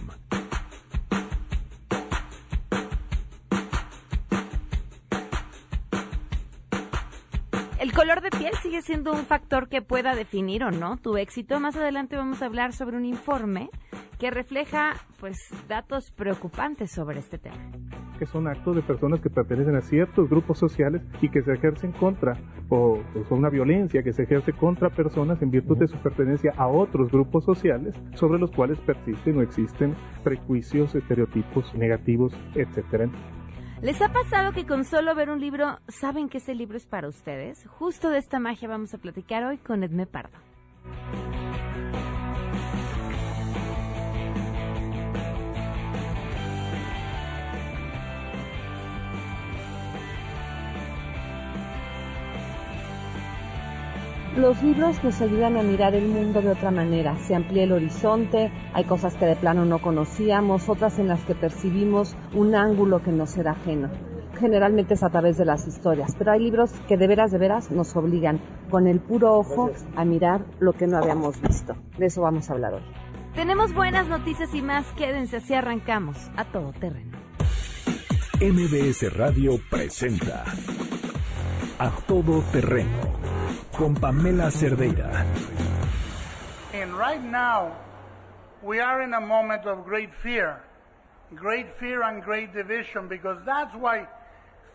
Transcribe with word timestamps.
El 7.77 7.91
color 7.91 8.21
de 8.21 8.29
piel 8.29 8.53
sigue 8.63 8.81
siendo 8.81 9.11
un 9.11 9.25
factor 9.25 9.67
que 9.67 9.81
pueda 9.81 10.15
definir 10.15 10.63
o 10.63 10.71
no 10.71 10.95
tu 10.95 11.17
éxito. 11.17 11.59
Más 11.59 11.75
adelante 11.75 12.15
vamos 12.15 12.41
a 12.41 12.45
hablar 12.45 12.71
sobre 12.71 12.95
un 12.95 13.03
informe 13.03 13.69
que 14.17 14.31
refleja 14.31 14.93
pues 15.19 15.37
datos 15.67 16.09
preocupantes 16.11 16.89
sobre 16.89 17.19
este 17.19 17.37
tema. 17.37 17.69
Que 18.21 18.27
son 18.27 18.47
actos 18.47 18.75
de 18.75 18.83
personas 18.83 19.19
que 19.19 19.31
pertenecen 19.31 19.75
a 19.75 19.81
ciertos 19.81 20.29
grupos 20.29 20.59
sociales 20.59 21.01
y 21.23 21.29
que 21.29 21.41
se 21.41 21.53
ejercen 21.53 21.91
contra 21.91 22.37
o, 22.69 22.99
son 23.27 23.39
una 23.39 23.49
violencia 23.49 24.03
que 24.03 24.13
se 24.13 24.21
ejerce 24.21 24.53
contra 24.53 24.91
personas 24.91 25.41
en 25.41 25.49
virtud 25.49 25.75
de 25.79 25.87
su 25.87 25.97
pertenencia 25.97 26.53
a 26.55 26.67
otros 26.67 27.11
grupos 27.11 27.43
sociales 27.43 27.95
sobre 28.13 28.37
los 28.37 28.51
cuales 28.51 28.77
persisten 28.81 29.39
o 29.39 29.41
existen 29.41 29.95
prejuicios, 30.23 30.93
estereotipos 30.93 31.73
negativos, 31.73 32.31
etcétera. 32.53 33.09
¿Les 33.81 33.99
ha 34.03 34.13
pasado 34.13 34.51
que 34.51 34.67
con 34.67 34.83
solo 34.83 35.15
ver 35.15 35.31
un 35.31 35.41
libro 35.41 35.79
saben 35.87 36.29
que 36.29 36.37
ese 36.37 36.53
libro 36.53 36.77
es 36.77 36.85
para 36.85 37.07
ustedes? 37.07 37.65
Justo 37.79 38.11
de 38.11 38.19
esta 38.19 38.37
magia 38.39 38.67
vamos 38.67 38.93
a 38.93 38.99
platicar 38.99 39.43
hoy 39.45 39.57
con 39.57 39.83
Edme 39.83 40.05
Pardo. 40.05 40.37
Los 54.35 54.63
libros 54.63 55.03
nos 55.03 55.19
ayudan 55.19 55.57
a 55.57 55.61
mirar 55.61 55.93
el 55.93 56.07
mundo 56.07 56.41
de 56.41 56.51
otra 56.51 56.71
manera, 56.71 57.17
se 57.17 57.35
amplía 57.35 57.63
el 57.63 57.73
horizonte, 57.73 58.49
hay 58.73 58.85
cosas 58.85 59.13
que 59.15 59.25
de 59.25 59.35
plano 59.35 59.65
no 59.65 59.81
conocíamos, 59.81 60.69
otras 60.69 60.99
en 60.99 61.09
las 61.09 61.21
que 61.25 61.35
percibimos 61.35 62.15
un 62.33 62.55
ángulo 62.55 63.03
que 63.03 63.11
nos 63.11 63.35
era 63.35 63.51
ajeno. 63.51 63.89
Generalmente 64.39 64.93
es 64.93 65.03
a 65.03 65.09
través 65.09 65.37
de 65.37 65.43
las 65.43 65.67
historias, 65.67 66.15
pero 66.17 66.31
hay 66.31 66.39
libros 66.39 66.71
que 66.87 66.95
de 66.95 67.07
veras, 67.07 67.31
de 67.31 67.39
veras 67.39 67.71
nos 67.71 67.93
obligan 67.97 68.39
con 68.69 68.87
el 68.87 69.01
puro 69.01 69.33
ojo 69.33 69.69
a 69.97 70.05
mirar 70.05 70.45
lo 70.61 70.71
que 70.71 70.87
no 70.87 70.97
habíamos 70.97 71.41
visto. 71.41 71.75
De 71.97 72.05
eso 72.05 72.21
vamos 72.21 72.49
a 72.49 72.53
hablar 72.53 72.75
hoy. 72.75 72.83
Tenemos 73.35 73.73
buenas 73.73 74.07
noticias 74.07 74.55
y 74.55 74.61
más, 74.61 74.85
quédense 74.93 75.37
así 75.37 75.53
arrancamos 75.53 76.31
a 76.37 76.45
todo 76.45 76.71
terreno. 76.71 77.17
MBS 78.39 79.13
Radio 79.13 79.59
presenta 79.69 80.45
A 81.77 81.91
Todo 82.07 82.41
Terreno 82.53 83.20
con 83.81 83.95
Pamela 83.95 84.51
Cerdeira. 84.51 85.25
And 86.71 86.95
right 86.95 87.19
now, 87.19 87.71
we 88.61 88.79
are 88.79 89.03
in 89.03 89.15
a 89.15 89.19
moment 89.19 89.65
of 89.65 89.83
great 89.83 90.11
fear. 90.21 90.61
Great 91.33 91.65
fear 91.79 92.03
and 92.03 92.23
great 92.23 92.53
division 92.53 93.07
because 93.09 93.43
that's 93.43 93.73
why 93.73 94.07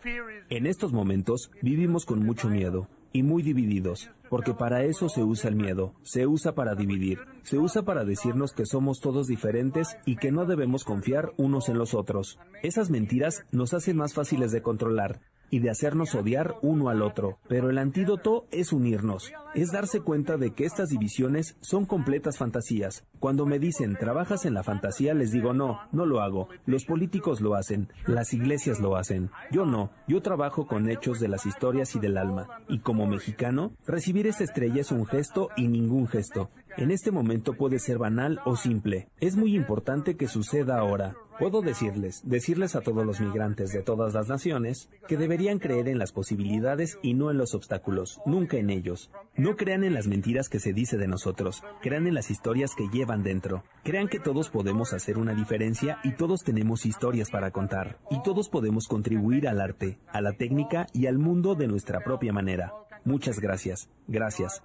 fear 0.03 0.29
is... 0.29 0.43
En 0.49 0.65
estos 0.65 0.91
momentos 0.91 1.51
vivimos 1.61 2.05
con 2.05 2.25
mucho 2.25 2.49
miedo 2.49 2.89
y 3.13 3.23
muy 3.23 3.43
divididos, 3.43 4.09
porque 4.29 4.53
para 4.53 4.83
eso 4.83 5.07
se 5.07 5.23
usa 5.23 5.49
el 5.49 5.55
miedo, 5.55 5.93
se 6.03 6.27
usa 6.27 6.53
para 6.53 6.75
dividir, 6.75 7.19
se 7.43 7.57
usa 7.59 7.83
para 7.83 8.03
decirnos 8.03 8.51
que 8.51 8.65
somos 8.65 8.99
todos 8.99 9.27
diferentes 9.27 9.95
y 10.05 10.17
que 10.17 10.33
no 10.33 10.45
debemos 10.45 10.83
confiar 10.83 11.31
unos 11.37 11.69
en 11.69 11.77
los 11.77 11.93
otros. 11.93 12.39
Esas 12.61 12.89
mentiras 12.89 13.45
nos 13.53 13.73
hacen 13.73 13.95
más 13.95 14.13
fáciles 14.13 14.51
de 14.51 14.61
controlar, 14.61 15.21
y 15.49 15.59
de 15.59 15.69
hacernos 15.69 16.15
odiar 16.15 16.55
uno 16.61 16.89
al 16.89 17.01
otro. 17.01 17.39
Pero 17.47 17.69
el 17.69 17.77
antídoto 17.77 18.45
es 18.51 18.73
unirnos, 18.73 19.31
es 19.55 19.71
darse 19.71 20.01
cuenta 20.01 20.37
de 20.37 20.53
que 20.53 20.65
estas 20.65 20.89
divisiones 20.89 21.55
son 21.61 21.85
completas 21.85 22.37
fantasías. 22.37 23.05
Cuando 23.19 23.45
me 23.45 23.59
dicen, 23.59 23.97
trabajas 23.99 24.45
en 24.45 24.53
la 24.53 24.63
fantasía, 24.63 25.13
les 25.13 25.31
digo, 25.31 25.53
no, 25.53 25.79
no 25.91 26.05
lo 26.05 26.21
hago. 26.21 26.49
Los 26.65 26.85
políticos 26.85 27.41
lo 27.41 27.55
hacen, 27.55 27.89
las 28.05 28.33
iglesias 28.33 28.79
lo 28.79 28.95
hacen. 28.95 29.31
Yo 29.51 29.65
no, 29.65 29.91
yo 30.07 30.21
trabajo 30.21 30.67
con 30.67 30.89
hechos 30.89 31.19
de 31.19 31.27
las 31.27 31.45
historias 31.45 31.95
y 31.95 31.99
del 31.99 32.17
alma. 32.17 32.61
Y 32.67 32.79
como 32.79 33.07
mexicano, 33.07 33.71
recibir 33.85 34.27
esta 34.27 34.43
estrella 34.43 34.81
es 34.81 34.91
un 34.91 35.05
gesto 35.05 35.49
y 35.55 35.67
ningún 35.67 36.07
gesto. 36.07 36.49
En 36.77 36.91
este 36.91 37.09
momento 37.09 37.53
puede 37.53 37.79
ser 37.79 37.97
banal 37.97 38.39
o 38.45 38.55
simple. 38.55 39.09
Es 39.19 39.35
muy 39.35 39.55
importante 39.55 40.15
que 40.15 40.27
suceda 40.27 40.77
ahora. 40.77 41.15
Puedo 41.39 41.63
decirles, 41.63 42.21
decirles 42.23 42.75
a 42.75 42.81
todos 42.81 43.03
los 43.03 43.19
migrantes 43.19 43.71
de 43.71 43.81
todas 43.81 44.13
las 44.13 44.27
naciones, 44.27 44.87
que 45.07 45.17
deberían 45.17 45.57
creer 45.57 45.87
en 45.87 45.97
las 45.97 46.11
posibilidades 46.11 46.99
y 47.01 47.15
no 47.15 47.31
en 47.31 47.39
los 47.39 47.55
obstáculos, 47.55 48.21
nunca 48.27 48.57
en 48.57 48.69
ellos. 48.69 49.09
No 49.35 49.55
crean 49.55 49.83
en 49.83 49.95
las 49.95 50.05
mentiras 50.05 50.49
que 50.49 50.59
se 50.59 50.71
dice 50.71 50.97
de 50.97 51.07
nosotros, 51.07 51.63
crean 51.81 52.05
en 52.05 52.13
las 52.13 52.29
historias 52.29 52.75
que 52.75 52.89
llevan 52.89 53.23
dentro. 53.23 53.63
Crean 53.83 54.07
que 54.07 54.19
todos 54.19 54.49
podemos 54.51 54.93
hacer 54.93 55.17
una 55.17 55.33
diferencia 55.33 55.97
y 56.03 56.11
todos 56.11 56.43
tenemos 56.43 56.85
historias 56.85 57.31
para 57.31 57.49
contar. 57.49 57.97
Y 58.11 58.21
todos 58.21 58.49
podemos 58.49 58.87
contribuir 58.87 59.47
al 59.47 59.61
arte, 59.61 59.97
a 60.13 60.21
la 60.21 60.33
técnica 60.33 60.85
y 60.93 61.07
al 61.07 61.17
mundo 61.17 61.55
de 61.55 61.67
nuestra 61.67 62.01
propia 62.01 62.33
manera. 62.33 62.71
Muchas 63.03 63.39
gracias. 63.39 63.89
Gracias. 64.07 64.61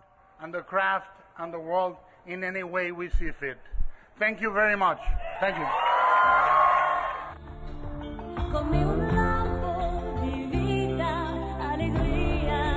Thank 4.19 4.41
you 4.41 4.53
very 4.53 4.77
much. 4.77 4.99
Thank 5.41 5.57
you. 5.57 5.67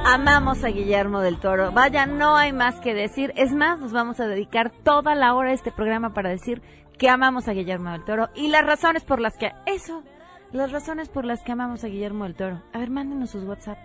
Amamos 0.07 0.63
a 0.63 0.69
Guillermo 0.69 1.19
del 1.21 1.39
Toro. 1.39 1.71
Vaya, 1.71 2.05
no 2.05 2.37
hay 2.37 2.53
más 2.53 2.79
que 2.79 2.93
decir. 2.93 3.33
Es 3.35 3.51
más, 3.53 3.79
nos 3.79 3.91
vamos 3.91 4.19
a 4.19 4.27
dedicar 4.27 4.71
toda 4.71 5.15
la 5.15 5.33
hora 5.33 5.49
a 5.49 5.53
este 5.53 5.71
programa 5.71 6.13
para 6.13 6.29
decir 6.29 6.61
que 6.97 7.09
amamos 7.09 7.47
a 7.47 7.53
Guillermo 7.53 7.91
del 7.91 8.05
Toro 8.05 8.29
y 8.35 8.47
las 8.47 8.65
razones 8.65 9.03
por 9.03 9.19
las 9.19 9.35
que... 9.37 9.51
Eso, 9.65 10.03
las 10.51 10.71
razones 10.71 11.09
por 11.09 11.25
las 11.25 11.43
que 11.43 11.51
amamos 11.51 11.83
a 11.83 11.87
Guillermo 11.87 12.23
del 12.23 12.35
Toro. 12.35 12.61
A 12.71 12.77
ver, 12.77 12.89
mándenos 12.91 13.31
sus 13.31 13.43
WhatsApp. 13.43 13.77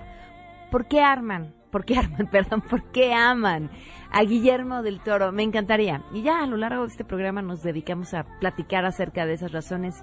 ¿Por 0.71 0.87
qué 0.87 1.01
arman? 1.01 1.55
¿Por 1.71 1.85
qué 1.85 1.97
arman? 1.97 2.27
Perdón, 2.31 2.63
¿por 2.63 2.91
qué 2.91 3.13
aman 3.15 3.71
a 4.11 4.23
Guillermo 4.23 4.83
del 4.83 5.01
Toro? 5.01 5.33
Me 5.33 5.43
encantaría. 5.43 6.03
Y 6.13 6.23
ya 6.23 6.43
a 6.43 6.47
lo 6.47 6.57
largo 6.57 6.83
de 6.83 6.89
este 6.89 7.05
programa 7.05 7.43
nos 7.43 7.63
dedicamos 7.63 8.15
a 8.15 8.25
platicar 8.41 8.85
acerca 8.85 9.27
de 9.27 9.35
esas 9.35 9.53
razones 9.53 10.03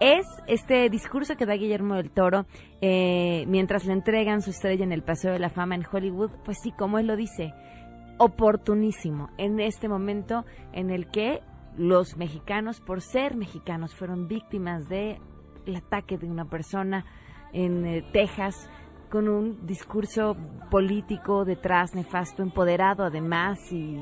es 0.00 0.26
este 0.46 0.88
discurso 0.90 1.36
que 1.36 1.46
da 1.46 1.54
Guillermo 1.54 1.96
del 1.96 2.10
Toro 2.10 2.46
eh, 2.80 3.44
mientras 3.48 3.84
le 3.84 3.92
entregan 3.92 4.42
su 4.42 4.50
estrella 4.50 4.84
en 4.84 4.92
el 4.92 5.02
Paseo 5.02 5.32
de 5.32 5.40
la 5.40 5.50
Fama 5.50 5.74
en 5.74 5.84
Hollywood, 5.90 6.30
pues 6.44 6.58
sí, 6.62 6.72
como 6.72 6.98
él 6.98 7.08
lo 7.08 7.16
dice, 7.16 7.52
oportunísimo 8.18 9.30
en 9.38 9.60
este 9.60 9.88
momento 9.88 10.44
en 10.72 10.90
el 10.90 11.08
que 11.08 11.40
los 11.76 12.16
mexicanos, 12.16 12.80
por 12.80 13.00
ser 13.00 13.36
mexicanos, 13.36 13.94
fueron 13.94 14.28
víctimas 14.28 14.88
del 14.88 15.18
ataque 15.76 16.18
de 16.18 16.26
una 16.26 16.44
persona 16.44 17.04
en 17.52 17.86
eh, 17.86 18.04
Texas 18.12 18.68
con 19.08 19.28
un 19.28 19.66
discurso 19.66 20.36
político 20.70 21.44
detrás 21.44 21.94
nefasto, 21.94 22.42
empoderado 22.42 23.04
además 23.04 23.58
y 23.72 23.98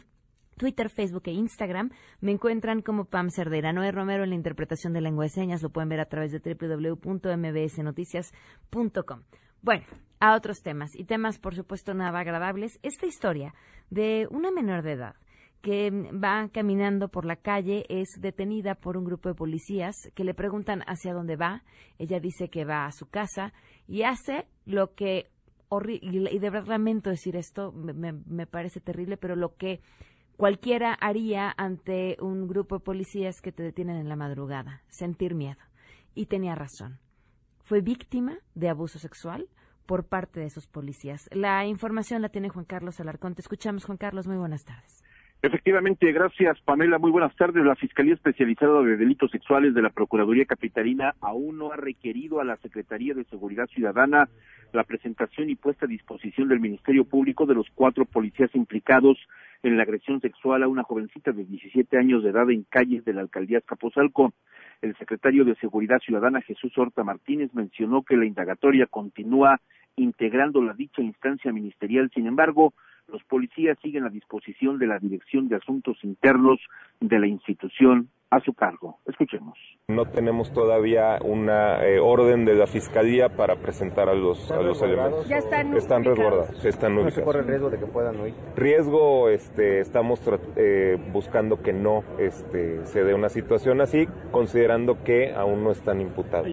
Twitter, 0.58 0.90
Facebook 0.90 1.24
e 1.26 1.32
Instagram 1.32 1.92
me 2.20 2.32
encuentran 2.32 2.82
como 2.82 3.06
Pam 3.06 3.30
Cerdera. 3.30 3.72
Noé 3.72 3.92
Romero 3.92 4.24
en 4.24 4.32
la 4.32 4.36
interpretación 4.36 4.94
de 4.94 5.02
lengua 5.02 5.26
de 5.26 5.30
señas 5.30 5.62
lo 5.62 5.70
pueden 5.70 5.90
ver 5.90 6.00
a 6.00 6.06
través 6.06 6.32
de 6.32 6.40
www.mbsnoticias.com. 6.40 9.22
Bueno, 9.62 9.86
a 10.20 10.36
otros 10.36 10.62
temas 10.62 10.96
y 10.96 11.06
temas 11.06 11.40
por 11.40 11.56
supuesto 11.56 11.94
nada 11.94 12.20
agradables. 12.20 12.80
Esta 12.84 13.06
historia 13.06 13.54
de 13.90 14.28
una 14.32 14.52
menor 14.52 14.84
de 14.84 14.94
edad 14.94 15.16
que 15.62 15.92
va 15.92 16.50
caminando 16.50 17.10
por 17.10 17.26
la 17.26 17.36
calle 17.36 17.86
es 17.90 18.10
detenida 18.20 18.76
por 18.76 18.98
un 18.98 19.06
grupo 19.06 19.30
de 19.30 19.36
policías 19.36 19.96
que 20.14 20.24
le 20.24 20.34
preguntan 20.34 20.84
hacia 20.88 21.14
dónde 21.14 21.36
va. 21.36 21.64
Ella 21.98 22.20
dice 22.20 22.50
que 22.50 22.66
va 22.66 22.86
a 22.86 22.92
su 22.92 23.10
casa 23.10 23.54
y 23.88 24.04
hace 24.04 24.48
lo 24.66 24.94
que 24.94 25.30
y 26.02 26.40
de 26.40 26.50
verdad 26.50 26.70
lamento 26.70 27.10
decir 27.10 27.36
esto, 27.36 27.74
me 27.74 28.48
parece 28.48 28.80
terrible, 28.80 29.18
pero 29.18 29.36
lo 29.36 29.58
que 29.58 29.82
cualquiera 30.38 30.94
haría 30.94 31.54
ante 31.58 32.16
un 32.22 32.48
grupo 32.48 32.78
de 32.78 32.86
policías 32.86 33.42
que 33.42 33.52
te 33.52 33.64
detienen 33.64 33.98
en 33.98 34.08
la 34.08 34.16
madrugada, 34.16 34.84
sentir 34.88 35.36
miedo. 35.36 35.60
Y 36.16 36.28
tenía 36.28 36.56
razón. 36.56 37.00
fue 37.64 37.82
víctima 37.82 38.38
de 38.56 38.70
abuso 38.70 38.98
sexual 38.98 39.50
por 39.86 40.08
parte 40.08 40.40
de 40.40 40.46
esos 40.46 40.68
policías. 40.68 41.30
La 41.34 41.66
información 41.66 42.22
la 42.22 42.30
tiene 42.30 42.48
Juan 42.48 42.64
Carlos 42.64 43.00
Alarcón. 43.02 43.36
Te 43.36 43.42
escuchamos, 43.42 43.84
Juan 43.84 43.98
Carlos. 43.98 44.26
Muy 44.26 44.38
buenas 44.38 44.64
tardes. 44.64 45.04
Efectivamente, 45.42 46.12
gracias 46.12 46.60
Pamela. 46.62 46.98
Muy 46.98 47.12
buenas 47.12 47.36
tardes. 47.36 47.64
La 47.64 47.76
Fiscalía 47.76 48.16
Especializada 48.16 48.82
de 48.82 48.98
Delitos 48.98 49.30
Sexuales 49.32 49.74
de 49.76 49.84
la 49.84 49.92
Procuraduría 49.92 50.46
Capitalina 50.46 51.14
aún 51.22 51.60
no 51.60 51.72
ha 51.72 51.76
requerido 51.76 52.40
a 52.40 52.44
la 52.44 52.58
Secretaría 52.58 53.14
de 53.14 53.24
Seguridad 53.26 53.68
Ciudadana 53.68 54.28
la 54.74 54.84
presentación 54.84 55.50
y 55.50 55.56
puesta 55.56 55.86
a 55.86 55.90
disposición 55.90 56.48
del 56.48 56.60
Ministerio 56.60 57.06
Público 57.06 57.46
de 57.46 57.54
los 57.54 57.68
cuatro 57.76 58.06
policías 58.06 58.54
implicados 58.56 59.18
en 59.64 59.78
la 59.78 59.84
agresión 59.84 60.22
sexual 60.22 60.64
a 60.64 60.68
una 60.68 60.84
jovencita 60.84 61.32
de 61.32 61.46
17 61.46 61.98
años 61.98 62.24
de 62.24 62.30
edad 62.30 62.50
en 62.50 62.64
calles 62.64 63.04
de 63.06 63.14
la 63.14 63.22
alcaldía 63.22 63.60
Escapozalco. 63.60 64.34
El 64.82 64.96
secretario 64.98 65.46
de 65.46 65.56
Seguridad 65.56 66.00
Ciudadana, 66.00 66.42
Jesús 66.42 66.78
Horta 66.78 67.04
Martínez, 67.04 67.54
mencionó 67.54 68.04
que 68.04 68.18
la 68.18 68.26
indagatoria 68.26 68.86
continúa 68.86 69.60
integrando 69.96 70.62
la 70.62 70.74
dicha 70.74 71.02
instancia 71.02 71.52
ministerial. 71.52 72.12
Sin 72.14 72.28
embargo, 72.28 72.74
los 73.12 73.24
policías 73.24 73.78
siguen 73.82 74.06
a 74.06 74.10
disposición 74.10 74.78
de 74.78 74.88
la 74.88 75.00
Dirección 75.00 75.48
de 75.48 75.56
Asuntos 75.56 75.98
Internos 76.04 76.60
de 77.00 77.20
la 77.20 77.28
institución 77.28 78.10
a 78.30 78.40
su 78.42 78.54
cargo. 78.54 79.00
Escuchemos. 79.06 79.58
No 79.88 80.06
tenemos 80.06 80.52
todavía 80.52 81.18
una 81.24 81.86
eh, 81.86 82.00
orden 82.00 82.46
de 82.46 82.56
la 82.56 82.68
fiscalía 82.68 83.30
para 83.30 83.56
presentar 83.56 84.10
a 84.10 84.14
los, 84.14 84.52
a 84.52 84.62
los 84.62 84.82
elementos. 84.82 85.28
Ya 85.28 85.38
están, 85.38 85.74
están 85.76 86.04
resguardados, 86.04 86.66
están 86.66 86.96
¿No 86.96 87.10
se 87.10 87.24
corre 87.24 87.40
el 87.40 87.48
riesgo 87.48 87.70
de 87.70 87.80
que 87.80 87.86
puedan 87.86 88.20
huir? 88.20 88.34
Riesgo, 88.56 89.30
este, 89.30 89.80
estamos 89.80 90.22
eh, 90.56 90.98
buscando 91.12 91.62
que 91.62 91.74
no 91.74 92.04
este, 92.20 92.86
se 92.86 93.04
dé 93.04 93.14
una 93.14 93.30
situación 93.30 93.82
así, 93.82 94.08
considerando 94.32 95.04
que 95.04 95.34
aún 95.34 95.64
no 95.64 95.72
están 95.72 96.02
imputados. 96.02 96.52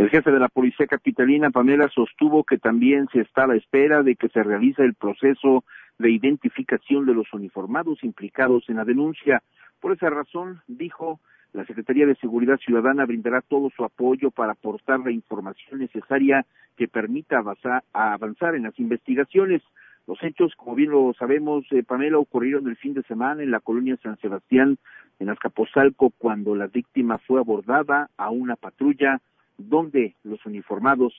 El 0.00 0.08
jefe 0.08 0.30
de 0.30 0.38
la 0.38 0.48
Policía 0.48 0.86
Capitalina, 0.86 1.50
Pamela, 1.50 1.86
sostuvo 1.94 2.42
que 2.44 2.56
también 2.56 3.06
se 3.12 3.20
está 3.20 3.44
a 3.44 3.48
la 3.48 3.56
espera 3.56 4.02
de 4.02 4.16
que 4.16 4.30
se 4.30 4.42
realice 4.42 4.82
el 4.82 4.94
proceso 4.94 5.62
de 5.98 6.10
identificación 6.10 7.04
de 7.04 7.12
los 7.12 7.30
uniformados 7.34 8.02
implicados 8.02 8.64
en 8.68 8.76
la 8.76 8.86
denuncia. 8.86 9.42
Por 9.80 9.92
esa 9.92 10.10
razón, 10.10 10.60
dijo, 10.68 11.20
la 11.52 11.64
Secretaría 11.64 12.06
de 12.06 12.14
Seguridad 12.16 12.58
Ciudadana 12.58 13.06
brindará 13.06 13.40
todo 13.40 13.70
su 13.70 13.84
apoyo 13.84 14.30
para 14.30 14.52
aportar 14.52 15.00
la 15.00 15.10
información 15.10 15.80
necesaria 15.80 16.46
que 16.76 16.86
permita 16.86 17.38
avanzar, 17.38 18.54
en 18.54 18.62
las 18.62 18.78
investigaciones. 18.78 19.62
Los 20.06 20.22
hechos, 20.22 20.54
como 20.56 20.76
bien 20.76 20.90
lo 20.90 21.12
sabemos, 21.18 21.64
eh, 21.72 21.82
Pamela, 21.82 22.18
ocurrieron 22.18 22.68
el 22.68 22.76
fin 22.76 22.94
de 22.94 23.02
semana 23.02 23.42
en 23.42 23.50
la 23.50 23.60
colonia 23.60 23.98
San 24.02 24.18
Sebastián, 24.18 24.78
en 25.18 25.28
Azcapotzalco, 25.28 26.10
cuando 26.16 26.54
la 26.54 26.66
víctima 26.68 27.18
fue 27.18 27.40
abordada 27.40 28.10
a 28.16 28.30
una 28.30 28.56
patrulla 28.56 29.20
donde 29.58 30.14
los 30.24 30.44
uniformados 30.46 31.12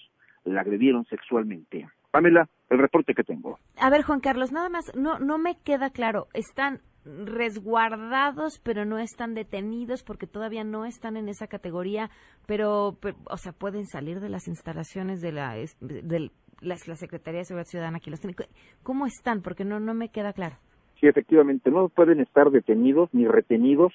la 0.45 0.61
agredieron 0.61 1.05
sexualmente. 1.05 1.87
Pamela, 2.09 2.47
el 2.69 2.79
reporte 2.79 3.13
que 3.13 3.23
tengo. 3.23 3.59
A 3.79 3.89
ver, 3.89 4.03
Juan 4.03 4.19
Carlos, 4.19 4.51
nada 4.51 4.69
más, 4.69 4.95
no, 4.95 5.19
no 5.19 5.37
me 5.37 5.55
queda 5.63 5.91
claro. 5.91 6.27
Están 6.33 6.79
resguardados, 7.05 8.59
pero 8.63 8.85
no 8.85 8.99
están 8.99 9.33
detenidos 9.33 10.03
porque 10.03 10.27
todavía 10.27 10.63
no 10.63 10.85
están 10.85 11.17
en 11.17 11.29
esa 11.29 11.47
categoría, 11.47 12.09
pero, 12.45 12.97
o 13.29 13.37
sea, 13.37 13.53
pueden 13.53 13.85
salir 13.87 14.19
de 14.19 14.29
las 14.29 14.47
instalaciones 14.47 15.21
de 15.21 15.31
la, 15.31 15.55
de 15.79 16.31
la, 16.61 16.75
la 16.85 16.95
Secretaría 16.95 17.39
de 17.39 17.45
Seguridad 17.45 17.67
Ciudadana 17.67 17.99
que 17.99 18.11
los 18.11 18.19
tiene. 18.19 18.35
¿Cómo 18.83 19.05
están? 19.05 19.41
Porque 19.41 19.65
no, 19.65 19.79
no 19.79 19.93
me 19.93 20.09
queda 20.09 20.33
claro. 20.33 20.55
Sí, 20.99 21.07
efectivamente, 21.07 21.71
no 21.71 21.89
pueden 21.89 22.19
estar 22.19 22.51
detenidos 22.51 23.09
ni 23.13 23.27
retenidos, 23.27 23.91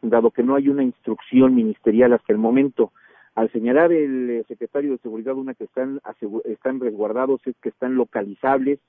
dado 0.00 0.30
que 0.30 0.42
no 0.42 0.54
hay 0.54 0.68
una 0.68 0.82
instrucción 0.82 1.54
ministerial 1.54 2.14
hasta 2.14 2.32
el 2.32 2.38
momento. 2.38 2.92
Al 3.34 3.52
señalar 3.52 3.92
el 3.92 4.30
eh, 4.30 4.44
secretario 4.48 4.92
de 4.92 4.98
Seguridad 4.98 5.34
una 5.34 5.52
que 5.52 5.64
están, 5.64 6.00
están 6.44 6.80
resguardados 6.80 7.42
es 7.46 7.54
que 7.60 7.68
están 7.68 7.96
localizables, 7.96 8.80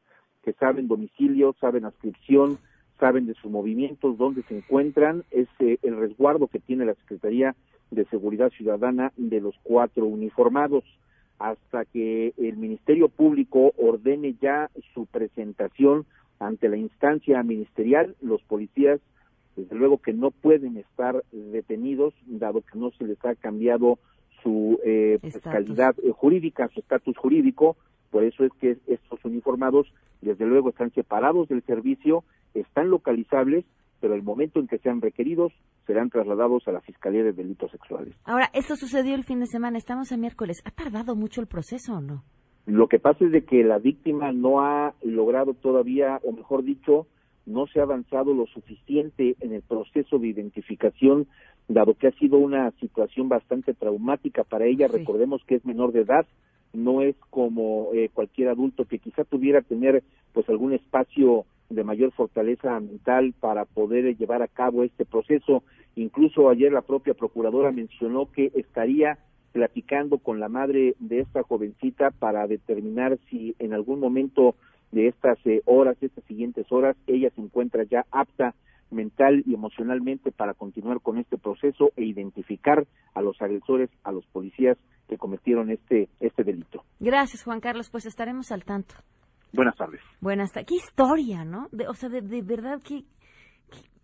que 0.43 0.53
saben 0.53 0.87
domicilio, 0.87 1.53
saben 1.59 1.83
adscripción, 1.83 2.57
saben 2.99 3.25
de 3.27 3.33
sus 3.35 3.51
movimientos, 3.51 4.17
dónde 4.17 4.43
se 4.43 4.57
encuentran, 4.57 5.23
es 5.31 5.47
eh, 5.59 5.77
el 5.83 5.97
resguardo 5.97 6.47
que 6.47 6.59
tiene 6.59 6.85
la 6.85 6.95
Secretaría 6.95 7.55
de 7.91 8.05
Seguridad 8.05 8.49
Ciudadana 8.51 9.13
de 9.17 9.41
los 9.41 9.55
cuatro 9.63 10.05
uniformados. 10.05 10.83
Hasta 11.39 11.85
que 11.85 12.33
el 12.37 12.57
Ministerio 12.57 13.09
Público 13.09 13.71
ordene 13.77 14.35
ya 14.41 14.71
su 14.93 15.05
presentación 15.05 16.05
ante 16.39 16.67
la 16.67 16.77
instancia 16.77 17.43
ministerial, 17.43 18.15
los 18.21 18.41
policías 18.43 18.99
desde 19.55 19.75
luego 19.75 19.97
que 19.97 20.13
no 20.13 20.31
pueden 20.31 20.77
estar 20.77 21.23
detenidos, 21.31 22.13
dado 22.27 22.61
que 22.61 22.77
no 22.77 22.91
se 22.91 23.05
les 23.05 23.23
ha 23.25 23.35
cambiado 23.35 23.97
su 24.43 24.79
eh, 24.85 25.17
pues, 25.19 25.39
calidad 25.39 25.95
eh, 26.03 26.11
jurídica, 26.11 26.69
su 26.73 26.79
estatus 26.79 27.17
jurídico, 27.17 27.75
por 28.11 28.23
eso 28.23 28.45
es 28.45 28.51
que 28.61 28.77
estos 28.87 29.23
uniformados, 29.25 29.91
desde 30.21 30.45
luego, 30.45 30.69
están 30.69 30.93
separados 30.93 31.49
del 31.49 31.63
servicio, 31.63 32.23
están 32.53 32.89
localizables, 32.89 33.65
pero 33.99 34.13
el 34.13 34.23
momento 34.23 34.59
en 34.59 34.67
que 34.67 34.77
sean 34.79 35.01
requeridos 35.01 35.53
serán 35.85 36.09
trasladados 36.09 36.67
a 36.67 36.71
la 36.71 36.81
Fiscalía 36.81 37.23
de 37.23 37.33
Delitos 37.33 37.71
Sexuales. 37.71 38.13
Ahora, 38.25 38.49
esto 38.53 38.75
sucedió 38.75 39.15
el 39.15 39.23
fin 39.23 39.39
de 39.39 39.47
semana, 39.47 39.77
estamos 39.77 40.11
a 40.11 40.17
miércoles. 40.17 40.61
¿Ha 40.65 40.71
tardado 40.71 41.15
mucho 41.15 41.41
el 41.41 41.47
proceso 41.47 41.93
o 41.93 42.01
no? 42.01 42.23
Lo 42.65 42.87
que 42.89 42.99
pasa 42.99 43.23
es 43.23 43.31
de 43.31 43.45
que 43.45 43.63
la 43.63 43.79
víctima 43.79 44.33
no 44.33 44.59
ha 44.59 44.93
logrado 45.01 45.53
todavía, 45.53 46.19
o 46.23 46.33
mejor 46.33 46.63
dicho, 46.63 47.07
no 47.45 47.65
se 47.67 47.79
ha 47.79 47.83
avanzado 47.83 48.33
lo 48.33 48.45
suficiente 48.47 49.37
en 49.39 49.53
el 49.53 49.61
proceso 49.61 50.19
de 50.19 50.27
identificación, 50.27 51.27
dado 51.69 51.93
que 51.93 52.07
ha 52.07 52.11
sido 52.11 52.37
una 52.37 52.71
situación 52.71 53.29
bastante 53.29 53.73
traumática 53.73 54.43
para 54.43 54.65
ella. 54.65 54.89
Recordemos 54.89 55.41
que 55.47 55.55
es 55.55 55.65
menor 55.65 55.93
de 55.93 56.01
edad, 56.01 56.25
no 56.73 57.01
es 57.01 57.15
como 57.29 57.89
eh, 57.93 58.09
cualquier 58.13 58.49
adulto 58.49 58.83
que 58.83 58.99
quizá 58.99 59.23
pudiera 59.23 59.61
tener 59.61 60.03
pues 60.33 60.47
algún 60.49 60.73
espacio 60.73 61.45
de 61.69 61.83
mayor 61.83 62.11
fortaleza 62.11 62.79
mental 62.79 63.33
para 63.39 63.65
poder 63.65 64.17
llevar 64.17 64.41
a 64.41 64.47
cabo 64.47 64.83
este 64.83 65.05
proceso. 65.05 65.63
Incluso 65.95 66.49
ayer 66.49 66.71
la 66.71 66.81
propia 66.81 67.13
procuradora 67.13 67.71
mencionó 67.71 68.31
que 68.31 68.51
estaría 68.55 69.17
platicando 69.51 70.19
con 70.19 70.39
la 70.39 70.49
madre 70.49 70.95
de 70.99 71.19
esta 71.19 71.43
jovencita 71.43 72.11
para 72.11 72.47
determinar 72.47 73.17
si 73.29 73.55
en 73.59 73.73
algún 73.73 73.99
momento 73.99 74.55
de 74.91 75.07
estas 75.07 75.37
eh, 75.45 75.61
horas, 75.65 75.97
estas 76.01 76.23
siguientes 76.25 76.71
horas, 76.71 76.95
ella 77.07 77.29
se 77.35 77.41
encuentra 77.41 77.83
ya 77.83 78.05
apta 78.11 78.53
mental 78.91 79.43
y 79.45 79.53
emocionalmente 79.53 80.31
para 80.31 80.53
continuar 80.53 81.01
con 81.01 81.17
este 81.17 81.37
proceso 81.37 81.91
e 81.97 82.03
identificar 82.03 82.85
a 83.13 83.21
los 83.21 83.41
agresores, 83.41 83.89
a 84.03 84.11
los 84.11 84.25
policías 84.27 84.77
que 85.09 85.17
cometieron 85.17 85.71
este 85.71 86.07
este 86.19 86.43
delito. 86.43 86.83
Gracias, 86.99 87.43
Juan 87.43 87.59
Carlos. 87.59 87.89
Pues 87.89 88.05
estaremos 88.05 88.51
al 88.51 88.63
tanto. 88.63 88.95
Buenas 89.53 89.75
tardes. 89.75 90.01
Buenas 90.21 90.51
tardes. 90.51 90.67
Qué 90.67 90.75
historia, 90.75 91.45
¿no? 91.45 91.69
O 91.87 91.93
sea, 91.93 92.09
de, 92.09 92.41
verdad, 92.41 92.79
qué, 92.83 93.05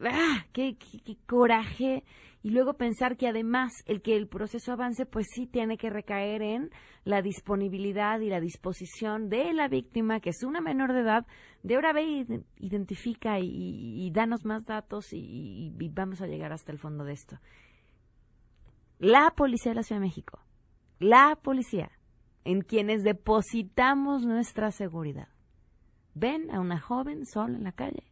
ah, 0.02 0.46
qué, 0.52 0.78
qué, 0.78 1.18
coraje. 1.26 2.04
Y 2.42 2.50
luego 2.50 2.74
pensar 2.74 3.16
que 3.16 3.28
además 3.28 3.72
el 3.86 4.02
que 4.02 4.18
el 4.18 4.28
proceso 4.28 4.74
avance, 4.74 5.06
pues 5.06 5.28
sí 5.34 5.48
tiene 5.48 5.78
que 5.78 5.90
recaer 5.90 6.42
en 6.42 6.72
la 7.06 7.22
disponibilidad 7.22 8.20
y 8.20 8.30
la 8.30 8.42
disposición 8.42 9.30
de 9.30 9.54
la 9.54 9.70
víctima, 9.70 10.20
que 10.20 10.32
es 10.32 10.44
una 10.44 10.60
menor 10.60 10.92
de 10.92 11.02
edad, 11.02 11.26
de 11.62 11.76
ahora 11.76 11.94
ve, 11.94 12.44
identifica 12.58 13.40
y, 13.40 14.12
danos 14.12 14.44
más 14.44 14.66
datos 14.66 15.14
y, 15.14 15.74
y 15.80 15.90
vamos 15.90 16.22
a 16.22 16.28
llegar 16.28 16.52
hasta 16.52 16.74
el 16.74 16.80
fondo 16.80 17.06
de 17.06 17.14
esto. 17.14 17.38
La 19.00 19.32
Policía 19.36 19.72
de 19.72 19.76
la 19.76 19.84
Ciudad 19.84 20.02
de 20.02 20.08
México, 20.08 20.40
la 21.00 21.38
policía, 21.42 21.92
en 22.46 22.62
quienes 22.62 23.04
depositamos 23.04 24.26
nuestra 24.26 24.72
seguridad. 24.72 25.28
Ven 26.16 26.52
a 26.52 26.60
una 26.60 26.80
joven 26.80 27.26
sola 27.26 27.58
en 27.58 27.64
la 27.64 27.72
calle 27.72 28.04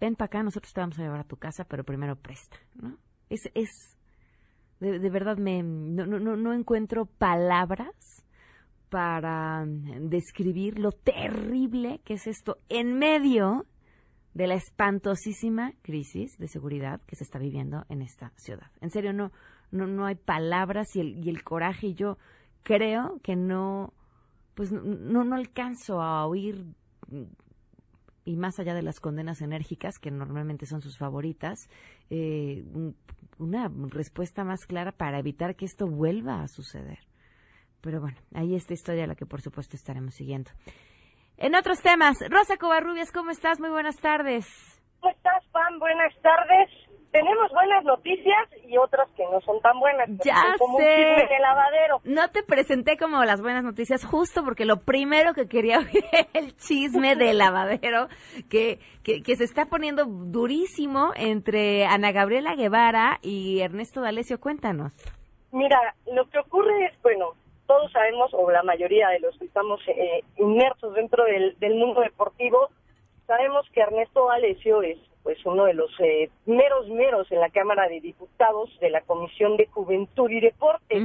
ven 0.00 0.16
para 0.16 0.26
acá, 0.26 0.42
nosotros 0.42 0.72
te 0.72 0.80
vamos 0.80 0.98
a 0.98 1.02
llevar 1.02 1.20
a 1.20 1.24
tu 1.24 1.36
casa, 1.36 1.64
pero 1.64 1.84
primero 1.84 2.16
presta, 2.16 2.56
¿no? 2.74 2.96
Es, 3.28 3.42
es, 3.54 3.68
de, 4.80 5.10
verdad 5.10 5.36
me, 5.36 5.62
no, 5.62 6.06
no, 6.06 6.18
no 6.18 6.52
encuentro 6.52 7.06
palabras 7.06 8.24
para 8.88 9.64
describir 9.66 10.80
lo 10.80 10.90
terrible 10.90 12.00
que 12.04 12.14
es 12.14 12.26
esto 12.26 12.56
en 12.68 12.98
medio 12.98 13.66
de 14.34 14.48
la 14.48 14.54
espantosísima 14.54 15.74
crisis 15.82 16.36
de 16.38 16.48
seguridad 16.48 17.00
que 17.02 17.14
se 17.14 17.22
está 17.22 17.38
viviendo 17.38 17.84
en 17.88 18.02
esta 18.02 18.32
ciudad. 18.36 18.70
En 18.80 18.90
serio, 18.90 19.12
no, 19.12 19.30
no, 19.70 19.86
no 19.86 20.06
hay 20.06 20.16
palabras 20.16 20.96
y 20.96 21.00
el, 21.00 21.24
y 21.24 21.28
el 21.28 21.44
coraje. 21.44 21.88
Y 21.88 21.94
yo 21.94 22.18
creo 22.62 23.20
que 23.22 23.36
no, 23.36 23.92
pues 24.60 24.72
no, 24.72 25.24
no 25.24 25.36
alcanzo 25.36 26.02
a 26.02 26.26
oír 26.26 26.66
y 28.26 28.36
más 28.36 28.60
allá 28.60 28.74
de 28.74 28.82
las 28.82 29.00
condenas 29.00 29.40
enérgicas, 29.40 29.98
que 29.98 30.10
normalmente 30.10 30.66
son 30.66 30.82
sus 30.82 30.98
favoritas, 30.98 31.70
eh, 32.10 32.62
una 33.38 33.72
respuesta 33.88 34.44
más 34.44 34.66
clara 34.66 34.92
para 34.92 35.18
evitar 35.18 35.56
que 35.56 35.64
esto 35.64 35.86
vuelva 35.86 36.42
a 36.42 36.48
suceder. 36.48 36.98
Pero 37.80 38.02
bueno, 38.02 38.18
ahí 38.34 38.54
está 38.54 38.74
historia 38.74 39.06
la 39.06 39.14
que 39.14 39.24
por 39.24 39.40
supuesto 39.40 39.76
estaremos 39.76 40.12
siguiendo. 40.12 40.50
En 41.38 41.54
otros 41.54 41.80
temas, 41.80 42.18
Rosa 42.28 42.58
Covarrubias, 42.58 43.12
¿cómo 43.12 43.30
estás? 43.30 43.60
Muy 43.60 43.70
buenas 43.70 43.96
tardes. 43.96 44.46
¿Cómo 45.00 45.10
estás, 45.10 45.42
Pam? 45.52 45.78
Buenas 45.78 46.12
tardes. 46.20 46.68
Tenemos 47.10 47.50
buenas 47.52 47.84
noticias 47.84 48.48
y 48.66 48.76
otras 48.76 49.08
que 49.16 49.24
no 49.24 49.40
son 49.40 49.60
tan 49.60 49.78
buenas. 49.78 50.08
Ya 50.24 50.54
como 50.58 50.78
sé. 50.78 51.16
Un 51.22 51.28
de 51.28 51.38
lavadero. 51.40 52.00
No 52.04 52.30
te 52.30 52.42
presenté 52.42 52.96
como 52.96 53.24
las 53.24 53.40
buenas 53.40 53.64
noticias 53.64 54.04
justo 54.04 54.44
porque 54.44 54.64
lo 54.64 54.78
primero 54.78 55.34
que 55.34 55.48
quería 55.48 55.78
oír 55.80 56.04
era 56.12 56.28
el 56.34 56.56
chisme 56.56 57.16
de 57.16 57.34
lavadero 57.34 58.08
que, 58.48 58.78
que, 59.02 59.22
que 59.22 59.36
se 59.36 59.44
está 59.44 59.66
poniendo 59.66 60.04
durísimo 60.06 61.12
entre 61.16 61.86
Ana 61.86 62.12
Gabriela 62.12 62.54
Guevara 62.54 63.18
y 63.22 63.60
Ernesto 63.60 64.00
D'Alessio. 64.00 64.40
Cuéntanos. 64.40 64.92
Mira, 65.52 65.94
lo 66.12 66.28
que 66.30 66.38
ocurre 66.38 66.86
es, 66.86 67.02
bueno, 67.02 67.34
todos 67.66 67.90
sabemos, 67.92 68.32
o 68.34 68.50
la 68.50 68.62
mayoría 68.62 69.08
de 69.08 69.20
los 69.20 69.36
que 69.36 69.46
estamos 69.46 69.80
eh, 69.88 70.22
inmersos 70.38 70.94
dentro 70.94 71.24
del, 71.24 71.58
del 71.58 71.74
mundo 71.74 72.02
deportivo, 72.02 72.68
sabemos 73.26 73.66
que 73.72 73.80
Ernesto 73.80 74.26
D'Alessio 74.26 74.82
es 74.82 74.98
pues 75.22 75.44
uno 75.44 75.64
de 75.64 75.74
los 75.74 75.90
eh, 76.00 76.30
meros 76.46 76.88
meros 76.88 77.30
en 77.30 77.40
la 77.40 77.50
Cámara 77.50 77.88
de 77.88 78.00
Diputados 78.00 78.70
de 78.80 78.90
la 78.90 79.02
Comisión 79.02 79.56
de 79.56 79.66
Juventud 79.66 80.30
y 80.30 80.40
Deporte. 80.40 80.96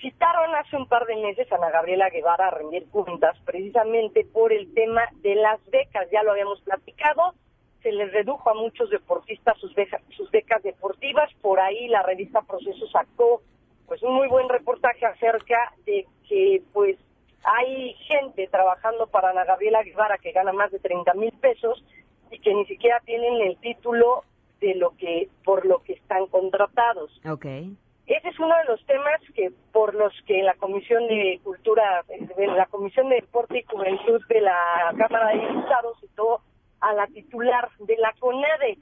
Citaron 0.00 0.54
hace 0.54 0.76
un 0.76 0.86
par 0.86 1.06
de 1.06 1.16
meses 1.16 1.50
a 1.50 1.56
Ana 1.56 1.70
Gabriela 1.70 2.08
Guevara 2.10 2.48
a 2.48 2.50
rendir 2.50 2.86
cuentas 2.88 3.36
precisamente 3.44 4.24
por 4.24 4.52
el 4.52 4.72
tema 4.72 5.02
de 5.22 5.34
las 5.34 5.58
becas, 5.70 6.08
ya 6.12 6.22
lo 6.22 6.32
habíamos 6.32 6.60
platicado, 6.60 7.34
se 7.82 7.90
les 7.90 8.12
redujo 8.12 8.48
a 8.48 8.54
muchos 8.54 8.90
deportistas 8.90 9.58
sus, 9.58 9.74
becas, 9.74 10.00
sus 10.16 10.30
becas 10.30 10.62
deportivas, 10.62 11.32
por 11.40 11.58
ahí 11.58 11.88
la 11.88 12.02
revista 12.02 12.42
Proceso 12.42 12.86
sacó 12.88 13.42
pues 13.86 14.02
un 14.02 14.14
muy 14.14 14.28
buen 14.28 14.48
reportaje 14.48 15.04
acerca 15.04 15.72
de 15.84 16.06
que 16.28 16.62
pues 16.72 16.96
hay 17.42 17.94
gente 18.06 18.46
trabajando 18.48 19.06
para 19.06 19.30
Ana 19.30 19.44
Gabriela 19.44 19.82
Guevara 19.82 20.18
que 20.18 20.32
gana 20.32 20.52
más 20.52 20.70
de 20.70 20.78
30 20.78 21.14
mil 21.14 21.32
pesos 21.40 21.82
y 22.30 22.38
que 22.38 22.54
ni 22.54 22.64
siquiera 22.66 23.00
tienen 23.00 23.40
el 23.40 23.56
título 23.58 24.24
de 24.60 24.74
lo 24.74 24.96
que 24.96 25.28
por 25.44 25.64
lo 25.66 25.82
que 25.82 25.94
están 25.94 26.26
contratados. 26.26 27.10
Okay. 27.26 27.76
Ese 28.06 28.28
es 28.28 28.38
uno 28.38 28.56
de 28.56 28.64
los 28.64 28.84
temas 28.86 29.20
que 29.34 29.52
por 29.72 29.94
los 29.94 30.12
que 30.26 30.42
la 30.42 30.54
Comisión 30.54 31.06
de 31.08 31.40
Cultura, 31.44 32.04
de 32.08 32.46
la 32.46 32.66
Comisión 32.66 33.08
de 33.10 33.16
Deporte 33.16 33.58
y 33.58 33.62
Juventud 33.64 34.20
de 34.28 34.40
la 34.40 34.94
Cámara 34.96 35.28
de 35.28 35.46
Diputados 35.46 35.98
citó 36.00 36.40
a 36.80 36.94
la 36.94 37.06
titular 37.08 37.68
de 37.78 37.96
la 37.98 38.14
CONADE. 38.18 38.78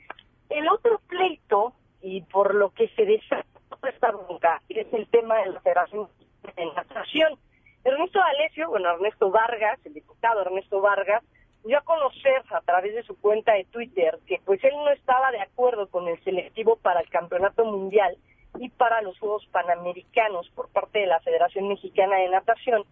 El 0.49 0.69
otro 0.69 1.01
pleito 1.09 1.73
y 2.03 2.23
por 2.23 2.55
lo 2.55 2.71
que 2.71 2.89
se 2.91 3.05
desata 3.05 3.45
esta 3.89 4.13
bronca 4.13 4.63
es 4.69 4.87
el 4.93 5.09
tema 5.09 5.37
de 5.39 5.47
la 5.53 5.61
Federación 5.61 6.09
de 6.57 6.67
Natación. 6.75 7.39
Ernesto 7.85 8.19
D'Alessio, 8.19 8.69
bueno, 8.69 8.91
Ernesto 8.91 9.31
Vargas, 9.31 9.79
el 9.85 9.95
diputado 9.95 10.43
Ernesto 10.43 10.81
Vargas, 10.81 11.23
dio 11.67 11.79
a 11.79 11.83
conocer 11.83 12.43
a 12.51 12.61
través 12.61 12.95
de 12.95 13.03
su 13.03 13.19
cuenta 13.21 13.53
de 13.53 13.65
Twitter 13.65 14.19
que 14.27 14.41
pues 14.45 14.63
él 14.65 14.75
no 14.77 14.91
estaba 14.91 15.31
de 15.33 15.41
acuerdo 15.41 15.89
con 15.89 16.09
el 16.09 16.23
selectivo 16.23 16.77
para 16.77 17.01
el 17.01 17.09
Campeonato 17.11 17.65
Mundial 17.65 18.17
y 18.59 18.69
para 18.71 19.03
los 19.03 19.19
Juegos 19.19 19.47
Panamericanos 19.51 20.49
por 20.55 20.69
parte 20.69 21.01
de 21.01 21.07
la 21.07 21.21
Federación 21.21 21.69
Mexicana 21.69 22.17
de 22.17 22.29
Natación, 22.29 22.85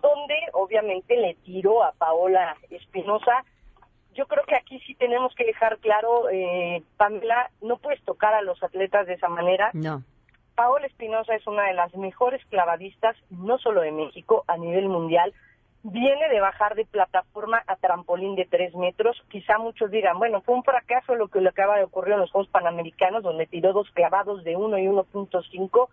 donde 0.00 0.34
obviamente 0.52 1.16
le 1.16 1.34
tiró 1.44 1.84
a 1.84 1.92
Paola 1.92 2.56
Espinosa. 2.70 3.44
Yo 4.14 4.26
creo 4.26 4.44
que 4.44 4.56
aquí 4.56 4.80
sí 4.80 4.94
tenemos 4.94 5.34
que 5.34 5.44
dejar 5.44 5.78
claro, 5.78 6.28
eh, 6.30 6.82
Pamela, 6.96 7.50
no 7.60 7.76
puedes 7.78 8.02
tocar 8.02 8.34
a 8.34 8.42
los 8.42 8.62
atletas 8.62 9.06
de 9.06 9.14
esa 9.14 9.28
manera. 9.28 9.70
No. 9.74 10.02
Paola 10.54 10.86
Espinosa 10.86 11.34
es 11.34 11.46
una 11.46 11.64
de 11.64 11.74
las 11.74 11.94
mejores 11.94 12.44
clavadistas, 12.46 13.16
no 13.30 13.58
solo 13.58 13.80
de 13.80 13.92
México, 13.92 14.44
a 14.48 14.56
nivel 14.56 14.88
mundial. 14.88 15.32
Viene 15.84 16.28
de 16.28 16.40
bajar 16.40 16.76
de 16.76 16.84
plataforma 16.84 17.62
a 17.66 17.76
trampolín 17.76 18.36
de 18.36 18.44
tres 18.44 18.74
metros. 18.74 19.20
Quizá 19.30 19.58
muchos 19.58 19.90
digan, 19.90 20.18
bueno, 20.18 20.40
fue 20.42 20.54
un 20.54 20.62
fracaso 20.62 21.16
lo 21.16 21.28
que 21.28 21.40
le 21.40 21.48
acaba 21.48 21.76
de 21.76 21.84
ocurrir 21.84 22.14
en 22.14 22.20
los 22.20 22.30
Juegos 22.30 22.50
Panamericanos, 22.50 23.22
donde 23.22 23.46
tiró 23.46 23.72
dos 23.72 23.90
clavados 23.90 24.44
de 24.44 24.56
1 24.56 24.78
y 24.78 24.86
1.5, 24.86 25.88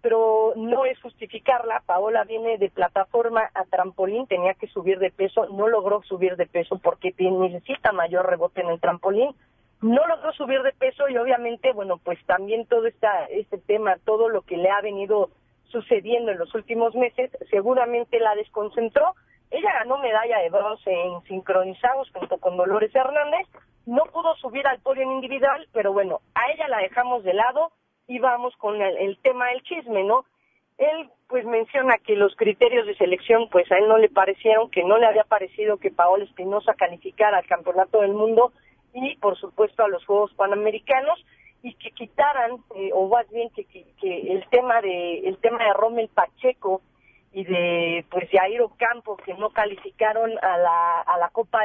pero 0.00 0.54
no 0.56 0.84
es 0.84 1.00
justificarla. 1.00 1.82
Paola 1.86 2.24
viene 2.24 2.58
de 2.58 2.68
plataforma 2.68 3.48
a 3.54 3.64
trampolín, 3.64 4.26
tenía 4.26 4.54
que 4.54 4.66
subir 4.66 4.98
de 4.98 5.10
peso, 5.10 5.46
no 5.50 5.68
logró 5.68 6.02
subir 6.02 6.34
de 6.36 6.46
peso 6.46 6.80
porque 6.82 7.14
necesita 7.18 7.92
mayor 7.92 8.28
rebote 8.28 8.62
en 8.62 8.70
el 8.70 8.80
trampolín 8.80 9.34
no 9.80 10.06
logró 10.06 10.32
subir 10.32 10.62
de 10.62 10.72
peso 10.72 11.08
y 11.08 11.16
obviamente, 11.16 11.72
bueno, 11.72 11.98
pues 11.98 12.18
también 12.26 12.66
todo 12.66 12.86
esta, 12.86 13.26
este 13.26 13.58
tema, 13.58 13.96
todo 14.04 14.28
lo 14.28 14.42
que 14.42 14.56
le 14.56 14.70
ha 14.70 14.80
venido 14.80 15.30
sucediendo 15.68 16.32
en 16.32 16.38
los 16.38 16.52
últimos 16.54 16.94
meses, 16.94 17.30
seguramente 17.50 18.18
la 18.18 18.34
desconcentró. 18.34 19.14
Ella 19.50 19.72
ganó 19.80 19.98
medalla 19.98 20.38
de 20.38 20.50
bronce 20.50 20.90
en 20.90 21.22
sincronizados 21.22 22.10
junto 22.12 22.38
con 22.38 22.56
Dolores 22.56 22.94
Hernández, 22.94 23.46
no 23.86 24.04
pudo 24.04 24.34
subir 24.36 24.66
al 24.66 24.80
podio 24.80 25.02
en 25.02 25.12
individual, 25.12 25.66
pero 25.72 25.92
bueno, 25.92 26.20
a 26.34 26.50
ella 26.52 26.68
la 26.68 26.78
dejamos 26.78 27.24
de 27.24 27.32
lado 27.32 27.72
y 28.06 28.18
vamos 28.18 28.54
con 28.56 28.80
el, 28.82 28.96
el 28.98 29.18
tema 29.18 29.46
del 29.48 29.62
chisme, 29.62 30.04
¿no? 30.04 30.24
Él 30.76 31.10
pues 31.28 31.44
menciona 31.44 31.98
que 31.98 32.14
los 32.14 32.34
criterios 32.36 32.86
de 32.86 32.96
selección 32.96 33.48
pues 33.50 33.70
a 33.72 33.76
él 33.76 33.88
no 33.88 33.98
le 33.98 34.08
parecieron, 34.08 34.70
que 34.70 34.84
no 34.84 34.98
le 34.98 35.06
había 35.06 35.24
parecido 35.24 35.78
que 35.78 35.90
Paola 35.90 36.24
Espinosa 36.24 36.74
calificara 36.74 37.38
al 37.38 37.46
Campeonato 37.46 38.00
del 38.00 38.12
Mundo 38.12 38.52
y 38.94 39.16
por 39.16 39.38
supuesto 39.38 39.84
a 39.84 39.88
los 39.88 40.04
Juegos 40.06 40.32
Panamericanos 40.34 41.24
y 41.62 41.74
que 41.74 41.90
quitaran 41.90 42.58
eh, 42.76 42.90
o 42.94 43.08
más 43.08 43.28
bien 43.30 43.50
que, 43.50 43.66
el 44.02 44.46
tema 44.50 44.80
de 44.80 45.28
el 45.28 45.38
tema 45.38 45.58
de 45.64 45.72
Rommel 45.72 46.08
Pacheco 46.08 46.82
y 47.32 47.44
de 47.44 48.04
pues 48.10 48.28
Jair 48.30 48.62
Ocampo 48.62 49.16
que 49.18 49.34
no 49.34 49.50
calificaron 49.50 50.30
a 50.42 50.58
la 50.58 51.00
a 51.00 51.18
la 51.18 51.28
Copa 51.30 51.60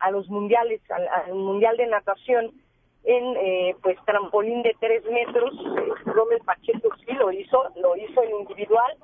a, 0.00 0.10
los 0.10 0.28
mundiales 0.28 0.80
al, 0.90 1.06
al, 1.08 1.34
mundial 1.34 1.76
de 1.76 1.86
natación 1.86 2.52
en 3.04 3.36
eh, 3.36 3.76
pues 3.82 3.98
trampolín 4.06 4.62
de 4.62 4.74
tres 4.80 5.04
metros 5.10 5.52
Rommel 6.06 6.40
Pacheco 6.44 6.88
sí 7.04 7.12
lo 7.12 7.30
hizo 7.32 7.64
lo 7.76 7.96
hizo 7.96 8.22
en 8.22 8.30
individual 8.40 8.96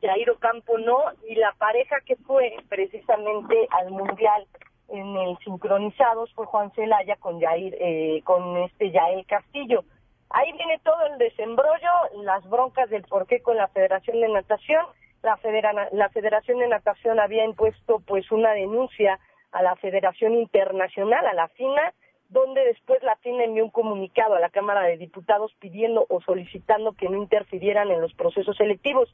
Jair 0.00 0.30
Ocampo 0.30 0.78
no 0.78 0.98
y 1.28 1.34
la 1.34 1.52
pareja 1.58 1.96
que 2.06 2.16
fue 2.16 2.56
precisamente 2.68 3.66
al 3.70 3.90
mundial 3.90 4.46
en 4.90 5.16
el 5.16 5.38
sincronizados 5.38 6.32
fue 6.34 6.46
Juan 6.46 6.72
Celaya 6.72 7.16
con 7.16 7.40
Jair, 7.40 7.76
eh, 7.80 8.22
con 8.24 8.56
este 8.58 8.90
Yael 8.90 9.24
Castillo. 9.26 9.84
Ahí 10.30 10.52
viene 10.52 10.80
todo 10.84 11.06
el 11.06 11.18
desembrollo, 11.18 11.90
las 12.22 12.48
broncas 12.48 12.90
del 12.90 13.02
porqué 13.02 13.40
con 13.40 13.56
la 13.56 13.68
Federación 13.68 14.20
de 14.20 14.28
Natación. 14.28 14.86
La, 15.22 15.36
federa, 15.36 15.88
la 15.92 16.08
Federación 16.08 16.58
de 16.58 16.68
Natación 16.68 17.20
había 17.20 17.44
impuesto 17.44 18.00
pues 18.06 18.30
una 18.30 18.52
denuncia 18.52 19.18
a 19.52 19.62
la 19.62 19.76
Federación 19.76 20.34
Internacional, 20.34 21.26
a 21.26 21.34
la 21.34 21.48
FINA, 21.48 21.92
donde 22.28 22.64
después 22.64 23.02
la 23.02 23.16
FINA 23.16 23.44
envió 23.44 23.64
un 23.64 23.70
comunicado 23.70 24.34
a 24.34 24.40
la 24.40 24.50
Cámara 24.50 24.82
de 24.82 24.96
Diputados 24.96 25.52
pidiendo 25.58 26.06
o 26.08 26.20
solicitando 26.20 26.92
que 26.92 27.08
no 27.08 27.16
interfirieran 27.16 27.90
en 27.90 28.00
los 28.00 28.14
procesos 28.14 28.56
selectivos. 28.56 29.12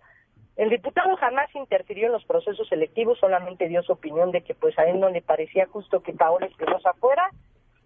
El 0.56 0.70
diputado 0.70 1.16
jamás 1.16 1.54
interfirió 1.54 2.06
en 2.06 2.12
los 2.12 2.25
procesos 2.25 2.68
selectivos, 2.68 3.18
solamente 3.18 3.68
dio 3.68 3.82
su 3.82 3.92
opinión 3.92 4.32
de 4.32 4.42
que 4.42 4.54
pues 4.54 4.78
a 4.78 4.84
él 4.84 5.00
no 5.00 5.08
le 5.08 5.22
parecía 5.22 5.66
justo 5.66 6.02
que 6.02 6.12
Paola 6.12 6.46
Espinosa 6.46 6.92
fuera. 6.94 7.30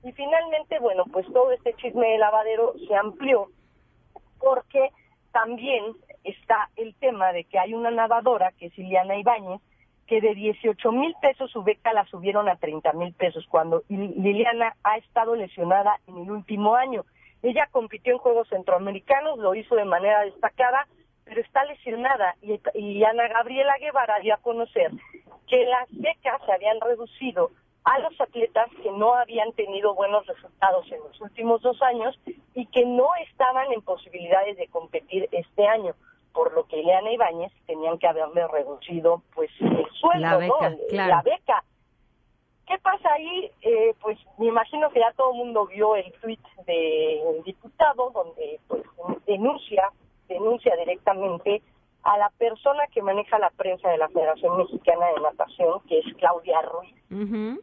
Y 0.03 0.13
finalmente, 0.13 0.79
bueno, 0.79 1.05
pues 1.13 1.27
todo 1.33 1.53
este 1.53 1.75
chisme 1.75 2.09
de 2.09 2.19
lavadero 2.19 2.75
se 2.87 2.95
amplió 2.95 3.49
porque 4.39 4.91
también 5.33 5.85
está 6.25 6.69
el 6.77 6.95
tema 6.97 7.33
de 7.33 7.45
que 7.45 7.59
hay 7.59 7.75
una 7.75 7.91
nadadora, 7.91 8.53
que 8.53 8.67
es 8.67 8.79
Liliana 8.79 9.17
Ibáñez, 9.17 9.61
que 10.07 10.21
de 10.21 10.35
18 10.35 10.93
mil 10.93 11.15
pesos 11.23 11.51
su 11.53 11.63
beca 11.63 11.93
la 11.93 12.05
subieron 12.07 12.49
a 12.49 12.57
30 12.57 12.93
mil 12.95 13.15
pesos, 13.15 13.47
cuando 13.49 13.85
Liliana 13.89 14.75
ha 14.83 14.97
estado 14.97 15.37
lesionada 15.37 16.01
en 16.09 16.19
el 16.19 16.31
último 16.31 16.75
año. 16.75 17.05
Ella 17.43 17.69
compitió 17.71 18.13
en 18.13 18.19
Juegos 18.19 18.49
Centroamericanos, 18.49 19.39
lo 19.39 19.55
hizo 19.55 19.77
de 19.77 19.85
manera 19.85 20.23
destacada, 20.23 20.87
pero 21.25 21.41
está 21.41 21.65
lesionada 21.65 22.35
y, 22.43 22.61
y, 22.75 23.05
Ana 23.05 23.29
Gabriela 23.29 23.79
Guevara 23.79 24.19
dio 24.19 24.35
a 24.35 24.39
conocer 24.39 24.91
que 25.47 25.65
las 25.65 25.89
becas 25.91 26.43
se 26.45 26.53
habían 26.53 26.81
reducido 26.81 27.53
a 27.85 27.99
los 28.01 28.21
atletas 28.21 28.69
que 28.83 28.91
no 28.93 29.15
habían 29.15 29.53
tenido 29.53 29.95
buenos 29.95 30.27
resultados 30.27 30.91
en 30.93 31.01
los 31.01 31.21
últimos 31.21 31.63
dos 31.63 31.81
años 31.83 32.19
y 32.55 32.67
que 32.67 32.85
no 32.85 33.09
estaban 33.29 33.73
en 33.73 33.83
posibilidades 33.83 34.57
de 34.59 34.69
competir 34.69 35.29
este 35.33 35.67
año, 35.67 35.95
por 36.33 36.53
lo 36.53 36.67
que 36.67 36.79
Ileana 36.79 37.13
Ibáñez 37.13 37.53
tenían 37.67 37.99
que 37.99 38.07
haberle 38.07 38.47
reducido 38.49 39.23
pues 39.35 39.51
el 39.61 39.87
sueldo, 39.93 40.21
la 40.21 40.37
beca, 40.37 40.71
¿no? 40.71 40.77
Claro. 40.89 41.09
La 41.09 41.23
beca. 41.23 41.65
¿Qué 42.67 42.79
pasa 42.79 43.13
ahí? 43.15 43.51
Eh, 43.63 43.95
pues 44.01 44.19
me 44.39 44.47
imagino 44.47 44.91
que 44.91 45.01
ya 45.01 45.13
todo 45.17 45.33
el 45.33 45.39
mundo 45.39 45.67
vio 45.67 45.97
el 45.97 46.13
tweet 46.21 46.39
del 46.67 47.43
diputado 47.45 48.11
donde 48.11 48.61
pues 48.69 48.85
denuncia 49.27 49.91
denuncia 50.29 50.77
directamente 50.77 51.63
a 52.03 52.17
la 52.17 52.31
persona 52.31 52.87
que 52.93 53.03
maneja 53.03 53.39
la 53.39 53.51
prensa 53.51 53.91
de 53.91 53.99
la 53.99 54.09
Federación 54.09 54.57
Mexicana 54.57 55.07
de 55.15 55.21
Natación, 55.21 55.81
que 55.89 55.99
es 55.99 56.07
Claudia 56.17 56.63
Ruiz. 56.63 56.95
Uh 57.11 57.15
-huh. 57.15 57.61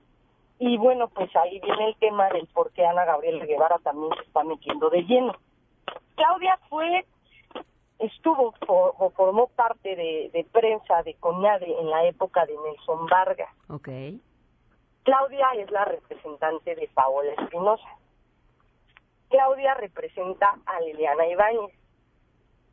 Y 0.60 0.78
bueno, 0.78 1.08
pues 1.10 1.34
ahí 1.36 1.60
viene 1.60 1.90
el 1.90 1.96
tema 1.98 2.30
del 2.30 2.48
por 2.48 2.72
qué 2.72 2.86
Ana 2.86 3.06
Gabriela 3.06 3.46
Guevara 3.46 3.78
también 3.80 4.12
se 4.16 4.24
está 4.24 4.44
metiendo 4.44 4.90
de 4.90 5.04
lleno. 5.04 5.36
Claudia 6.16 6.60
fue, 6.70 7.06
estuvo 8.00 8.54
o 8.68 9.10
formó 9.12 9.48
parte 9.48 9.96
de, 9.96 10.32
de, 10.34 10.44
prensa 10.46 11.04
de 11.04 11.14
CONADE 11.16 11.80
en 11.80 11.90
la 11.90 12.06
época 12.06 12.46
de 12.46 12.56
Nelson 12.58 13.06
Vargas. 13.06 13.50
Okay. 13.70 14.20
Claudia 15.04 15.48
es 15.58 15.72
la 15.72 15.86
representante 15.86 16.76
de 16.76 16.90
Paola 16.94 17.32
Espinosa. 17.34 17.88
Claudia 19.30 19.74
representa 19.76 20.58
a 20.66 20.82
Liliana 20.82 21.28
Ibáñez 21.28 21.74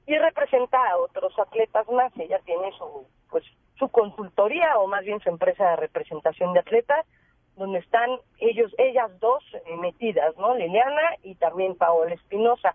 y 0.06 0.16
representa 0.18 0.78
a 0.90 0.98
otros 0.98 1.38
atletas 1.38 1.88
más. 1.90 2.12
Ella 2.16 2.40
tiene 2.44 2.72
su, 2.78 3.06
pues, 3.30 3.44
su 3.78 3.88
consultoría 3.88 4.78
o 4.78 4.86
más 4.86 5.04
bien 5.04 5.20
su 5.20 5.28
empresa 5.28 5.70
de 5.70 5.76
representación 5.76 6.52
de 6.52 6.60
atletas, 6.60 7.06
donde 7.56 7.78
están 7.78 8.11
ellos, 8.38 8.75
ellas 8.78 9.11
dos 9.20 9.42
eh, 9.54 9.76
metidas, 9.76 10.37
¿no? 10.37 10.54
Liliana 10.54 11.16
y 11.23 11.34
también 11.37 11.76
Paola 11.76 12.14
Espinosa. 12.14 12.75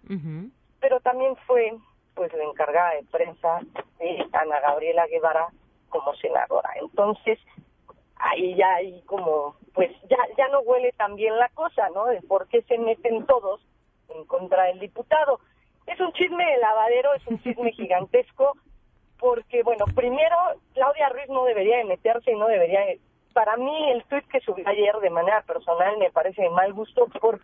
Pero 0.79 0.99
también 1.01 1.35
fue, 1.47 1.75
pues, 2.15 2.31
la 2.33 2.43
encargada 2.43 2.91
de 2.91 3.03
prensa 3.11 3.59
de 3.99 4.25
Ana 4.31 4.59
Gabriela 4.61 5.07
Guevara 5.07 5.47
como 5.89 6.13
senadora. 6.15 6.69
Entonces, 6.81 7.39
ahí 8.15 8.55
ya 8.55 8.75
hay 8.75 9.01
como, 9.01 9.55
pues, 9.73 9.91
ya, 10.09 10.17
ya 10.37 10.47
no 10.49 10.61
huele 10.61 10.91
tan 10.93 11.15
bien 11.15 11.37
la 11.37 11.49
cosa, 11.49 11.89
¿no? 11.93 12.05
De 12.05 12.21
por 12.21 12.47
qué 12.47 12.61
se 12.63 12.77
meten 12.77 13.25
todos 13.25 13.61
en 14.09 14.25
contra 14.25 14.63
del 14.65 14.79
diputado. 14.79 15.39
Es 15.87 15.99
un 15.99 16.13
chisme 16.13 16.45
de 16.45 16.57
lavadero, 16.57 17.13
es 17.15 17.27
un 17.27 17.39
chisme 17.43 17.71
gigantesco, 17.73 18.55
porque, 19.19 19.63
bueno, 19.63 19.85
primero, 19.95 20.35
Claudia 20.73 21.09
Ruiz 21.09 21.27
no 21.29 21.43
debería 21.43 21.77
de 21.77 21.85
meterse 21.85 22.31
y 22.31 22.35
no 22.35 22.47
debería 22.47 22.81
de... 22.81 22.99
Para 23.33 23.57
mí, 23.57 23.91
el 23.91 24.03
tweet 24.05 24.23
que 24.31 24.39
subí 24.41 24.63
ayer 24.65 24.95
de 25.01 25.09
manera 25.09 25.41
personal 25.43 25.97
me 25.97 26.11
parece 26.11 26.41
de 26.41 26.49
mal 26.49 26.73
gusto 26.73 27.05
por... 27.21 27.39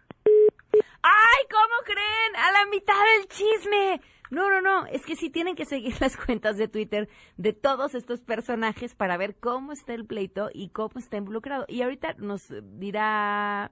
¡Ay, 1.02 1.48
cómo 1.50 1.84
creen! 1.86 2.36
¡A 2.36 2.52
la 2.52 2.66
mitad 2.66 2.96
del 3.18 3.28
chisme! 3.28 4.02
No, 4.32 4.50
no, 4.50 4.60
no, 4.60 4.88
es 4.88 5.06
que 5.06 5.16
sí 5.16 5.30
tienen 5.30 5.56
que 5.56 5.66
seguir 5.66 5.94
las 6.02 6.18
cuentas 6.18 6.58
de 6.58 6.68
Twitter 6.68 7.08
de 7.38 7.54
todos 7.54 7.94
estos 7.94 8.22
personajes 8.22 8.96
para 8.96 9.18
ver 9.18 9.36
cómo 9.40 9.72
está 9.72 9.94
el 9.94 10.06
pleito 10.06 10.50
y 10.54 10.70
cómo 10.70 10.94
está 10.98 11.18
involucrado. 11.18 11.66
Y 11.68 11.84
ahorita 11.84 12.16
nos 12.18 12.52
dirá 12.64 13.72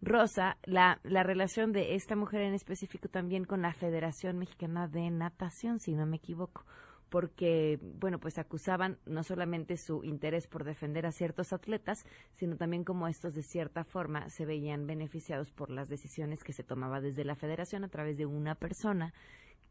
Rosa 0.00 0.58
la, 0.64 0.98
la 1.04 1.22
relación 1.22 1.72
de 1.72 1.94
esta 1.94 2.16
mujer 2.16 2.42
en 2.42 2.54
específico 2.54 3.08
también 3.08 3.44
con 3.44 3.62
la 3.62 3.72
Federación 3.72 4.38
Mexicana 4.38 4.88
de 4.88 5.10
Natación, 5.10 5.78
si 5.78 5.94
no 5.94 6.06
me 6.06 6.16
equivoco 6.16 6.64
porque, 7.12 7.78
bueno, 7.82 8.18
pues 8.18 8.38
acusaban 8.38 8.96
no 9.04 9.22
solamente 9.22 9.76
su 9.76 10.02
interés 10.02 10.48
por 10.48 10.64
defender 10.64 11.04
a 11.04 11.12
ciertos 11.12 11.52
atletas, 11.52 12.06
sino 12.32 12.56
también 12.56 12.84
como 12.84 13.06
estos 13.06 13.34
de 13.34 13.42
cierta 13.42 13.84
forma 13.84 14.30
se 14.30 14.46
veían 14.46 14.86
beneficiados 14.86 15.50
por 15.50 15.68
las 15.68 15.90
decisiones 15.90 16.42
que 16.42 16.54
se 16.54 16.64
tomaba 16.64 17.02
desde 17.02 17.26
la 17.26 17.34
federación 17.34 17.84
a 17.84 17.88
través 17.88 18.16
de 18.16 18.24
una 18.24 18.54
persona 18.54 19.12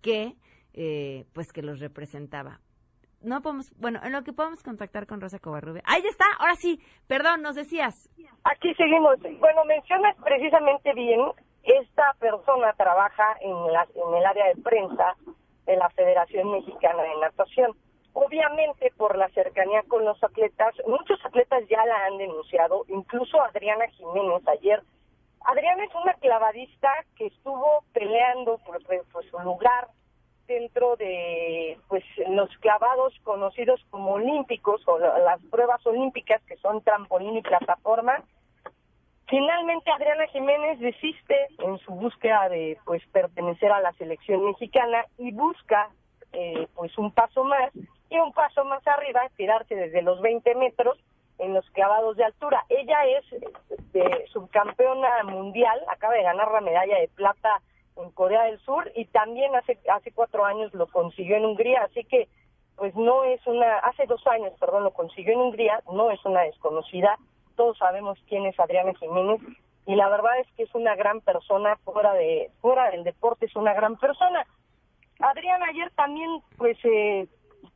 que, 0.03 0.35
eh, 0.75 1.25
pues 1.33 1.51
que 1.51 1.63
los 1.63 1.79
representaba. 1.79 2.59
No 3.21 3.41
podemos, 3.41 3.73
bueno, 3.79 3.99
en 4.03 4.11
lo 4.11 4.23
que 4.23 4.33
podemos 4.33 4.61
contactar 4.61 5.07
con 5.07 5.19
Rosa 5.19 5.39
Covarrube. 5.39 5.81
Ahí 5.85 6.03
está, 6.07 6.25
ahora 6.37 6.55
sí, 6.55 6.79
perdón, 7.07 7.41
nos 7.41 7.55
decías. 7.55 8.07
Aquí 8.43 8.71
seguimos. 8.75 9.17
Bueno, 9.39 9.65
mencionas 9.65 10.15
precisamente 10.23 10.93
bien, 10.93 11.21
esta 11.63 12.15
persona 12.19 12.71
trabaja 12.73 13.35
en, 13.41 13.73
la, 13.73 13.87
en 13.95 14.13
el 14.15 14.25
área 14.27 14.45
de 14.53 14.61
prensa 14.61 15.15
de 15.65 15.75
la 15.75 15.89
Federación 15.89 16.51
Mexicana 16.51 17.03
de 17.03 17.17
Natación. 17.19 17.75
Obviamente, 18.13 18.91
por 18.97 19.17
la 19.17 19.29
cercanía 19.29 19.83
con 19.87 20.03
los 20.03 20.21
atletas, 20.23 20.73
muchos 20.85 21.23
atletas 21.25 21.63
ya 21.69 21.85
la 21.85 22.05
han 22.05 22.17
denunciado, 22.17 22.85
incluso 22.89 23.41
Adriana 23.41 23.87
Jiménez 23.87 24.45
ayer. 24.47 24.81
Adriana 25.45 25.85
es 25.85 25.95
una 25.95 26.13
clavadista 26.15 26.89
que 27.15 27.27
estuvo 27.27 27.83
peleando 27.93 28.59
por, 28.59 28.81
su 29.29 29.39
lugar 29.39 29.87
dentro 30.45 30.97
de 30.97 31.79
pues 31.87 32.03
los 32.27 32.49
clavados 32.57 33.13
conocidos 33.23 33.81
como 33.89 34.13
olímpicos 34.13 34.81
o 34.87 34.99
las 34.99 35.41
pruebas 35.49 35.85
olímpicas 35.87 36.41
que 36.43 36.57
son 36.57 36.81
trampolín 36.81 37.37
y 37.37 37.41
plataforma 37.41 38.23
Finalmente 39.31 39.89
Adriana 39.89 40.27
Jiménez 40.27 40.77
desiste 40.81 41.47
en 41.59 41.77
su 41.79 41.93
búsqueda 41.93 42.49
de 42.49 42.77
pues 42.83 43.01
pertenecer 43.13 43.71
a 43.71 43.79
la 43.79 43.93
selección 43.93 44.43
mexicana 44.43 45.05
y 45.17 45.31
busca 45.31 45.89
eh, 46.33 46.67
pues 46.75 46.97
un 46.97 47.13
paso 47.13 47.45
más 47.45 47.71
y 48.09 48.19
un 48.19 48.33
paso 48.33 48.65
más 48.65 48.85
arriba, 48.85 49.21
tirarse 49.37 49.73
desde 49.73 50.01
los 50.01 50.19
20 50.19 50.53
metros 50.55 50.99
en 51.39 51.53
los 51.53 51.65
clavados 51.69 52.17
de 52.17 52.25
altura. 52.25 52.65
Ella 52.67 52.97
es 53.05 53.41
de 53.93 54.25
subcampeona 54.33 55.23
mundial, 55.23 55.79
acaba 55.87 56.15
de 56.15 56.23
ganar 56.23 56.51
la 56.51 56.59
medalla 56.59 56.99
de 56.99 57.07
plata 57.07 57.61
en 57.95 58.11
Corea 58.11 58.43
del 58.43 58.59
Sur 58.59 58.91
y 58.95 59.05
también 59.05 59.55
hace 59.55 59.79
hace 59.89 60.11
cuatro 60.11 60.43
años 60.43 60.73
lo 60.73 60.87
consiguió 60.87 61.37
en 61.37 61.45
Hungría, 61.45 61.83
así 61.83 62.03
que 62.03 62.27
pues 62.75 62.93
no 62.95 63.23
es 63.23 63.39
una, 63.47 63.77
hace 63.77 64.07
dos 64.07 64.27
años, 64.27 64.51
perdón, 64.59 64.83
lo 64.83 64.91
consiguió 64.91 65.35
en 65.35 65.39
Hungría, 65.39 65.81
no 65.89 66.11
es 66.11 66.19
una 66.25 66.41
desconocida 66.41 67.17
todos 67.51 67.77
sabemos 67.77 68.17
quién 68.27 68.45
es 68.45 68.59
Adriana 68.59 68.93
Jiménez 68.95 69.41
y 69.85 69.95
la 69.95 70.09
verdad 70.09 70.39
es 70.39 70.47
que 70.55 70.63
es 70.63 70.75
una 70.75 70.95
gran 70.95 71.21
persona 71.21 71.75
fuera 71.83 72.13
de 72.13 72.51
fuera 72.61 72.89
del 72.91 73.03
deporte 73.03 73.45
es 73.45 73.55
una 73.55 73.73
gran 73.73 73.97
persona. 73.97 74.45
Adriana 75.19 75.67
ayer 75.67 75.91
también 75.91 76.29
pues 76.57 76.77
eh, 76.83 77.27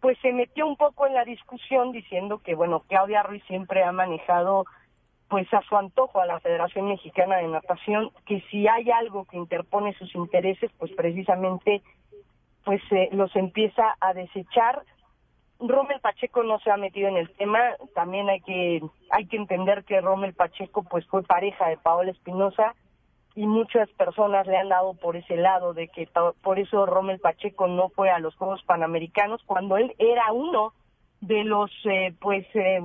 pues 0.01 0.17
se 0.21 0.33
metió 0.33 0.67
un 0.67 0.77
poco 0.77 1.07
en 1.07 1.13
la 1.13 1.25
discusión 1.25 1.91
diciendo 1.91 2.39
que 2.39 2.55
bueno 2.55 2.81
Claudia 2.87 3.23
Ruiz 3.23 3.43
siempre 3.45 3.83
ha 3.83 3.91
manejado 3.91 4.65
pues 5.27 5.51
a 5.53 5.61
su 5.61 5.75
antojo 5.75 6.21
a 6.21 6.25
la 6.25 6.39
Federación 6.39 6.87
Mexicana 6.87 7.37
de 7.37 7.47
Natación 7.47 8.11
que 8.25 8.41
si 8.51 8.67
hay 8.67 8.91
algo 8.91 9.25
que 9.25 9.37
interpone 9.37 9.93
sus 9.93 10.13
intereses 10.15 10.71
pues 10.77 10.91
precisamente 10.91 11.81
pues 12.63 12.81
eh, 12.91 13.09
los 13.11 13.35
empieza 13.35 13.95
a 13.99 14.13
desechar 14.13 14.83
Rommel 15.59 15.99
Pacheco 16.01 16.43
no 16.43 16.59
se 16.59 16.69
ha 16.69 16.77
metido 16.77 17.07
en 17.07 17.17
el 17.17 17.29
tema, 17.31 17.59
también 17.93 18.29
hay 18.29 18.41
que 18.41 18.81
hay 19.09 19.25
que 19.25 19.37
entender 19.37 19.83
que 19.85 20.01
Rommel 20.01 20.33
Pacheco 20.33 20.83
pues 20.83 21.05
fue 21.07 21.23
pareja 21.23 21.69
de 21.69 21.77
Paola 21.77 22.11
Espinosa 22.11 22.75
y 23.35 23.47
muchas 23.47 23.89
personas 23.91 24.47
le 24.47 24.57
han 24.57 24.69
dado 24.69 24.93
por 24.95 25.15
ese 25.15 25.37
lado 25.37 25.73
de 25.73 25.87
que 25.87 26.09
por 26.41 26.59
eso 26.59 26.85
Rommel 26.85 27.19
Pacheco 27.19 27.67
no 27.67 27.89
fue 27.89 28.09
a 28.09 28.19
los 28.19 28.35
Juegos 28.35 28.63
Panamericanos 28.63 29.41
cuando 29.45 29.77
él 29.77 29.93
era 29.97 30.31
uno 30.33 30.73
de 31.21 31.43
los 31.43 31.71
eh, 31.85 32.13
pues 32.19 32.45
eh, 32.53 32.81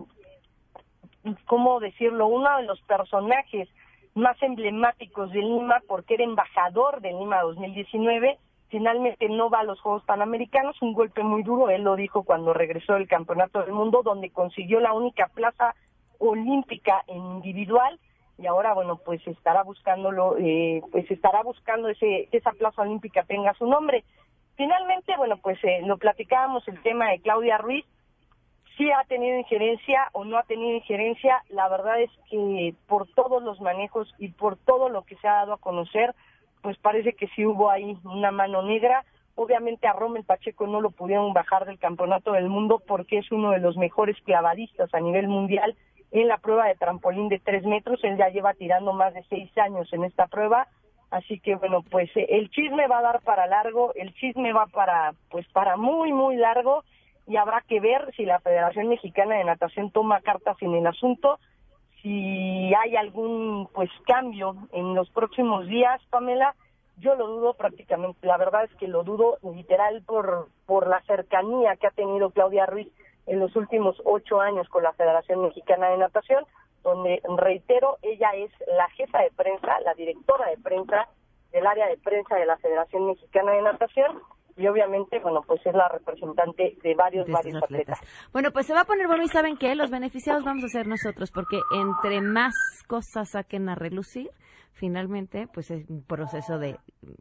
cómo 1.47 1.81
decirlo, 1.81 2.27
uno 2.27 2.57
de 2.57 2.65
los 2.65 2.81
personajes 2.83 3.69
más 4.15 4.41
emblemáticos 4.43 5.31
de 5.33 5.41
Lima 5.41 5.81
porque 5.87 6.15
era 6.15 6.25
embajador 6.25 7.01
de 7.01 7.13
Lima 7.13 7.43
2019 7.43 8.39
finalmente 8.71 9.29
no 9.29 9.51
va 9.51 9.61
a 9.61 9.65
los 9.65 9.81
Juegos 9.81 10.05
Panamericanos, 10.05 10.81
un 10.81 10.93
golpe 10.95 11.23
muy 11.23 11.43
duro, 11.43 11.71
él 11.71 11.83
lo 11.83 11.97
dijo 11.97 12.23
cuando 12.23 12.55
regresó 12.55 12.95
del 12.95 13.09
Campeonato 13.09 13.61
del 13.61 13.73
Mundo, 13.73 14.03
donde 14.03 14.31
consiguió 14.31 14.81
la 14.81 14.93
única 14.93 15.29
plaza 15.29 15.75
olímpica 16.19 17.03
en 17.09 17.19
individual 17.19 17.99
y 18.39 18.47
ahora 18.47 18.75
bueno 18.75 18.97
pues 19.05 19.27
estará 19.27 19.63
buscándolo 19.63 20.37
eh, 20.39 20.83
pues 20.93 21.11
estará 21.11 21.43
buscando 21.43 21.89
ese 21.89 22.29
esa 22.33 22.53
plaza 22.53 22.83
olímpica 22.83 23.23
tenga 23.25 23.55
su 23.55 23.67
nombre. 23.67 24.05
Finalmente 24.57 25.17
bueno 25.17 25.39
pues 25.39 25.59
eh, 25.65 25.81
lo 25.85 25.99
platicábamos 25.99 26.67
el 26.69 26.81
tema 26.83 27.11
de 27.11 27.21
Claudia 27.21 27.59
Ruiz 27.59 27.85
si 28.77 28.91
ha 28.91 29.03
tenido 29.05 29.39
injerencia 29.39 30.09
o 30.13 30.25
no 30.25 30.39
ha 30.39 30.43
tenido 30.45 30.77
injerencia 30.77 31.43
la 31.49 31.69
verdad 31.69 32.01
es 32.01 32.11
que 32.31 32.75
por 32.87 33.09
todos 33.09 33.43
los 33.43 33.61
manejos 33.61 34.15
y 34.19 34.29
por 34.29 34.57
todo 34.57 34.89
lo 34.91 35.03
que 35.03 35.17
se 35.17 35.29
ha 35.29 35.37
dado 35.37 35.55
a 35.55 35.59
conocer 35.59 36.15
pues 36.62 36.79
parece 36.79 37.14
que 37.14 37.29
sí 37.29 37.44
hubo 37.44 37.70
ahí 37.70 37.96
una 38.05 38.31
mano 38.31 38.62
negra. 38.62 39.05
Obviamente 39.35 39.87
a 39.87 39.92
Rommel 39.92 40.25
Pacheco 40.25 40.66
no 40.66 40.81
lo 40.81 40.90
pudieron 40.90 41.33
bajar 41.33 41.64
del 41.64 41.79
campeonato 41.79 42.33
del 42.33 42.49
mundo 42.49 42.83
porque 42.87 43.18
es 43.18 43.31
uno 43.33 43.53
de 43.53 43.59
los 43.59 43.77
mejores 43.77 44.16
clavadistas 44.25 44.92
a 44.94 45.01
nivel 45.01 45.29
mundial 45.29 45.75
en 46.11 46.29
la 46.29 46.38
prueba 46.38 46.66
de 46.66 46.75
trampolín 46.75 47.29
de 47.29 47.38
tres 47.38 47.64
metros. 47.64 48.03
Él 48.05 48.16
ya 48.16 48.29
lleva 48.29 48.55
tirando 48.55 48.92
más 48.92 49.14
de 49.14 49.25
seis 49.29 49.51
años 49.59 49.92
en 49.92 50.05
esta 50.05 50.27
prueba. 50.27 50.66
Así 51.11 51.40
que 51.40 51.57
bueno, 51.57 51.83
pues 51.83 52.09
eh, 52.16 52.27
el 52.31 52.51
chisme 52.51 52.87
va 52.87 52.99
a 52.99 53.03
dar 53.03 53.20
para 53.23 53.46
largo, 53.46 53.92
el 53.94 54.14
chisme 54.14 54.53
va 54.53 54.66
para, 54.66 55.12
pues 55.31 55.46
para 55.49 55.77
muy, 55.77 56.12
muy 56.12 56.37
largo 56.37 56.85
y 57.27 57.37
habrá 57.37 57.62
que 57.62 57.81
ver 57.81 58.12
si 58.16 58.25
la 58.25 58.40
Federación 58.40 58.88
Mexicana 58.88 59.37
de 59.37 59.44
Natación 59.44 59.90
toma 59.90 60.20
cartas 60.20 60.57
en 60.61 60.75
el 60.75 60.87
asunto 60.87 61.38
si 62.03 62.73
hay 62.75 62.97
algún 62.97 63.69
pues 63.73 63.91
cambio 64.07 64.57
en 64.73 64.95
los 64.95 65.11
próximos 65.11 65.67
días, 65.67 66.01
Pamela, 66.11 66.55
yo 66.99 67.15
lo 67.15 67.27
dudo 67.27 67.55
prácticamente. 67.55 68.27
La 68.27 68.37
verdad 68.37 68.65
es 68.65 68.75
que 68.77 68.89
lo 68.89 69.03
dudo 69.05 69.39
literal 69.55 70.03
por 70.07 70.49
por 70.67 70.87
la 70.87 71.01
cercanía 71.03 71.77
que 71.77 71.87
ha 71.87 71.91
tenido 71.91 72.31
Claudia 72.31 72.67
Ruiz 72.67 72.89
en 73.27 73.41
los 73.41 73.55
últimos 73.57 74.01
ocho 74.05 74.41
años 74.41 74.69
con 74.69 74.83
la 74.83 74.93
Federación 74.93 75.43
Mexicana 75.43 75.89
de 75.89 75.99
Natación, 75.99 76.45
donde 76.83 77.21
reitero 77.37 77.99
ella 78.03 78.31
es 78.35 78.51
la 78.77 78.89
jefa 78.91 79.21
de 79.23 79.31
prensa, 79.31 79.81
la 79.81 79.95
directora 79.95 80.49
de 80.49 80.59
prensa 80.59 81.09
del 81.53 81.67
área 81.67 81.87
de 81.89 81.97
prensa 81.99 82.37
de 82.37 82.47
la 82.47 82.57
Federación 82.59 83.07
Mexicana 83.07 83.53
de 83.53 83.63
Natación 83.63 84.21
y 84.61 84.68
obviamente, 84.68 85.18
bueno, 85.20 85.42
pues 85.46 85.64
es 85.64 85.75
la 85.75 85.88
representante 85.88 86.77
de 86.83 86.94
varios, 86.94 87.27
varios 87.29 87.62
atletas. 87.62 87.99
Bueno, 88.33 88.51
pues 88.51 88.66
se 88.66 88.75
va 88.75 88.81
a 88.81 88.85
poner 88.85 89.07
bueno 89.07 89.25
y 89.25 89.29
saben 89.29 89.57
que 89.57 89.75
los 89.75 89.90
beneficiados 89.90 90.44
vamos 90.44 90.64
a 90.64 90.68
ser 90.68 90.87
nosotros, 90.87 91.31
porque 91.31 91.59
entre 91.73 92.20
más 92.20 92.55
cosas 92.87 93.31
saquen 93.31 93.70
a 93.70 93.75
relucir, 93.75 94.31
finalmente, 94.73 95.47
pues 95.53 95.71
es 95.71 95.89
un 95.89 96.03
proceso 96.03 96.59
de, 96.59 96.79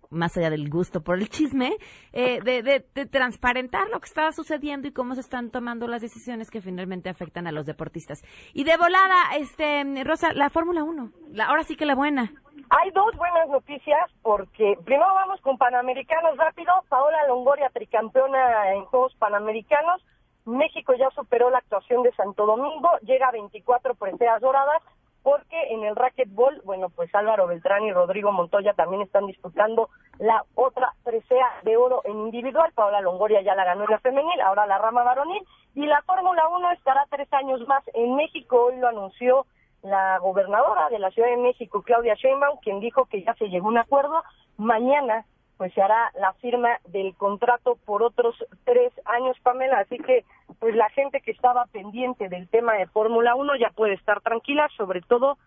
más 0.10 0.38
allá 0.38 0.50
del 0.50 0.70
gusto 0.70 1.02
por 1.02 1.18
el 1.18 1.30
chisme, 1.30 1.78
eh, 2.14 2.42
de, 2.42 2.62
de, 2.64 3.06
transparentar 3.06 3.90
lo 3.90 4.00
que 4.00 4.08
está 4.08 4.32
sucediendo 4.32 4.88
y 4.88 4.94
cómo 4.94 5.16
se 5.16 5.22
están 5.22 5.50
tomando 5.52 5.88
las 5.88 6.02
decisiones 6.02 6.50
que 6.50 6.62
finalmente 6.62 7.10
afectan 7.10 7.48
a 7.48 7.52
los 7.52 7.66
deportistas. 7.66 8.24
Y 8.54 8.64
de 8.64 8.78
volada, 8.78 9.16
este, 9.38 9.84
Rosa, 10.04 10.34
la 10.34 10.50
Fórmula 10.50 10.84
1, 10.84 11.12
la, 11.34 11.46
ahora 11.46 11.64
sí 11.64 11.76
que 11.76 11.86
la 11.86 11.96
buena. 11.96 12.32
Hay 12.70 12.92
dos 12.92 13.16
buenas 13.16 13.50
noticias 13.50 14.12
porque 14.22 14.78
primero 14.86 15.14
vamos 15.14 15.42
con 15.42 15.58
Panamericanos 15.58 16.38
rápido. 16.38 16.72
Paola 16.88 17.28
Longoria, 17.28 17.70
tricampeona 17.70 18.74
en 18.74 18.86
Juegos 18.86 19.16
Panamericanos. 19.16 20.04
México 20.46 20.94
ya 20.94 21.10
superó 21.12 21.50
la 21.50 21.60
actuación 21.60 22.04
de 22.04 22.12
Santo 22.14 22.46
Domingo, 22.46 22.90
llega 23.04 23.28
a 23.28 23.32
24 23.32 23.96
preseas 23.96 24.42
doradas 24.42 24.82
porque 25.24 25.74
en 25.74 25.84
el 25.84 25.96
racquetball, 25.96 26.62
bueno, 26.64 26.90
pues 26.90 27.14
Álvaro 27.14 27.48
Beltrán 27.48 27.84
y 27.84 27.92
Rodrigo 27.92 28.32
Montoya 28.32 28.74
también 28.74 29.02
están 29.02 29.28
disputando 29.28 29.90
la 30.18 30.44
otra 30.56 30.94
presea 31.04 31.48
de 31.64 31.78
oro 31.78 32.02
en 32.06 32.20
individual. 32.20 32.72
Paola 32.74 33.02
Longoria 33.02 33.42
ya 33.42 33.56
la 33.56 33.66
ganó 33.66 33.84
en 33.84 33.92
la 33.92 34.00
femenil, 34.00 34.42
ahora 34.42 34.66
la 34.66 34.78
rama 34.78 35.04
varonil. 35.04 35.44
Y 35.76 35.86
la 35.86 36.02
Fórmula 36.04 36.48
1 36.48 36.72
estará 36.72 37.06
tres 37.10 37.32
años 37.34 37.66
más 37.68 37.84
en 37.94 38.16
México. 38.16 38.66
Hoy 38.66 38.78
lo 38.78 38.88
anunció 38.88 39.46
la 39.82 40.18
gobernadora 40.20 40.90
de 40.90 41.00
la 41.00 41.12
Ciudad 41.12 41.30
de 41.30 41.38
México, 41.38 41.82
Claudia 41.84 42.16
Sheinbaum, 42.16 42.60
quien 42.60 42.80
dijo 42.80 43.06
que 43.06 43.24
ya 43.24 43.34
se 43.36 43.50
llegó 43.50 43.68
a 43.68 43.72
un 43.72 43.78
acuerdo. 43.78 44.24
Mañana 44.58 45.26
pues 45.60 45.74
se 45.74 45.82
hará 45.82 46.10
la 46.18 46.32
firma 46.36 46.70
del 46.88 47.14
contrato 47.16 47.78
por 47.84 48.02
otros 48.02 48.34
tres 48.64 48.94
años, 49.04 49.36
Pamela. 49.44 49.80
Así 49.80 49.98
que, 49.98 50.24
pues 50.58 50.74
la 50.74 50.90
gente 50.92 51.20
que 51.20 51.32
estaba 51.32 51.66
pendiente 51.66 52.30
del 52.30 52.48
tema 52.48 52.76
de 52.76 52.88
Fórmula 52.88 53.36
1 53.36 53.58
ya 53.58 53.70
puede 53.76 53.96
estar 53.96 54.22
tranquila, 54.22 54.70
sobre 54.78 55.02
todo, 55.02 55.38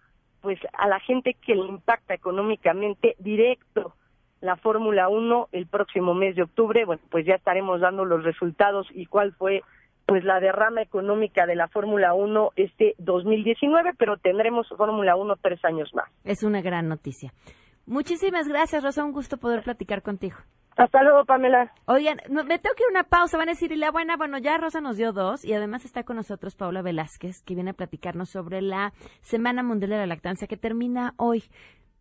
pues 0.43 0.59
a 0.75 0.87
la 0.87 1.01
gente 1.01 1.33
que 1.33 1.55
le 1.55 1.65
impacta 1.65 2.13
económicamente 2.13 3.17
directo 3.21 3.95
la 4.43 4.57
Fórmula 4.57 5.09
1 5.09 5.49
el 5.51 5.67
próximo 5.67 6.13
mes 6.13 6.37
de 6.37 6.43
octubre. 6.43 6.85
Bueno, 6.85 7.01
pues 7.11 7.25
ya 7.25 7.37
estaremos 7.37 7.81
dando 7.81 8.05
los 8.05 8.23
resultados 8.23 8.87
y 8.93 9.07
cuál 9.07 9.33
fue 9.33 9.63
pues 10.05 10.25
la 10.25 10.41
derrama 10.41 10.83
económica 10.83 11.47
de 11.47 11.57
la 11.57 11.69
Fórmula 11.69 12.13
1 12.13 12.51
este 12.57 12.97
2019, 12.99 13.93
pero 13.97 14.19
tendremos 14.19 14.69
Fórmula 14.77 15.17
1 15.17 15.37
tres 15.41 15.65
años 15.65 15.89
más. 15.95 16.11
Es 16.23 16.43
una 16.43 16.61
gran 16.61 16.87
noticia. 16.87 17.33
Muchísimas 17.87 18.49
gracias, 18.49 18.83
Rosa. 18.83 19.05
Un 19.05 19.13
gusto 19.13 19.37
poder 19.37 19.63
platicar 19.63 20.03
contigo. 20.03 20.37
Hasta 20.77 21.03
luego, 21.03 21.25
Pamela. 21.25 21.73
Oigan, 21.85 22.19
me 22.29 22.59
tengo 22.59 22.75
que 22.75 22.83
ir 22.85 22.89
a 22.89 22.91
una 22.91 23.05
pausa. 23.05 23.37
Van 23.37 23.49
a 23.49 23.53
decir, 23.53 23.73
y 23.73 23.77
la 23.77 23.91
buena, 23.91 24.17
bueno, 24.17 24.39
ya 24.39 24.57
Rosa 24.57 24.81
nos 24.81 24.97
dio 24.97 25.13
dos. 25.13 25.45
Y 25.45 25.53
además 25.53 25.85
está 25.85 26.03
con 26.05 26.17
nosotros 26.17 26.55
Paula 26.55 26.83
Velázquez, 26.83 27.43
que 27.43 27.55
viene 27.55 27.71
a 27.71 27.75
platicarnos 27.75 28.31
sobre 28.31 28.63
la 28.63 28.93
Semana 29.21 29.63
Mundial 29.63 29.91
de 29.91 29.99
la 29.99 30.07
Lactancia, 30.07 30.49
que 30.49 30.57
termina 30.57 31.15
hoy. 31.17 31.45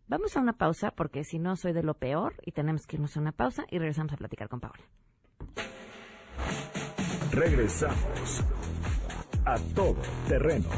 Vamos 0.08 0.36
a 0.36 0.42
una 0.42 0.54
pausa, 0.54 0.92
porque 0.92 1.24
si 1.24 1.40
no 1.40 1.56
soy 1.56 1.74
de 1.74 1.84
lo 1.84 1.94
peor, 1.94 2.36
y 2.46 2.52
tenemos 2.52 2.86
que 2.88 2.98
irnos 2.98 3.16
a 3.18 3.20
una 3.20 3.32
pausa 3.32 3.66
y 3.70 3.80
regresamos 3.80 4.14
a 4.14 4.18
platicar 4.18 4.50
con 4.50 4.60
Paula. 4.60 4.84
Regresamos 7.32 8.44
a 9.46 9.56
todo 9.74 9.96
terreno. 10.28 10.70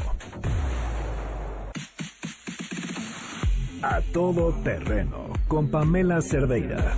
A 3.86 4.00
todo 4.14 4.50
terreno 4.64 5.28
con 5.46 5.70
Pamela 5.70 6.22
Cerdeira. 6.22 6.94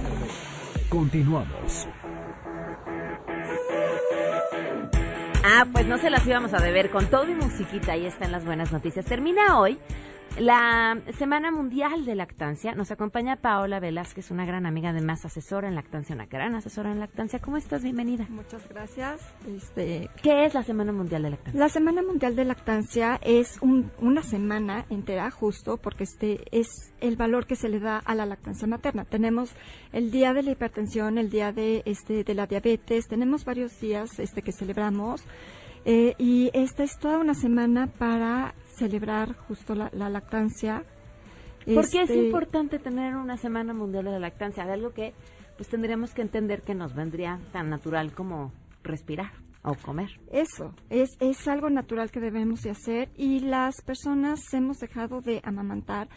Continuamos. 0.88 1.88
Ah, 5.44 5.66
pues 5.72 5.85
no 5.88 5.99
se 5.99 6.11
las 6.11 6.25
íbamos 6.25 6.55
a 6.55 6.59
deber 6.59 6.90
con 6.90 7.07
todo 7.07 7.29
y 7.29 7.35
musiquita. 7.35 7.94
Ahí 7.94 8.07
están 8.07 8.31
las 8.31 8.44
buenas 8.44 8.70
noticias. 8.70 9.05
Termina 9.05 9.59
hoy 9.59 9.79
la 10.39 10.99
Semana 11.19 11.51
Mundial 11.51 12.05
de 12.05 12.15
Lactancia. 12.15 12.75
Nos 12.75 12.91
acompaña 12.91 13.37
Paola 13.37 13.81
Velázquez, 13.81 14.31
una 14.31 14.45
gran 14.45 14.67
amiga, 14.67 14.91
además 14.91 15.25
asesora 15.25 15.69
en 15.69 15.75
lactancia, 15.75 16.15
una 16.15 16.27
gran 16.27 16.55
asesora 16.55 16.93
en 16.93 17.01
lactancia. 17.01 17.39
¿Cómo 17.39 17.57
estás? 17.57 17.83
Bienvenida. 17.83 18.27
Muchas 18.29 18.69
gracias. 18.69 19.21
Este, 19.49 20.11
¿Qué 20.23 20.45
es 20.45 20.55
la 20.55 20.62
Semana 20.62 20.93
Mundial 20.93 21.23
de 21.23 21.31
Lactancia? 21.31 21.59
La 21.59 21.69
Semana 21.69 22.03
Mundial 22.03 22.37
de 22.37 22.45
Lactancia 22.45 23.19
es 23.23 23.59
una 23.61 24.23
semana 24.23 24.85
entera, 24.91 25.31
justo, 25.31 25.79
porque 25.79 26.05
este 26.05 26.45
es 26.51 26.93
el 27.01 27.17
valor 27.17 27.47
que 27.47 27.57
se 27.57 27.69
le 27.69 27.81
da 27.81 27.99
a 27.99 28.15
la 28.15 28.27
lactancia 28.27 28.67
materna. 28.67 29.05
Tenemos 29.05 29.55
el 29.93 30.11
día 30.11 30.35
de 30.35 30.43
la 30.43 30.51
hipertensión, 30.51 31.19
el 31.19 31.31
día 31.31 31.53
de 31.53 31.83
este 31.87 32.25
de 32.25 32.35
la 32.35 32.47
diabetes, 32.47 33.09
tenemos 33.09 33.45
varios 33.45 33.81
días 33.81 34.19
este 34.19 34.43
que 34.43 34.53
celebramos. 34.53 35.25
Eh, 35.88 36.16
y 36.18 36.51
esta 36.53 36.83
es 36.83 36.99
toda 36.99 37.18
una 37.18 37.35
semana 37.35 37.87
para 37.87 38.57
celebrar 38.75 39.37
justo 39.37 39.77
la, 39.77 39.88
lactancia. 39.92 40.83
¿Por 41.64 41.88
qué 41.88 42.03
es 42.03 42.11
este, 42.11 42.27
importante 42.27 42.81
tener 42.81 43.14
una 43.14 43.37
Semana 43.37 43.72
Mundial 43.72 44.05
de 44.05 44.11
la 44.11 44.18
Lactancia? 44.18 44.66
De 44.66 44.72
algo 44.72 44.92
que 44.92 45.14
pues 45.57 45.68
tendríamos 45.68 46.12
que 46.12 46.22
entender 46.22 46.62
que 46.62 46.75
nos 46.75 46.92
vendría 46.94 47.38
tan 47.53 47.70
natural 47.70 48.12
como 48.12 48.53
respirar 48.83 49.31
o 49.62 49.77
comer. 49.77 50.11
Eso, 50.33 50.75
es, 50.90 51.11
es 51.20 51.46
algo 51.46 51.70
natural 51.70 52.11
que 52.11 52.18
debemos 52.18 52.62
de 52.62 52.70
hacer 52.70 53.09
y 53.16 53.38
las 53.40 53.81
personas 53.83 54.40
hemos 54.55 54.79
dejado 54.79 55.20
de 55.20 55.40
amamantar 55.44 56.09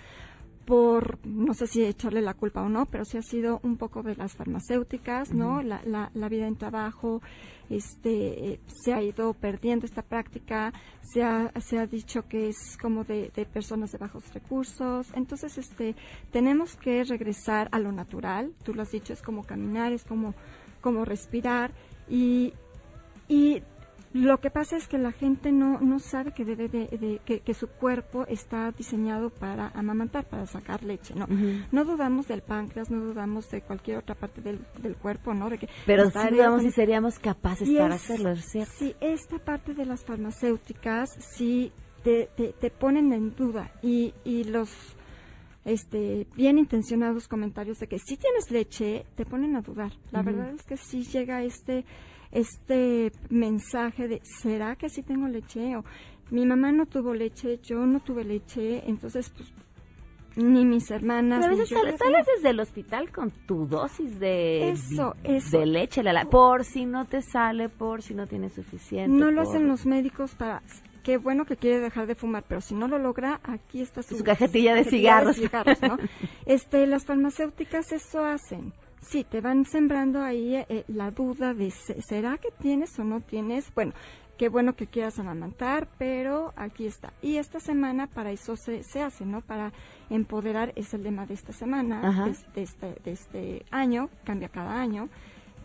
por, 0.69 1.17
no 1.25 1.55
sé 1.55 1.65
si 1.65 1.84
echarle 1.84 2.21
la 2.21 2.36
culpa 2.36 2.62
o 2.62 2.69
no, 2.69 2.86
pero 2.86 3.03
sí 3.03 3.17
ha 3.17 3.23
sido 3.23 3.60
un 3.63 3.75
poco 3.75 4.03
de 4.03 4.15
las 4.15 4.36
farmacéuticas, 4.36 5.34
¿no? 5.34 5.63
la, 5.63 5.82
la, 5.84 6.12
la, 6.13 6.29
vida 6.29 6.45
en 6.45 6.58
trabajo, 6.58 7.23
este, 7.71 8.60
se 8.67 8.93
ha 8.93 9.01
ido 9.01 9.34
perdiendo 9.34 9.88
esta 9.88 10.03
práctica, 10.03 10.71
se 11.01 11.23
ha, 11.23 11.51
se 11.60 11.79
ha 11.79 11.88
dicho 11.88 12.27
que 12.27 12.49
es 12.49 12.77
como 12.79 13.03
de, 13.03 13.32
de 13.36 13.47
personas 13.47 13.91
de 13.91 13.97
bajos 13.97 14.32
recursos, 14.32 15.08
entonces, 15.15 15.58
este, 15.58 15.95
tenemos 16.32 16.75
que 16.75 17.03
regresar 17.03 17.67
a 17.71 17.79
lo 17.79 17.91
natural, 17.91 18.53
tú 18.63 18.75
lo 18.75 18.84
has 18.84 18.91
dicho, 18.91 19.12
es 19.12 19.23
como 19.23 19.45
caminar, 19.45 19.91
es 19.91 20.03
como, 20.03 20.36
como 20.82 21.03
respirar. 21.03 21.71
Y, 22.08 22.53
y 23.27 23.63
lo 24.13 24.39
que 24.39 24.50
pasa 24.50 24.76
es 24.76 24.88
que 24.88 24.98
la 24.98 25.12
gente 25.12 25.52
no, 25.52 25.80
no 25.80 26.00
sabe 26.00 26.32
que 26.32 26.43
debe 26.43 26.67
de, 26.67 27.22
que, 27.24 27.54
su 27.54 27.67
cuerpo 27.67 28.26
está 28.28 28.72
diseñado 28.72 29.30
para 29.30 29.67
amamantar, 29.69 30.26
para 30.26 30.48
sacar 30.48 30.84
leche, 30.84 31.13
¿no? 31.15 31.28
No 31.72 31.86
dudamos 31.86 32.28
del 32.28 32.41
páncreas, 32.41 32.89
no 32.89 33.00
dudamos 33.00 33.50
de 33.52 33.62
cualquier 33.62 33.98
otra 33.98 34.15
parte 34.15 34.41
del, 34.41 34.60
del 34.82 34.95
cuerpo, 34.95 35.34
¿no? 35.34 35.50
De 35.50 35.60
que 35.60 35.69
Pero 35.86 36.10
sí 36.10 36.19
dudamos 36.32 36.63
si 36.63 36.72
seríamos 36.72 37.19
capaces 37.19 37.69
para 37.69 37.95
hacerlo, 37.95 38.36
¿cierto? 38.38 38.72
Sí, 38.78 38.95
esta 39.00 39.38
parte 39.38 39.74
de 39.74 39.86
las 39.86 40.04
farmacéuticas 40.04 41.10
sí 41.19 41.72
te, 42.04 42.30
te, 42.36 42.72
ponen 42.72 43.13
en 43.13 43.36
duda 43.36 43.72
y, 43.84 44.13
y 44.24 44.45
los 44.45 44.69
este, 45.65 46.26
bien 46.36 46.58
intencionados 46.58 47.28
comentarios 47.28 47.80
de 47.80 47.88
que 47.88 48.00
si 48.00 48.17
tienes 48.17 48.50
leche, 48.50 49.06
te 49.15 49.26
ponen 49.26 49.56
a 49.56 49.62
dudar. 49.62 49.91
La 50.12 50.24
verdad 50.24 50.52
es 50.54 50.63
que 50.63 50.78
sí 50.78 51.04
llega 51.04 51.43
este 51.43 51.86
este 52.31 53.11
mensaje 53.29 54.07
de, 54.07 54.21
¿será 54.23 54.75
que 54.75 54.89
sí 54.89 55.03
tengo 55.03 55.27
leche? 55.27 55.75
O 55.75 55.83
mi 56.31 56.45
mamá 56.45 56.71
no 56.71 56.85
tuvo 56.85 57.13
leche, 57.13 57.59
yo 57.63 57.85
no 57.85 57.99
tuve 57.99 58.23
leche, 58.23 58.83
entonces 58.87 59.29
pues 59.29 59.51
ni 60.35 60.65
mis 60.65 60.89
hermanas. 60.91 61.43
a 61.43 61.49
veces 61.49 61.69
sales, 61.69 61.99
desde 62.35 62.49
el 62.49 62.59
hospital 62.59 63.11
con 63.11 63.31
tu 63.31 63.65
dosis 63.65 64.19
de, 64.19 64.75
de 65.51 65.65
leche, 65.65 66.03
la, 66.03 66.25
por 66.25 66.63
si 66.63 66.85
no 66.85 67.05
te 67.05 67.21
sale, 67.21 67.69
por 67.69 68.01
si 68.01 68.13
no 68.13 68.27
tienes 68.27 68.53
suficiente. 68.53 69.09
No 69.09 69.31
lo 69.31 69.41
hacen 69.41 69.67
los 69.67 69.85
médicos 69.85 70.35
para... 70.35 70.61
Qué 71.03 71.17
bueno 71.17 71.45
que 71.45 71.55
quiere 71.55 71.79
dejar 71.79 72.07
de 72.07 72.15
fumar, 72.15 72.43
pero 72.47 72.61
si 72.61 72.75
no 72.75 72.87
lo 72.87 72.99
logra, 72.99 73.39
aquí 73.43 73.81
está 73.81 74.03
su, 74.03 74.21
cajetilla 74.23 74.75
de 74.75 74.83
cigarros. 74.83 75.37
este, 76.45 76.85
las 76.87 77.05
farmacéuticas 77.05 77.91
eso 77.93 78.23
hacen 78.23 78.73
sí, 79.01 79.23
te 79.23 79.41
van 79.41 79.65
sembrando 79.65 80.21
ahí 80.21 80.55
eh, 80.55 80.83
la 80.88 81.12
duda 81.12 81.53
de, 81.53 81.71
¿será 81.71 82.38
que 82.38 82.49
tienes 82.51 82.97
o 82.99 83.03
no 83.03 83.21
tienes? 83.21 83.73
Bueno, 83.73 83.93
qué 84.38 84.47
bueno 84.47 84.73
que 84.75 84.88
quieras 84.88 85.19
amamantar, 85.19 85.89
pero 85.97 86.53
aquí 86.55 86.85
está. 86.85 87.12
Y 87.21 87.35
esta 87.35 87.59
semana 87.59 88.07
para 88.07 88.31
eso 88.31 88.55
se, 88.55 88.83
se 88.83 89.01
hace, 89.01 89.25
¿no? 89.25 89.41
Para 89.41 89.73
empoderar, 90.09 90.71
es 90.75 90.93
el 90.93 91.03
lema 91.03 91.25
de 91.25 91.33
esta 91.33 91.51
semana, 91.51 92.33
de, 92.55 92.62
este, 92.62 92.95
de 93.03 93.12
este 93.12 93.65
año, 93.69 94.09
cambia 94.23 94.47
cada 94.47 94.79
año, 94.79 95.09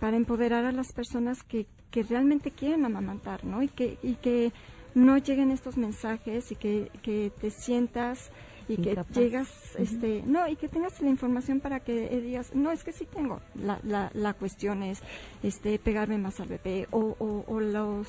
para 0.01 0.17
empoderar 0.17 0.65
a 0.65 0.73
las 0.73 0.93
personas 0.93 1.43
que, 1.45 1.67
que 1.93 2.03
realmente 2.03 2.51
quieren 2.51 2.85
amamantar, 2.85 3.45
¿no? 3.45 3.63
Y 3.63 3.69
que, 3.69 3.97
y 4.03 4.15
que 4.17 4.53
no 4.95 5.19
lleguen 5.19 5.53
estos 5.53 5.77
mensajes 5.77 6.51
y 6.51 6.57
que, 6.57 6.91
que 7.03 7.31
te 7.41 7.51
sientas 7.51 8.31
y 8.69 8.77
que 8.77 8.97
llegas, 9.15 9.49
este, 9.79 10.23
no, 10.27 10.49
y 10.49 10.57
que 10.57 10.69
tengas 10.69 11.01
la 11.01 11.11
información 11.11 11.61
para 11.61 11.81
que 11.81 12.09
digas, 12.21 12.55
no, 12.55 12.71
es 12.71 12.85
que 12.85 12.93
sí 12.93 13.07
tengo. 13.07 13.41
La, 13.55 13.79
la, 13.83 14.11
la 14.15 14.35
cuestión 14.35 14.83
es, 14.83 15.01
este, 15.43 15.79
pegarme 15.79 16.19
más 16.19 16.41
al 16.41 16.49
bebé 16.49 16.87
o, 16.91 17.17
o, 17.47 17.61
los, 17.61 18.09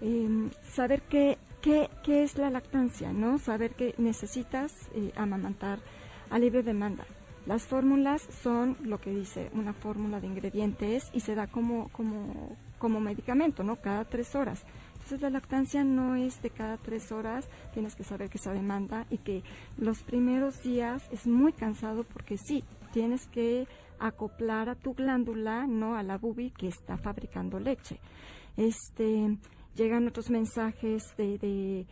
em, 0.00 0.50
saber 0.62 1.02
qué, 1.02 1.38
qué, 1.60 1.90
qué 2.02 2.22
es 2.22 2.38
la 2.38 2.50
lactancia, 2.50 3.12
¿no? 3.12 3.38
Saber 3.38 3.72
que 3.74 3.94
necesitas 3.98 4.72
eh, 4.94 5.12
amamantar 5.16 5.80
a 6.30 6.38
libre 6.38 6.62
demanda. 6.62 7.04
Las 7.46 7.64
fórmulas 7.64 8.22
son 8.42 8.76
lo 8.82 8.98
que 9.00 9.10
dice 9.10 9.50
una 9.52 9.74
fórmula 9.74 10.18
de 10.20 10.26
ingredientes 10.26 11.10
y 11.12 11.20
se 11.20 11.34
da 11.34 11.46
como, 11.46 11.88
como, 11.88 12.56
como 12.78 13.00
medicamento, 13.00 13.62
¿no? 13.62 13.76
Cada 13.76 14.04
tres 14.04 14.34
horas. 14.34 14.62
Entonces 15.04 15.20
la 15.20 15.28
lactancia 15.28 15.84
no 15.84 16.16
es 16.16 16.40
de 16.40 16.48
cada 16.48 16.78
tres 16.78 17.12
horas, 17.12 17.46
tienes 17.74 17.94
que 17.94 18.04
saber 18.04 18.30
que 18.30 18.38
esa 18.38 18.54
demanda 18.54 19.04
y 19.10 19.18
que 19.18 19.42
los 19.76 20.02
primeros 20.02 20.62
días 20.62 21.06
es 21.12 21.26
muy 21.26 21.52
cansado 21.52 22.04
porque 22.04 22.38
sí, 22.38 22.64
tienes 22.90 23.26
que 23.26 23.68
acoplar 23.98 24.70
a 24.70 24.76
tu 24.76 24.94
glándula, 24.94 25.66
no 25.66 25.94
a 25.94 26.02
la 26.02 26.16
bubi 26.16 26.52
que 26.52 26.68
está 26.68 26.96
fabricando 26.96 27.60
leche. 27.60 28.00
Este, 28.56 29.36
llegan 29.74 30.08
otros 30.08 30.30
mensajes 30.30 31.02
de, 31.18 31.36
de 31.36 31.86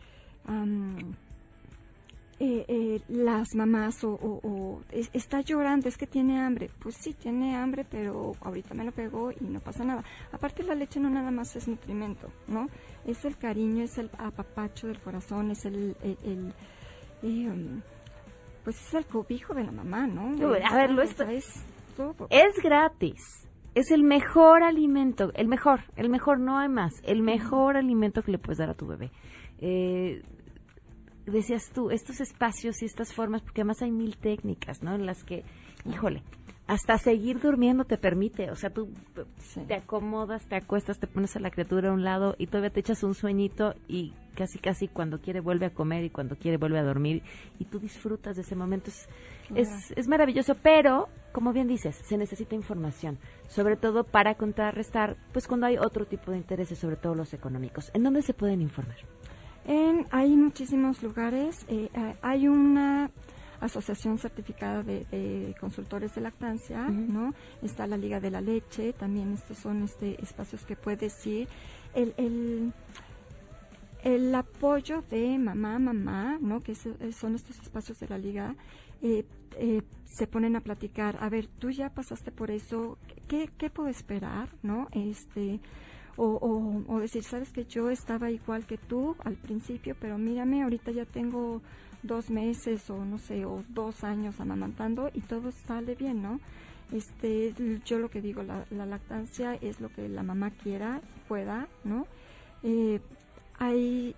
eh, 2.39 2.65
eh, 2.67 3.01
las 3.07 3.55
mamás 3.55 4.03
o, 4.03 4.11
o- 4.13 4.39
o 4.47 4.81
es- 4.91 5.09
está 5.13 5.41
llorando, 5.41 5.87
es 5.87 5.97
que 5.97 6.07
tiene 6.07 6.39
hambre. 6.41 6.69
Pues 6.79 6.95
sí, 6.95 7.13
tiene 7.13 7.55
hambre, 7.55 7.85
pero 7.89 8.33
ahorita 8.41 8.73
me 8.73 8.83
lo 8.83 8.91
pegó 8.91 9.31
y 9.31 9.37
no 9.45 9.59
pasa 9.59 9.83
nada. 9.83 10.03
Aparte 10.31 10.63
la 10.63 10.75
leche 10.75 10.99
no 10.99 11.09
nada 11.09 11.31
más 11.31 11.55
es 11.55 11.67
nutrimento, 11.67 12.29
¿no? 12.47 12.67
Es 13.05 13.23
el 13.25 13.37
cariño, 13.37 13.83
es 13.83 13.97
el 13.97 14.09
apapacho 14.17 14.87
del 14.87 14.99
corazón, 14.99 15.51
es 15.51 15.65
el... 15.65 15.95
el- 16.03 16.17
el, 16.23 16.53
eh, 17.23 17.49
um, 17.49 17.81
pues 18.63 18.79
es 18.87 18.93
el 18.93 19.05
cobijo 19.05 19.53
de 19.53 19.63
la 19.65 19.71
mamá, 19.71 20.07
¿no? 20.07 20.27
Uy, 20.29 20.57
a 20.63 20.75
ver, 20.75 20.91
lo 20.91 21.01
esto- 21.01 21.23
es 21.23 21.45
todo. 21.97 22.27
Es 22.29 22.55
gratis. 22.63 23.19
Es 23.75 23.89
el 23.91 24.03
mejor 24.03 24.61
alimento, 24.63 25.31
el 25.33 25.47
mejor, 25.47 25.81
el 25.95 26.07
mejor, 26.09 26.39
no 26.39 26.59
hay 26.59 26.69
más, 26.69 26.93
el 27.03 27.21
mejor 27.23 27.75
alimento 27.75 28.21
que 28.21 28.31
le 28.31 28.37
puedes 28.37 28.59
dar 28.59 28.69
a 28.69 28.73
tu 28.75 28.85
bebé. 28.85 29.09
Eh, 29.59 30.21
decías 31.25 31.71
tú, 31.73 31.91
estos 31.91 32.19
espacios 32.21 32.81
y 32.81 32.85
estas 32.85 33.13
formas, 33.13 33.41
porque 33.41 33.61
además 33.61 33.81
hay 33.81 33.91
mil 33.91 34.17
técnicas, 34.17 34.83
¿no? 34.83 34.93
En 34.95 35.05
las 35.05 35.23
que, 35.23 35.43
híjole, 35.85 36.23
hasta 36.67 36.97
seguir 36.97 37.39
durmiendo 37.41 37.83
te 37.83 37.97
permite, 37.97 38.49
o 38.49 38.55
sea, 38.55 38.69
tú 38.69 38.89
te 39.67 39.75
acomodas, 39.75 40.47
te 40.47 40.55
acuestas, 40.55 40.97
te 40.97 41.07
pones 41.07 41.35
a 41.35 41.39
la 41.39 41.51
criatura 41.51 41.89
a 41.89 41.93
un 41.93 42.03
lado 42.03 42.35
y 42.37 42.47
todavía 42.47 42.69
te 42.69 42.79
echas 42.79 43.03
un 43.03 43.15
sueñito 43.15 43.75
y 43.87 44.13
casi 44.33 44.59
casi 44.59 44.87
cuando 44.87 45.19
quiere 45.19 45.41
vuelve 45.41 45.65
a 45.65 45.73
comer 45.73 46.05
y 46.05 46.09
cuando 46.09 46.37
quiere 46.37 46.57
vuelve 46.57 46.79
a 46.79 46.83
dormir 46.83 47.21
y 47.59 47.65
tú 47.65 47.79
disfrutas 47.79 48.37
de 48.37 48.43
ese 48.43 48.55
momento. 48.55 48.89
Es, 48.89 49.09
es, 49.55 49.91
es 49.95 50.07
maravilloso, 50.07 50.55
pero, 50.55 51.09
como 51.33 51.51
bien 51.51 51.67
dices, 51.67 51.97
se 51.97 52.17
necesita 52.17 52.55
información, 52.55 53.19
sobre 53.47 53.75
todo 53.75 54.05
para 54.05 54.35
contrarrestar, 54.35 55.17
pues 55.33 55.47
cuando 55.47 55.67
hay 55.67 55.77
otro 55.77 56.05
tipo 56.05 56.31
de 56.31 56.37
intereses, 56.37 56.79
sobre 56.79 56.95
todo 56.95 57.13
los 57.13 57.33
económicos. 57.33 57.91
¿En 57.93 58.03
dónde 58.03 58.21
se 58.21 58.33
pueden 58.33 58.61
informar? 58.61 58.97
En, 59.65 60.07
hay 60.11 60.35
muchísimos 60.35 61.01
lugares. 61.03 61.65
eh, 61.69 61.89
eh, 61.93 62.15
hay 62.21 62.47
una 62.47 63.09
asociación 63.61 64.17
certificada 64.17 64.83
de, 64.83 65.05
de 65.05 65.55
consultores 65.59 66.13
de 66.15 66.21
lactancia, 66.21 66.83
¿no? 66.89 67.33
Está 67.61 67.87
la 67.87 67.95
Liga 67.95 68.19
de 68.19 68.29
la 68.29 68.41
Leche, 68.41 68.91
también 68.91 69.31
estos 69.33 69.57
son 69.57 69.83
este 69.83 70.21
espacios 70.21 70.65
que 70.65 70.75
puedes 70.75 71.25
ir. 71.25 71.47
El, 71.95 72.13
el, 72.17 72.73
el 74.03 74.35
apoyo 74.35 75.01
de 75.09 75.37
mamá, 75.37 75.79
mamá, 75.79 76.37
¿no? 76.41 76.61
Que 76.61 76.73
es- 76.73 76.85
eh, 76.85 77.13
son 77.13 77.35
estos 77.35 77.57
espacios 77.59 77.99
de 77.99 78.07
la 78.09 78.17
Liga. 78.17 78.55
eh, 79.01 79.25
eh, 79.57 79.81
se 80.05 80.27
ponen 80.27 80.55
a 80.55 80.61
platicar, 80.61 81.17
a 81.21 81.27
ver, 81.29 81.47
tú 81.47 81.69
ya 81.71 81.89
pasaste 81.89 82.31
por 82.31 82.51
eso, 82.51 82.97
¿qué, 83.27 83.49
qué 83.57 83.69
puedo 83.69 83.89
esperar, 83.89 84.47
no? 84.61 84.87
Este, 84.93 85.59
o, 86.15 86.99
decir, 86.99 87.23
sabes 87.23 87.51
que 87.51 87.65
yo 87.65 87.89
estaba 87.89 88.29
igual 88.29 88.65
que 88.65 88.77
tú 88.77 89.15
al 89.23 89.35
principio, 89.35 89.95
pero 89.99 90.17
mírame, 90.17 90.63
ahorita 90.63 90.91
ya 90.91 91.05
tengo 91.05 91.61
dos 92.03 92.29
meses 92.29 92.89
o 92.89 93.03
no 93.05 93.17
sé, 93.17 93.45
o 93.45 93.63
dos 93.69 94.03
años 94.03 94.39
amamantando 94.39 95.09
y 95.13 95.21
todo 95.21 95.51
sale 95.51 95.95
bien, 95.95 96.21
¿no? 96.21 96.39
Este, 96.91 97.53
yo 97.85 97.97
lo 97.97 98.09
que 98.09 98.21
digo, 98.21 98.43
la, 98.43 98.65
la 98.69 98.85
lactancia 98.85 99.55
es 99.55 99.79
lo 99.79 99.89
que 99.89 100.07
la 100.09 100.21
mamá 100.21 100.51
quiera, 100.51 101.01
pueda, 101.27 101.67
¿no? 101.83 102.05
Eh, 102.61 102.99
hay 103.57 104.15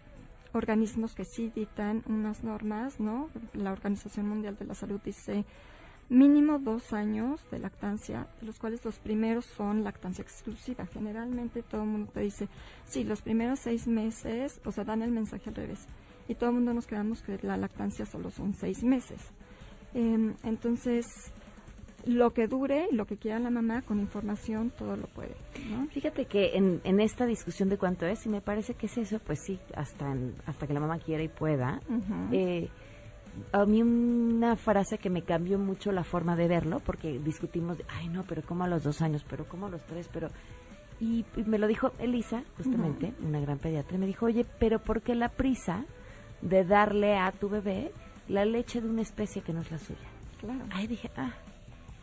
organismos 0.54 1.14
que 1.14 1.26
sí 1.26 1.52
dictan 1.54 2.04
unas 2.08 2.44
normas, 2.44 3.00
¿no? 3.00 3.30
La 3.54 3.72
Organización 3.72 4.28
Mundial 4.28 4.58
de 4.58 4.66
la 4.66 4.74
Salud 4.74 5.00
dice 5.04 5.46
mínimo 6.10 6.60
dos 6.60 6.94
años 6.94 7.41
de 7.52 7.60
lactancia, 7.60 8.28
de 8.39 8.48
los 8.48 8.60
cuales 8.60 8.84
los 8.86 9.00
primeros 9.00 9.46
son 9.46 9.84
lactancia 9.84 10.22
exclusiva. 10.22 10.86
Generalmente 10.86 11.63
todo 11.63 11.82
el 11.84 11.89
mundo 11.89 12.12
te 12.13 12.20
dice, 12.22 12.48
sí, 12.86 13.04
los 13.04 13.22
primeros 13.22 13.60
seis 13.60 13.88
meses, 13.88 14.62
o 14.65 14.72
sea, 14.72 14.84
dan 14.84 15.02
el 15.02 15.12
mensaje 15.12 15.50
al 15.50 15.56
revés. 15.56 15.86
Y 16.28 16.36
todo 16.36 16.50
el 16.50 16.56
mundo 16.58 16.74
nos 16.74 16.88
quedamos 16.88 17.22
que 17.22 17.39
la 17.44 17.58
lactancia 17.58 18.06
solo 18.06 18.30
son 18.32 18.54
seis 18.54 18.84
meses. 18.84 19.20
Em, 19.94 20.34
entonces, 20.44 21.06
lo 22.06 22.34
que 22.34 22.48
dure, 22.48 22.88
lo 22.91 23.06
que 23.06 23.18
quiera 23.18 23.39
la 23.39 23.50
mamá, 23.50 23.82
con 23.82 24.00
información, 24.00 24.72
todo 24.78 24.96
lo 24.96 25.08
puede. 25.08 25.36
¿no? 25.72 25.88
Fíjate 25.88 26.26
que 26.26 26.56
en, 26.56 26.82
en 26.84 27.00
esta 27.00 27.26
discusión 27.26 27.70
de 27.70 27.78
cuánto 27.78 28.06
es, 28.06 28.26
y 28.26 28.30
me 28.30 28.41
parece 28.41 28.76
que 28.76 28.86
es 28.86 28.98
eso, 28.98 29.20
pues 29.20 29.39
sí, 29.44 29.60
hasta, 29.76 30.12
en- 30.12 30.36
hasta 30.46 30.68
que 30.68 30.74
la 30.74 30.80
mamá 30.80 31.00
quiera 31.00 31.24
y 31.24 31.28
pueda. 31.30 31.80
Eh, 32.32 32.70
a 33.52 33.65
mí 33.65 33.82
una 33.82 34.56
frase 34.56 34.98
que 34.98 35.10
me 35.10 35.24
cambió 35.24 35.58
mucho 35.58 35.91
la 35.91 36.04
forma 36.04 36.36
de 36.36 36.48
verlo, 36.48 36.80
porque 36.80 37.19
discutimos, 37.19 37.78
de, 37.78 37.86
ay 37.89 38.08
no, 38.10 38.24
pero 38.24 38.41
como 38.41 38.63
a 38.63 38.67
los 38.67 38.84
dos 38.84 39.02
años, 39.02 39.26
pero 39.30 39.45
como 39.45 39.67
a 39.67 39.69
los 39.69 39.84
tres, 39.86 40.10
pero... 40.12 40.30
Y, 41.00 41.26
y 41.36 41.43
me 41.43 41.58
lo 41.58 41.67
dijo 41.67 41.91
Elisa, 42.00 42.43
justamente, 42.56 43.13
una 43.21 43.41
gran 43.41 43.58
pediatra, 43.58 43.98
y 43.98 44.00
me 44.00 44.06
dijo, 44.06 44.28
oye, 44.28 44.45
pero 44.60 44.80
¿por 44.80 45.02
qué 45.02 45.13
la 45.13 45.30
prisa 45.30 45.84
de 46.41 46.63
darle 46.63 47.17
a 47.17 47.32
tu 47.34 47.50
bebé 47.50 47.91
la 48.30 48.45
leche 48.45 48.80
de 48.82 48.89
una 48.89 49.02
especie 49.02 49.41
que 49.41 49.52
no 49.52 49.62
es 49.62 49.71
la 49.71 49.78
suya? 49.78 50.08
Claro. 50.39 50.65
Ahí 50.71 50.88
dije, 50.88 51.12
ah, 51.17 51.34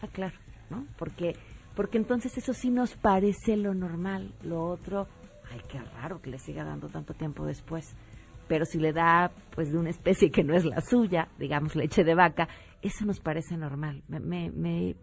ah, 0.02 0.08
claro, 0.12 0.36
¿no? 0.68 0.84
Porque, 0.98 1.36
porque 1.74 1.96
entonces 1.96 2.36
eso 2.36 2.52
sí 2.52 2.70
nos 2.70 2.94
parece 2.96 3.56
lo 3.56 3.72
normal, 3.72 4.34
lo 4.42 4.66
otro, 4.66 5.08
ay, 5.50 5.60
qué 5.68 5.80
raro 5.80 6.20
que 6.20 6.30
le 6.30 6.38
siga 6.38 6.64
dando 6.64 6.88
tanto 6.88 7.14
tiempo 7.14 7.46
después. 7.46 7.94
Pero 8.48 8.64
si 8.64 8.78
le 8.78 8.92
da, 8.92 9.30
pues, 9.54 9.72
de 9.72 9.78
una 9.78 9.90
especie 9.90 10.30
que 10.30 10.44
no 10.44 10.54
es 10.54 10.64
la 10.64 10.80
suya, 10.80 11.28
digamos, 11.38 11.74
leche 11.76 12.04
de 12.04 12.14
vaca, 12.14 12.48
eso 12.82 13.04
nos 13.04 13.20
parece 13.20 13.56
normal. 13.56 14.02
Me, 14.08 14.20
me, 14.20 14.50
me 14.50 14.96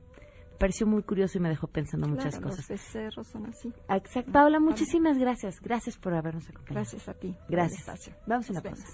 pareció 0.60 0.86
muy 0.86 1.02
curioso 1.02 1.38
y 1.38 1.42
me 1.42 1.50
dejó 1.50 1.68
pensando 1.68 2.08
muchas 2.08 2.40
cosas. 2.40 2.60
Los 2.60 2.68
becerros 2.68 3.28
son 3.28 3.48
así. 3.48 3.74
Exacto. 3.90 4.32
Paula, 4.32 4.60
muchísimas 4.60 5.18
gracias. 5.18 5.60
Gracias 5.62 5.98
por 5.98 6.14
habernos 6.14 6.48
acompañado. 6.50 6.76
Gracias 6.76 7.10
a 7.10 7.14
ti. 7.14 7.36
Gracias. 7.48 8.12
Vamos 8.28 8.50
a 8.50 8.52
una 8.52 8.62
pausa. 8.62 8.86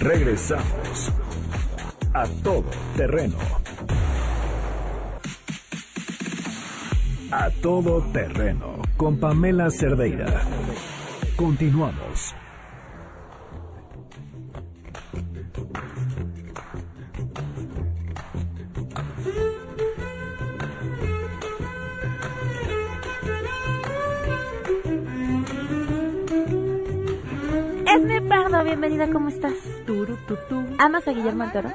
Regresamos 0.00 1.12
a 2.14 2.26
todo 2.42 2.64
terreno. 2.96 3.36
A 7.30 7.50
todo 7.50 8.00
terreno 8.12 8.80
con 8.96 9.18
Pamela 9.18 9.68
Cerdeira. 9.70 10.42
Continuamos. 11.36 12.32
Edme 27.86 28.22
Pardo, 28.22 28.62
bienvenida, 28.62 29.10
¿cómo 29.10 29.28
estás? 29.28 29.52
Turu, 29.86 30.16
tutú. 30.28 30.64
¿Amas 30.78 31.08
a 31.08 31.12
Guillermo 31.12 31.50
Toro? 31.52 31.72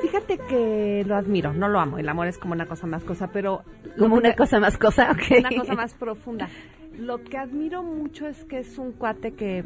Fíjate 0.00 0.38
que 0.38 1.04
lo 1.06 1.14
admiro, 1.14 1.52
no 1.52 1.68
lo 1.68 1.78
amo. 1.78 1.98
El 1.98 2.08
amor 2.08 2.26
es 2.26 2.36
como 2.36 2.52
una 2.52 2.66
cosa 2.66 2.88
más 2.88 3.04
cosa, 3.04 3.28
pero. 3.28 3.62
Como 3.96 4.16
una 4.16 4.34
cosa 4.34 4.58
más 4.58 4.76
cosa, 4.76 5.12
ok. 5.12 5.38
Una 5.38 5.50
cosa 5.50 5.74
más 5.74 5.94
profunda. 5.94 6.48
Lo 6.98 7.22
que 7.24 7.38
admiro 7.38 7.82
mucho 7.82 8.26
es 8.26 8.44
que 8.44 8.58
es 8.58 8.78
un 8.78 8.92
cuate 8.92 9.32
que 9.32 9.64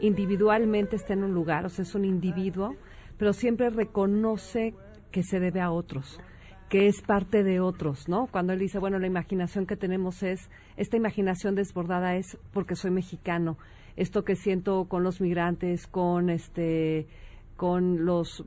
individualmente 0.00 0.96
está 0.96 1.12
en 1.12 1.24
un 1.24 1.34
lugar, 1.34 1.66
o 1.66 1.68
sea, 1.68 1.82
es 1.82 1.94
un 1.94 2.04
individuo, 2.04 2.76
pero 3.18 3.32
siempre 3.32 3.70
reconoce 3.70 4.74
que 5.10 5.22
se 5.22 5.40
debe 5.40 5.60
a 5.60 5.72
otros, 5.72 6.20
que 6.68 6.86
es 6.86 7.02
parte 7.02 7.42
de 7.42 7.60
otros, 7.60 8.08
¿no? 8.08 8.28
Cuando 8.28 8.52
él 8.52 8.60
dice, 8.60 8.78
bueno, 8.78 8.98
la 8.98 9.06
imaginación 9.06 9.66
que 9.66 9.76
tenemos 9.76 10.22
es, 10.22 10.48
esta 10.76 10.96
imaginación 10.96 11.54
desbordada 11.54 12.16
es 12.16 12.38
porque 12.52 12.76
soy 12.76 12.92
mexicano, 12.92 13.58
esto 13.96 14.24
que 14.24 14.36
siento 14.36 14.86
con 14.86 15.02
los 15.02 15.20
migrantes, 15.20 15.86
con 15.86 16.30
este, 16.30 17.08
con 17.56 18.04
los 18.04 18.44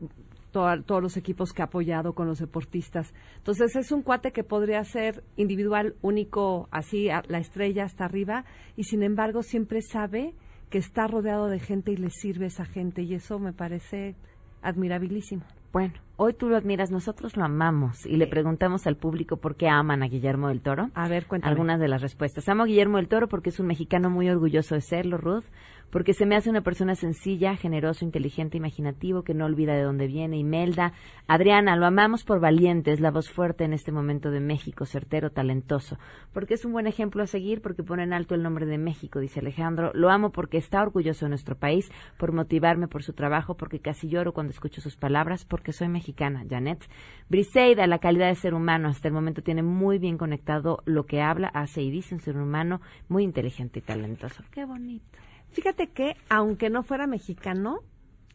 todos 0.54 1.02
los 1.02 1.18
equipos 1.18 1.52
que 1.52 1.62
ha 1.62 1.66
apoyado 1.66 2.14
con 2.14 2.28
los 2.28 2.40
deportistas. 2.40 3.14
Entonces 3.38 3.76
es 3.76 3.92
un 3.92 4.04
cuate 4.04 4.32
que 4.32 4.46
podría 4.46 4.82
ser 4.86 5.24
individual, 5.36 5.96
único, 6.02 6.70
así, 6.72 7.10
a- 7.10 7.24
la 7.28 7.40
estrella 7.40 7.84
hasta 7.84 8.06
arriba, 8.06 8.46
y 8.78 8.86
sin 8.86 9.04
embargo 9.04 9.44
siempre 9.44 9.82
sabe 9.82 10.34
que 10.70 10.78
está 10.78 11.08
rodeado 11.08 11.48
de 11.50 11.60
gente 11.60 11.92
y 11.92 11.98
le 11.98 12.10
sirve 12.10 12.46
a 12.46 12.48
esa 12.48 12.66
gente, 12.66 13.02
y 13.02 13.14
eso 13.16 13.38
me 13.40 13.52
parece 13.52 14.16
admirabilísimo. 14.62 15.44
Bueno, 15.72 15.94
hoy 16.18 16.34
tú 16.34 16.50
lo 16.50 16.56
admiras, 16.56 16.92
nosotros 16.92 17.36
lo 17.36 17.44
amamos 17.44 18.06
y 18.06 18.18
le 18.18 18.28
preguntamos 18.28 18.86
al 18.86 18.96
público 18.96 19.38
por 19.38 19.56
qué 19.56 19.68
aman 19.68 20.04
a 20.04 20.08
Guillermo 20.08 20.50
del 20.50 20.62
Toro. 20.62 20.90
A 20.94 21.08
ver, 21.08 21.26
cuéntame. 21.26 21.50
Algunas 21.52 21.80
de 21.80 21.88
las 21.88 22.02
respuestas. 22.04 22.48
Amo 22.48 22.64
a 22.64 22.66
Guillermo 22.68 22.98
del 22.98 23.08
Toro 23.08 23.28
porque 23.28 23.50
es 23.50 23.60
un 23.60 23.66
mexicano 23.66 24.12
muy 24.12 24.30
orgulloso 24.30 24.76
de 24.76 24.82
serlo, 24.82 25.18
Ruth, 25.18 25.46
porque 25.94 26.16
se 26.16 26.26
me 26.26 26.36
hace 26.36 26.50
una 26.50 26.62
persona 26.62 26.96
sencilla, 26.96 27.56
generoso, 27.56 28.04
inteligente, 28.04 28.58
imaginativo, 28.58 29.22
que 29.22 29.36
no 29.36 29.46
olvida 29.46 29.76
de 29.76 29.84
dónde 29.84 30.08
viene. 30.08 30.40
Imelda, 30.40 30.92
Adriana, 31.28 31.76
lo 31.76 31.86
amamos 31.86 32.24
por 32.24 32.40
valiente, 32.40 32.92
es 32.92 33.00
la 33.00 33.12
voz 33.12 33.30
fuerte 33.30 33.64
en 33.64 33.74
este 33.74 33.92
momento 33.92 34.32
de 34.32 34.40
México, 34.40 34.88
certero, 34.88 35.30
talentoso, 35.30 36.00
porque 36.34 36.56
es 36.56 36.66
un 36.66 36.72
buen 36.72 36.88
ejemplo 36.88 37.22
a 37.22 37.28
seguir, 37.28 37.62
porque 37.62 37.84
pone 37.84 38.02
en 38.02 38.12
alto 38.12 38.34
el 38.34 38.42
nombre 38.42 38.66
de 38.66 38.80
México, 38.80 39.20
dice 39.20 39.42
Alejandro. 39.42 39.92
Lo 39.94 40.10
amo 40.10 40.32
porque 40.32 40.58
está 40.58 40.82
orgulloso 40.82 41.26
de 41.26 41.30
nuestro 41.30 41.56
país, 41.60 41.92
por 42.18 42.32
motivarme 42.34 42.88
por 42.88 43.04
su 43.04 43.14
trabajo, 43.14 43.56
porque 43.56 43.80
casi 43.80 44.10
lloro 44.10 44.34
cuando 44.34 44.50
escucho 44.50 44.82
sus 44.82 44.96
palabras, 44.96 45.46
porque 45.46 45.74
soy 45.74 45.90
mexicana. 45.90 46.44
Janet, 46.50 46.84
Briseida, 47.30 47.86
la 47.86 48.00
calidad 48.00 48.30
de 48.30 48.36
ser 48.36 48.56
humano, 48.56 48.88
hasta 48.90 49.10
el 49.10 49.14
momento 49.14 49.44
tiene 49.44 49.62
muy 49.62 50.00
bien 50.00 50.18
conectado 50.18 50.80
lo 50.86 51.06
que 51.06 51.22
habla, 51.22 51.50
hace 51.50 51.84
y 51.84 51.92
dice 51.92 52.16
un 52.16 52.22
ser 52.22 52.36
humano 52.36 52.82
muy 53.10 53.24
inteligente 53.24 53.78
y 53.78 53.84
talentoso. 53.84 54.44
Qué 54.50 54.66
bonito. 54.66 55.20
Fíjate 55.54 55.88
que, 55.88 56.16
aunque 56.30 56.70
no 56.70 56.84
fuera 56.84 57.08
mexicano, 57.08 57.80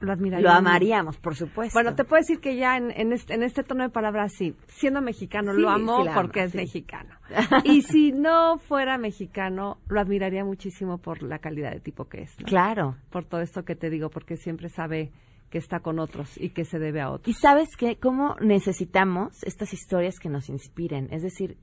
Lo 0.01 0.13
admiraría. 0.13 0.49
Lo 0.49 0.55
amaríamos, 0.55 1.17
por 1.17 1.35
supuesto. 1.35 1.75
Bueno, 1.75 1.97
te 1.97 2.05
puedo 2.05 2.21
decir 2.21 2.39
que 2.39 2.57
ya 2.57 2.77
en, 2.77 2.93
en, 2.93 3.13
este, 3.13 3.35
en 3.35 3.43
este 3.43 3.65
tono 3.65 3.83
de 3.83 3.91
palabras, 3.91 4.33
sí, 4.33 4.55
siendo 4.69 5.01
mexicano 5.03 5.53
Sí, 5.53 5.61
lo 5.61 5.71
amo 5.71 6.05
sí 6.05 6.11
porque 6.15 6.45
es 6.45 6.53
sí. 6.53 6.57
mexicano. 6.59 7.17
y 7.65 7.83
si 7.83 8.13
no 8.13 8.59
fuera 8.59 8.97
mexicano, 8.97 9.79
lo 9.89 10.01
admiraría 10.01 10.45
muchísimo 10.45 10.99
por 10.99 11.25
la 11.25 11.41
calidad 11.41 11.73
de 11.73 11.81
tipo 11.81 12.05
que 12.05 12.23
es. 12.23 12.39
¿no? 12.39 12.47
Claro. 12.47 12.97
Por 13.11 13.25
todo 13.25 13.41
esto 13.41 13.65
que 13.65 13.75
te 13.75 13.91
digo, 13.91 14.09
porque 14.09 14.37
siempre 14.37 14.69
sabe 14.69 15.11
que 15.51 15.59
está 15.59 15.81
con 15.81 15.99
otros 15.99 16.37
y 16.39 16.51
que 16.51 16.65
se 16.65 16.79
debe 16.79 17.01
a 17.01 17.11
otros. 17.11 17.29
Y 17.29 17.41
sabes 17.41 17.69
que 17.77 17.97
cómo 17.99 18.37
necesitamos 18.41 19.43
estas 19.43 19.73
historias 19.73 20.21
que 20.21 20.29
nos 20.29 20.49
inspiren. 20.49 21.09
Es 21.11 21.23
decir, 21.23 21.57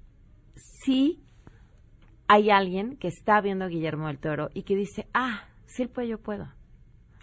si 0.55 1.23
hay 2.27 2.49
alguien 2.49 2.97
que 2.97 3.07
está 3.07 3.41
viendo 3.41 3.65
a 3.65 3.67
Guillermo 3.67 4.07
del 4.07 4.17
Toro 4.19 4.49
y 4.53 4.63
que 4.63 4.75
dice, 4.75 5.07
ah, 5.13 5.45
si 5.65 5.83
él 5.83 5.89
puede, 5.89 6.07
yo 6.07 6.17
puedo. 6.19 6.47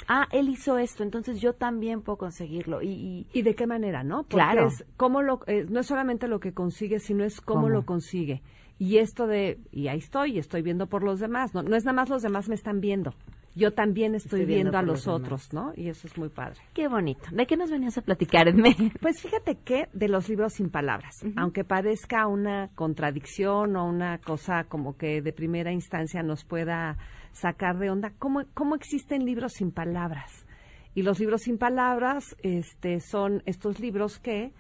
Ah, 0.09 0.27
él 0.33 0.49
hizo 0.49 0.79
esto, 0.79 1.03
entonces 1.05 1.41
yo 1.41 1.53
también 1.55 2.03
puedo 2.03 2.19
conseguirlo. 2.19 2.83
Y, 2.83 2.89
y, 2.89 3.27
¿Y 3.33 3.43
de 3.43 3.55
qué 3.55 3.67
manera, 3.67 4.03
no? 4.03 4.23
Porque 4.25 4.37
Claro. 4.37 4.67
es 4.69 4.85
cómo 4.97 5.23
lo, 5.23 5.41
eh, 5.47 5.65
no 5.69 5.81
es 5.81 5.87
solamente 5.87 6.27
lo 6.29 6.41
que 6.41 6.53
consigue, 6.53 6.99
sino 6.99 7.25
es 7.25 7.41
cómo, 7.41 7.63
¿Cómo? 7.63 7.69
lo 7.71 7.85
consigue. 7.87 8.43
Y 8.79 8.99
esto 8.99 9.29
de, 9.29 9.61
y 9.71 9.87
ahí 9.89 9.99
estoy, 9.99 10.33
y 10.33 10.39
estoy 10.39 10.63
viendo 10.63 10.89
por 10.89 11.05
los 11.05 11.21
demás. 11.21 11.55
No, 11.55 11.63
no 11.63 11.77
es 11.77 11.85
nada 11.85 11.95
más 11.95 12.09
los 12.09 12.23
demás 12.23 12.49
me 12.49 12.57
están 12.57 12.81
viendo. 12.81 13.15
Yo 13.55 13.73
también 13.73 14.15
estoy, 14.15 14.41
Estoy 14.41 14.47
viendo 14.47 14.71
viendo, 14.73 14.79
a 14.79 14.83
los, 14.83 15.07
otros, 15.07 15.53
¿no? 15.53 15.73
Y 15.77 15.89
eso 15.89 16.07
es 16.07 16.17
muy 16.17 16.31
padre. 16.31 16.61
qué 16.73 16.89
bonito. 16.89 17.29
¿De 17.31 17.47
qué 17.47 17.57
nos 17.57 17.71
venías 17.71 17.99
a 17.99 18.03
platicar, 18.03 18.49
Edme? 18.49 18.75
Pues 19.01 19.21
fíjate 19.21 19.57
que 19.57 19.89
de 19.93 20.09
los 20.09 20.29
libros 20.29 20.55
sin 20.55 20.71
palabras, 20.71 21.25
aunque 21.37 21.65
parezca 21.65 22.27
una 22.27 22.71
contradicción 22.75 23.77
o 23.77 23.85
una 23.85 24.19
cosa 24.19 24.65
como 24.65 24.97
que 24.97 25.21
de 25.21 25.33
primera 25.33 25.73
instancia 25.73 26.23
nos 26.23 26.45
pueda 26.45 26.97
sacar 27.33 27.79
de 27.79 27.91
onda, 27.91 28.13
¿cómo, 28.19 28.43
cómo 28.55 28.75
existen 28.75 29.25
libros 29.25 29.53
sin 29.55 29.71
palabras? 29.71 30.47
Y 30.95 31.03
los 31.03 31.21
libros 31.21 31.43
sin 31.43 31.59
palabras 31.59 32.37
este, 32.43 33.01
son 33.01 33.43
estos 33.47 33.81
libros 33.81 34.19
que 34.19 34.53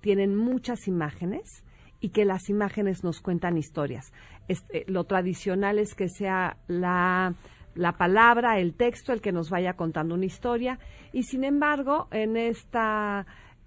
tienen 0.00 0.36
muchas 0.36 0.88
imágenes 0.88 1.64
y 2.00 2.10
que 2.10 2.24
las 2.24 2.48
imágenes 2.48 3.04
nos 3.04 3.20
cuentan 3.20 3.56
historias. 3.56 4.12
Este, 4.48 4.84
lo 4.88 5.04
tradicional 5.04 5.78
es 5.78 5.94
que 5.94 6.08
sea 6.08 6.58
la, 6.66 7.34
la 7.74 7.92
palabra, 7.92 8.58
el 8.58 8.74
texto, 8.74 9.12
el 9.12 9.20
que 9.20 9.32
nos 9.32 9.50
vaya 9.50 9.74
contando 9.74 10.14
una 10.14 10.26
historia. 10.26 10.78
Y 11.12 11.24
sin 11.24 11.44
embargo, 11.44 12.08
en 12.10 12.36
esta, 12.36 13.26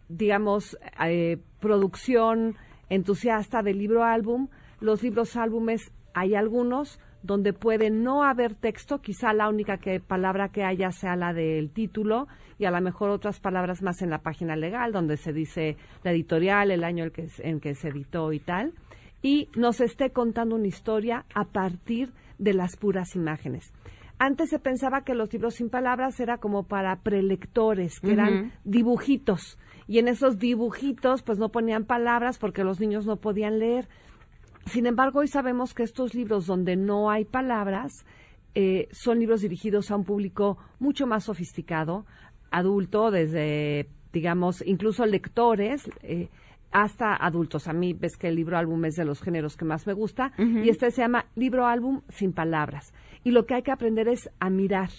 digamos, 0.09 0.77
eh, 1.05 1.37
producción 1.59 2.55
entusiasta 2.89 3.61
del 3.61 3.79
libro 3.79 4.03
álbum, 4.03 4.47
los 4.79 5.01
libros 5.03 5.35
álbumes 5.35 5.91
hay 6.13 6.35
algunos 6.35 6.99
donde 7.23 7.53
puede 7.53 7.89
no 7.89 8.23
haber 8.23 8.53
texto, 8.53 9.01
quizá 9.01 9.33
la 9.33 9.49
única 9.49 9.77
que, 9.77 9.99
palabra 9.99 10.49
que 10.49 10.63
haya 10.63 10.91
sea 10.91 11.15
la 11.15 11.33
del 11.33 11.71
título 11.71 12.27
y 12.59 12.65
a 12.65 12.71
lo 12.71 12.79
mejor 12.81 13.09
otras 13.09 13.39
palabras 13.39 13.81
más 13.81 14.01
en 14.03 14.11
la 14.11 14.19
página 14.19 14.55
legal 14.55 14.91
donde 14.91 15.17
se 15.17 15.33
dice 15.33 15.75
la 16.03 16.11
editorial, 16.11 16.69
el 16.69 16.83
año 16.83 17.05
en 17.05 17.11
que, 17.11 17.27
en 17.39 17.59
que 17.59 17.73
se 17.73 17.89
editó 17.89 18.31
y 18.31 18.39
tal, 18.39 18.73
y 19.23 19.49
nos 19.55 19.81
esté 19.81 20.11
contando 20.11 20.55
una 20.55 20.67
historia 20.67 21.25
a 21.33 21.45
partir 21.45 22.13
de 22.37 22.53
las 22.53 22.77
puras 22.77 23.15
imágenes. 23.15 23.73
Antes 24.17 24.49
se 24.49 24.59
pensaba 24.59 25.03
que 25.03 25.13
los 25.13 25.31
libros 25.33 25.55
sin 25.55 25.69
palabras 25.69 26.19
era 26.19 26.37
como 26.37 26.63
para 26.63 26.95
prelectores, 27.01 27.99
que 27.99 28.13
eran 28.13 28.53
dibujitos. 28.63 29.57
Y 29.87 29.99
en 29.99 30.07
esos 30.07 30.39
dibujitos, 30.39 31.21
pues 31.21 31.37
no 31.37 31.49
ponían 31.49 31.85
palabras 31.85 32.37
porque 32.37 32.63
los 32.63 32.79
niños 32.79 33.05
no 33.05 33.17
podían 33.17 33.59
leer. 33.59 33.87
Sin 34.67 34.85
embargo, 34.85 35.19
hoy 35.19 35.27
sabemos 35.27 35.73
que 35.73 35.83
estos 35.83 36.13
libros 36.13 36.47
donde 36.47 36.75
no 36.75 37.11
hay 37.11 37.25
palabras 37.25 38.05
eh, 38.55 38.87
son 38.91 39.19
libros 39.19 39.41
dirigidos 39.41 39.91
a 39.91 39.97
un 39.97 40.05
público 40.05 40.57
mucho 40.79 41.05
más 41.07 41.25
sofisticado, 41.25 42.05
adulto, 42.51 43.11
desde, 43.11 43.89
digamos, 44.13 44.63
incluso 44.65 45.05
lectores. 45.05 45.89
eh, 46.03 46.29
hasta 46.75 47.15
adultos. 47.15 47.69
A 47.69 47.73
mí 47.73 47.93
ves 47.93 48.17
que 48.17 48.27
el 48.27 48.35
libro 48.35 48.57
álbum 48.57 48.83
es 48.83 48.95
de 48.95 49.05
los 49.05 49.21
géneros 49.21 49.55
que 49.55 49.63
más 49.63 49.87
me 49.87 49.93
gusta 49.93 50.33
y 50.37 50.67
este 50.67 50.91
se 50.91 51.01
llama 51.01 51.27
libro 51.33 51.67
álbum 51.67 52.01
sin 52.09 52.33
palabras. 52.33 52.93
Y 53.23 53.31
lo 53.31 53.45
que 53.45 53.53
hay 53.53 53.63
que 53.63 53.71
aprender 53.71 54.09
es 54.09 54.29
a 54.41 54.49
mirar 54.49 54.89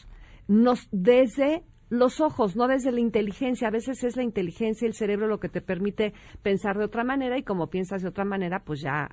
nos 0.48 0.88
desde 0.90 1.64
los 1.90 2.22
ojos, 2.22 2.56
no 2.56 2.66
desde 2.66 2.92
la 2.92 3.00
inteligencia. 3.00 3.68
A 3.68 3.70
veces 3.70 4.02
es 4.04 4.16
la 4.16 4.22
inteligencia 4.22 4.86
y 4.86 4.88
el 4.88 4.94
cerebro 4.94 5.26
lo 5.26 5.38
que 5.38 5.50
te 5.50 5.60
permite 5.60 6.14
pensar 6.42 6.78
de 6.78 6.84
otra 6.84 7.04
manera 7.04 7.36
y 7.36 7.42
como 7.42 7.66
piensas 7.66 8.00
de 8.00 8.08
otra 8.08 8.24
manera, 8.24 8.60
pues 8.60 8.80
ya 8.80 9.10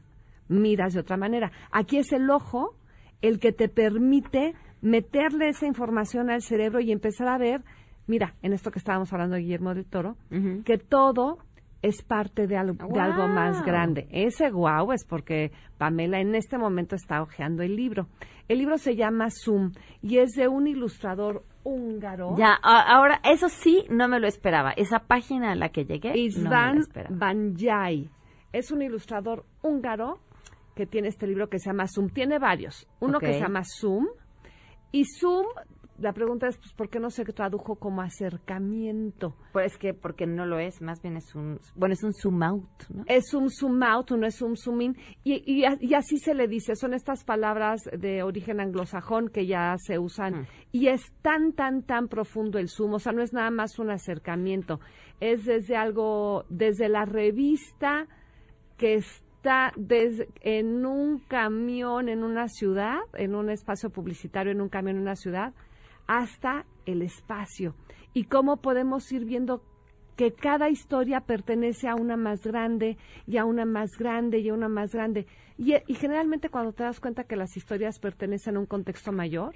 miras 0.48 0.94
de 0.94 1.02
otra 1.02 1.18
manera. 1.18 1.52
Aquí 1.70 1.98
es 1.98 2.14
el 2.14 2.30
ojo 2.30 2.78
el 3.22 3.40
que 3.40 3.52
te 3.52 3.68
permite 3.68 4.54
meterle 4.82 5.50
esa 5.50 5.66
información 5.66 6.30
al 6.30 6.42
cerebro 6.42 6.80
y 6.80 6.94
empezar 6.94 7.28
a 7.28 7.38
ver, 7.38 7.62
mira, 8.08 8.36
en 8.42 8.54
esto 8.54 8.72
que 8.72 8.80
estábamos 8.80 9.12
hablando 9.12 9.36
de 9.36 9.42
Guillermo 9.42 9.74
del 9.74 9.86
Toro, 9.86 10.16
que 10.64 10.78
todo 10.78 11.40
es 11.84 12.02
parte 12.02 12.48
de, 12.48 12.58
algo 12.58 12.88
de 12.88 13.00
algo 13.00 13.28
más 13.28 13.64
grande. 13.64 14.08
Ese 14.10 14.50
guau 14.50 14.94
es 14.94 15.06
porque 15.06 15.52
Pamela 15.78 16.20
en 16.22 16.34
este 16.34 16.58
momento 16.58 16.96
está 16.96 17.22
hojeando 17.22 17.62
el 17.62 17.76
libro. 17.76 18.08
El 18.48 18.60
libro 18.60 18.78
se 18.78 18.96
llama 18.96 19.28
Zoom 19.30 19.74
y 20.02 20.18
es 20.18 20.32
de 20.32 20.48
un 20.48 20.66
ilustrador 20.66 21.44
húngaro. 21.64 22.36
Ya, 22.38 22.54
ahora, 22.64 23.20
eso 23.26 23.50
sí, 23.50 23.86
no 23.90 24.08
me 24.08 24.22
lo 24.22 24.28
esperaba. 24.28 24.72
Esa 24.72 25.00
página 25.00 25.52
a 25.52 25.56
la 25.56 25.70
que 25.70 25.84
llegué, 25.84 26.12
no 26.12 26.16
Isvan 26.16 26.78
esperaba. 26.80 27.16
Banjai. 27.18 28.10
Es 28.54 28.72
un 28.72 28.82
ilustrador 28.82 29.46
húngaro 29.62 30.20
que 30.76 30.86
tiene 30.86 31.10
este 31.10 31.28
libro 31.28 31.50
que 31.50 31.60
se 31.60 31.70
llama 31.70 31.88
Zoom. 31.88 32.10
Tiene 32.10 32.40
varios. 32.40 32.88
Uno 33.02 33.20
que 33.20 33.34
se 33.34 33.40
llama 33.42 33.64
Zoom. 33.66 34.08
Y 34.94 35.04
Zoom, 35.20 35.48
la 36.00 36.12
pregunta 36.12 36.48
es, 36.48 36.58
pues, 36.58 36.74
¿por 36.74 36.90
qué 36.90 37.00
no 37.00 37.10
se 37.10 37.24
tradujo 37.26 37.76
como 37.76 38.02
acercamiento? 38.02 39.36
Pues 39.52 39.78
que 39.78 39.94
porque 39.94 40.26
no 40.26 40.46
lo 40.46 40.60
es, 40.60 40.82
más 40.82 41.02
bien 41.02 41.18
es 41.18 41.36
un, 41.36 41.60
bueno, 41.76 41.94
es 41.94 42.04
un 42.04 42.14
zoom 42.14 42.42
out, 42.44 42.90
¿no? 42.90 43.04
Es 43.08 43.34
un 43.34 43.50
zoom 43.50 43.84
out, 43.84 44.12
no 44.12 44.26
es 44.26 44.42
un 44.42 44.58
zoom 44.58 44.82
in. 44.82 44.98
Y, 45.24 45.44
y, 45.46 45.94
así 45.94 46.18
se 46.18 46.34
le 46.34 46.48
dice, 46.48 46.76
son 46.76 46.94
estas 46.94 47.24
palabras 47.24 47.82
de 47.98 48.24
origen 48.24 48.60
anglosajón 48.60 49.30
que 49.30 49.46
ya 49.46 49.76
se 49.78 50.00
usan. 50.00 50.48
Y 50.72 50.88
es 50.88 51.02
tan, 51.22 51.54
tan, 51.54 51.84
tan 51.84 52.08
profundo 52.08 52.58
el 52.58 52.70
zoom, 52.70 52.94
o 52.94 53.00
sea, 53.00 53.12
no 53.14 53.22
es 53.22 53.34
nada 53.34 53.52
más 53.52 53.78
un 53.78 53.92
acercamiento, 53.92 54.80
es 55.20 55.46
desde 55.46 55.76
algo, 55.76 56.46
desde 56.50 56.90
la 56.90 57.06
revista 57.06 58.08
que 58.78 58.96
está 58.96 59.74
en 60.42 60.86
un 60.86 61.20
camión 61.20 62.10
en 62.10 62.24
una 62.24 62.48
ciudad, 62.48 63.00
en 63.14 63.36
un 63.36 63.50
espacio 63.50 63.90
publicitario 63.90 64.52
en 64.52 64.62
un 64.62 64.70
camión 64.70 64.96
en 64.96 65.02
una 65.02 65.16
ciudad, 65.16 65.54
hasta 66.08 66.66
el 66.86 67.02
espacio. 67.02 67.76
Y 68.14 68.26
cómo 68.26 68.58
podemos 68.58 69.12
ir 69.12 69.26
viendo 69.26 69.64
que 70.16 70.32
cada 70.32 70.70
historia 70.70 71.22
pertenece 71.22 71.88
a 71.88 71.96
una 71.96 72.18
más 72.18 72.44
grande 72.44 72.98
y 73.26 73.38
a 73.38 73.46
una 73.46 73.66
más 73.66 73.98
grande 73.98 74.40
y 74.40 74.50
a 74.50 74.54
una 74.54 74.70
más 74.70 74.94
grande. 74.94 75.26
Y, 75.58 75.74
y 75.88 75.96
generalmente 75.96 76.50
cuando 76.50 76.72
te 76.74 76.84
das 76.84 77.00
cuenta 77.00 77.24
que 77.24 77.36
las 77.36 77.58
historias 77.58 77.98
pertenecen 78.00 78.56
a 78.56 78.60
un 78.60 78.68
contexto 78.68 79.12
mayor, 79.12 79.56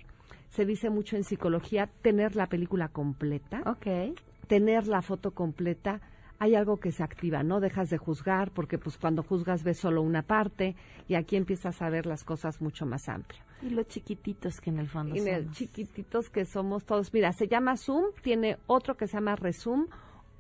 se 0.50 0.66
dice 0.66 0.90
mucho 0.90 1.16
en 1.16 1.24
psicología 1.24 1.90
tener 2.02 2.36
la 2.36 2.48
película 2.48 2.88
completa, 2.88 3.62
Ok. 3.66 4.16
tener 4.48 4.88
la 4.88 5.02
foto 5.02 5.32
completa, 5.32 6.02
hay 6.40 6.56
algo 6.56 6.78
que 6.80 6.92
se 6.92 7.04
activa, 7.04 7.44
no 7.44 7.60
dejas 7.60 7.90
de 7.90 7.98
juzgar 7.98 8.52
porque 8.52 8.78
pues 8.78 8.98
cuando 8.98 9.24
juzgas 9.24 9.64
ves 9.64 9.78
solo 9.80 10.02
una 10.02 10.22
parte 10.24 10.76
y 11.08 11.16
aquí 11.16 11.36
empiezas 11.36 11.82
a 11.82 11.90
ver 11.90 12.06
las 12.06 12.24
cosas 12.24 12.62
mucho 12.62 12.86
más 12.86 13.10
amplio. 13.10 13.42
Y 13.62 13.70
los 13.72 13.88
chiquititos 13.88 14.62
que 14.62 14.70
en 14.70 14.80
el 14.80 14.88
fondo 14.88 15.16
Y 15.16 15.20
somos. 15.20 15.52
chiquititos 15.52 16.30
que 16.30 16.46
somos 16.46 16.86
todos. 16.86 17.14
Mira, 17.14 17.32
se 17.34 17.48
llama 17.48 17.78
Zoom, 17.78 18.06
tiene 18.22 18.58
otro 18.68 18.96
que 18.96 19.08
se 19.08 19.14
llama 19.14 19.36
Resume, 19.36 19.88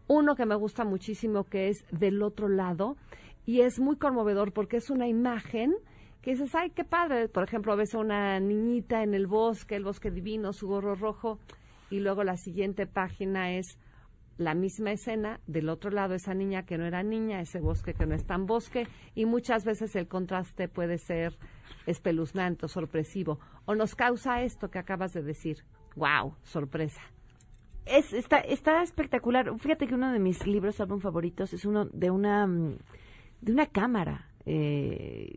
uno 0.07 0.35
que 0.35 0.45
me 0.45 0.55
gusta 0.55 0.85
muchísimo 0.85 1.43
que 1.43 1.69
es 1.69 1.83
del 1.91 2.21
otro 2.21 2.47
lado 2.47 2.95
y 3.45 3.61
es 3.61 3.79
muy 3.79 3.97
conmovedor 3.97 4.53
porque 4.53 4.77
es 4.77 4.89
una 4.89 5.07
imagen 5.07 5.73
que 6.21 6.31
dices, 6.31 6.53
ay, 6.55 6.71
qué 6.71 6.83
padre. 6.83 7.29
Por 7.29 7.43
ejemplo, 7.43 7.75
ves 7.75 7.95
a 7.95 7.99
una 7.99 8.39
niñita 8.39 9.03
en 9.03 9.13
el 9.13 9.27
bosque, 9.27 9.75
el 9.75 9.83
bosque 9.83 10.11
divino, 10.11 10.53
su 10.53 10.67
gorro 10.67 10.95
rojo 10.95 11.39
y 11.89 11.99
luego 11.99 12.23
la 12.23 12.37
siguiente 12.37 12.85
página 12.85 13.53
es 13.53 13.77
la 14.37 14.53
misma 14.53 14.91
escena, 14.91 15.39
del 15.47 15.69
otro 15.69 15.89
lado 15.89 16.13
esa 16.13 16.33
niña 16.33 16.63
que 16.63 16.77
no 16.77 16.85
era 16.85 17.01
niña, 17.03 17.41
ese 17.41 17.59
bosque 17.59 17.93
que 17.93 18.05
no 18.05 18.13
es 18.13 18.25
tan 18.25 18.45
bosque, 18.45 18.87
y 19.15 19.25
muchas 19.25 19.65
veces 19.65 19.95
el 19.95 20.07
contraste 20.07 20.67
puede 20.67 20.99
ser 20.99 21.37
espeluznante 21.85 22.67
sorpresivo, 22.67 23.39
o 23.65 23.75
nos 23.75 23.95
causa 23.95 24.41
esto 24.41 24.69
que 24.69 24.79
acabas 24.79 25.13
de 25.13 25.21
decir, 25.21 25.63
wow, 25.95 26.35
sorpresa. 26.43 27.01
Es, 27.85 28.11
está, 28.13 28.39
está 28.39 28.83
espectacular. 28.83 29.51
Fíjate 29.59 29.87
que 29.87 29.95
uno 29.95 30.11
de 30.11 30.19
mis 30.19 30.45
libros 30.45 30.79
álbum 30.81 30.99
favoritos 30.99 31.53
es 31.53 31.63
uno 31.65 31.85
de 31.85 32.11
una 32.11 32.45
mm, 32.45 32.77
de 33.41 33.51
una 33.51 33.65
cámara. 33.67 34.27
eh, 34.45 35.33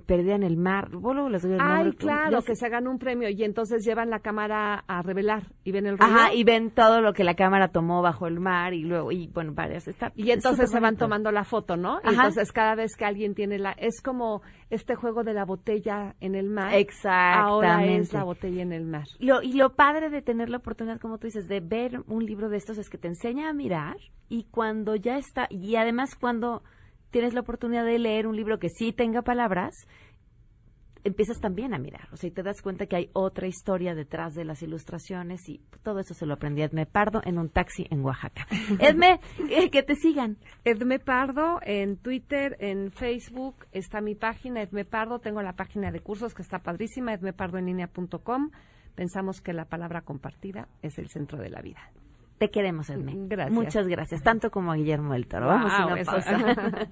perdida 0.00 0.34
en 0.34 0.42
el 0.42 0.56
mar. 0.56 0.90
Luego 0.90 1.28
les 1.28 1.42
doy 1.42 1.52
el 1.52 1.60
Ay, 1.60 1.84
nombre. 1.84 1.96
claro, 1.96 2.42
que 2.42 2.54
se 2.56 2.68
ganó 2.68 2.90
un 2.90 2.98
premio 2.98 3.28
y 3.28 3.42
entonces 3.44 3.84
llevan 3.84 4.10
la 4.10 4.20
cámara 4.20 4.84
a 4.86 5.02
revelar 5.02 5.44
y 5.64 5.72
ven 5.72 5.86
el 5.86 5.98
rollo. 5.98 6.12
Ajá, 6.12 6.34
y 6.34 6.44
ven 6.44 6.70
todo 6.70 7.00
lo 7.00 7.12
que 7.12 7.24
la 7.24 7.34
cámara 7.34 7.68
tomó 7.68 8.02
bajo 8.02 8.26
el 8.26 8.40
mar 8.40 8.74
y 8.74 8.82
luego, 8.82 9.12
y 9.12 9.28
bueno, 9.28 9.52
varias. 9.54 9.88
Está, 9.88 10.12
Y 10.16 10.30
entonces 10.30 10.64
es 10.64 10.70
se 10.70 10.80
van 10.80 10.96
tomando 10.96 11.30
la 11.30 11.44
foto, 11.44 11.76
¿no? 11.76 11.96
Y 12.04 12.08
Ajá. 12.08 12.26
entonces 12.26 12.52
cada 12.52 12.74
vez 12.74 12.96
que 12.96 13.04
alguien 13.04 13.34
tiene 13.34 13.58
la... 13.58 13.72
Es 13.72 14.00
como 14.02 14.42
este 14.70 14.94
juego 14.94 15.24
de 15.24 15.34
la 15.34 15.44
botella 15.44 16.14
en 16.20 16.34
el 16.34 16.48
mar. 16.50 16.74
Exactamente. 16.74 17.48
Ahora 17.48 17.84
es 17.84 18.12
la 18.12 18.24
botella 18.24 18.62
en 18.62 18.72
el 18.72 18.84
mar. 18.84 19.04
Lo, 19.18 19.42
y 19.42 19.52
lo 19.54 19.74
padre 19.74 20.10
de 20.10 20.22
tener 20.22 20.48
la 20.50 20.58
oportunidad, 20.58 21.00
como 21.00 21.18
tú 21.18 21.26
dices, 21.26 21.48
de 21.48 21.60
ver 21.60 22.02
un 22.06 22.24
libro 22.24 22.48
de 22.48 22.56
estos 22.56 22.78
es 22.78 22.88
que 22.88 22.98
te 22.98 23.08
enseña 23.08 23.48
a 23.50 23.52
mirar 23.52 23.96
y 24.28 24.44
cuando 24.50 24.96
ya 24.96 25.16
está, 25.18 25.46
y 25.50 25.76
además 25.76 26.14
cuando 26.16 26.62
tienes 27.14 27.32
la 27.32 27.42
oportunidad 27.42 27.84
de 27.84 27.96
leer 27.96 28.26
un 28.26 28.34
libro 28.34 28.58
que 28.58 28.68
sí 28.68 28.92
tenga 28.92 29.22
palabras, 29.22 29.86
empiezas 31.04 31.38
también 31.38 31.72
a 31.72 31.78
mirar. 31.78 32.08
O 32.12 32.16
sea, 32.16 32.26
y 32.26 32.32
te 32.32 32.42
das 32.42 32.60
cuenta 32.60 32.86
que 32.86 32.96
hay 32.96 33.10
otra 33.12 33.46
historia 33.46 33.94
detrás 33.94 34.34
de 34.34 34.44
las 34.44 34.64
ilustraciones 34.64 35.48
y 35.48 35.60
todo 35.84 36.00
eso 36.00 36.12
se 36.12 36.26
lo 36.26 36.34
aprendí 36.34 36.62
a 36.62 36.64
Edme 36.64 36.86
Pardo 36.86 37.20
en 37.24 37.38
un 37.38 37.50
taxi 37.50 37.86
en 37.88 38.04
Oaxaca. 38.04 38.48
Edme, 38.80 39.20
eh, 39.48 39.70
que 39.70 39.84
te 39.84 39.94
sigan. 39.94 40.38
Edme 40.64 40.98
Pardo 40.98 41.60
en 41.62 41.98
Twitter, 41.98 42.56
en 42.58 42.90
Facebook 42.90 43.64
está 43.70 44.00
mi 44.00 44.16
página 44.16 44.62
Edme 44.62 44.84
Pardo, 44.84 45.20
tengo 45.20 45.40
la 45.40 45.52
página 45.52 45.92
de 45.92 46.00
cursos 46.00 46.34
que 46.34 46.42
está 46.42 46.64
padrísima, 46.64 47.14
edmepardoenlinea.com. 47.14 48.50
Pensamos 48.96 49.40
que 49.40 49.52
la 49.52 49.66
palabra 49.66 50.00
compartida 50.00 50.66
es 50.82 50.98
el 50.98 51.10
centro 51.10 51.38
de 51.38 51.50
la 51.50 51.62
vida. 51.62 51.92
Te 52.44 52.50
queremos, 52.50 52.90
Edme. 52.90 53.14
Gracias. 53.26 53.54
Muchas 53.54 53.88
gracias, 53.88 54.22
tanto 54.22 54.50
como 54.50 54.70
a 54.70 54.76
Guillermo 54.76 55.14
del 55.14 55.26
Toro. 55.26 55.46
Vamos 55.46 55.72
a 55.72 55.86
una 55.86 55.98
eso- 55.98 56.10
pausa. 56.10 56.36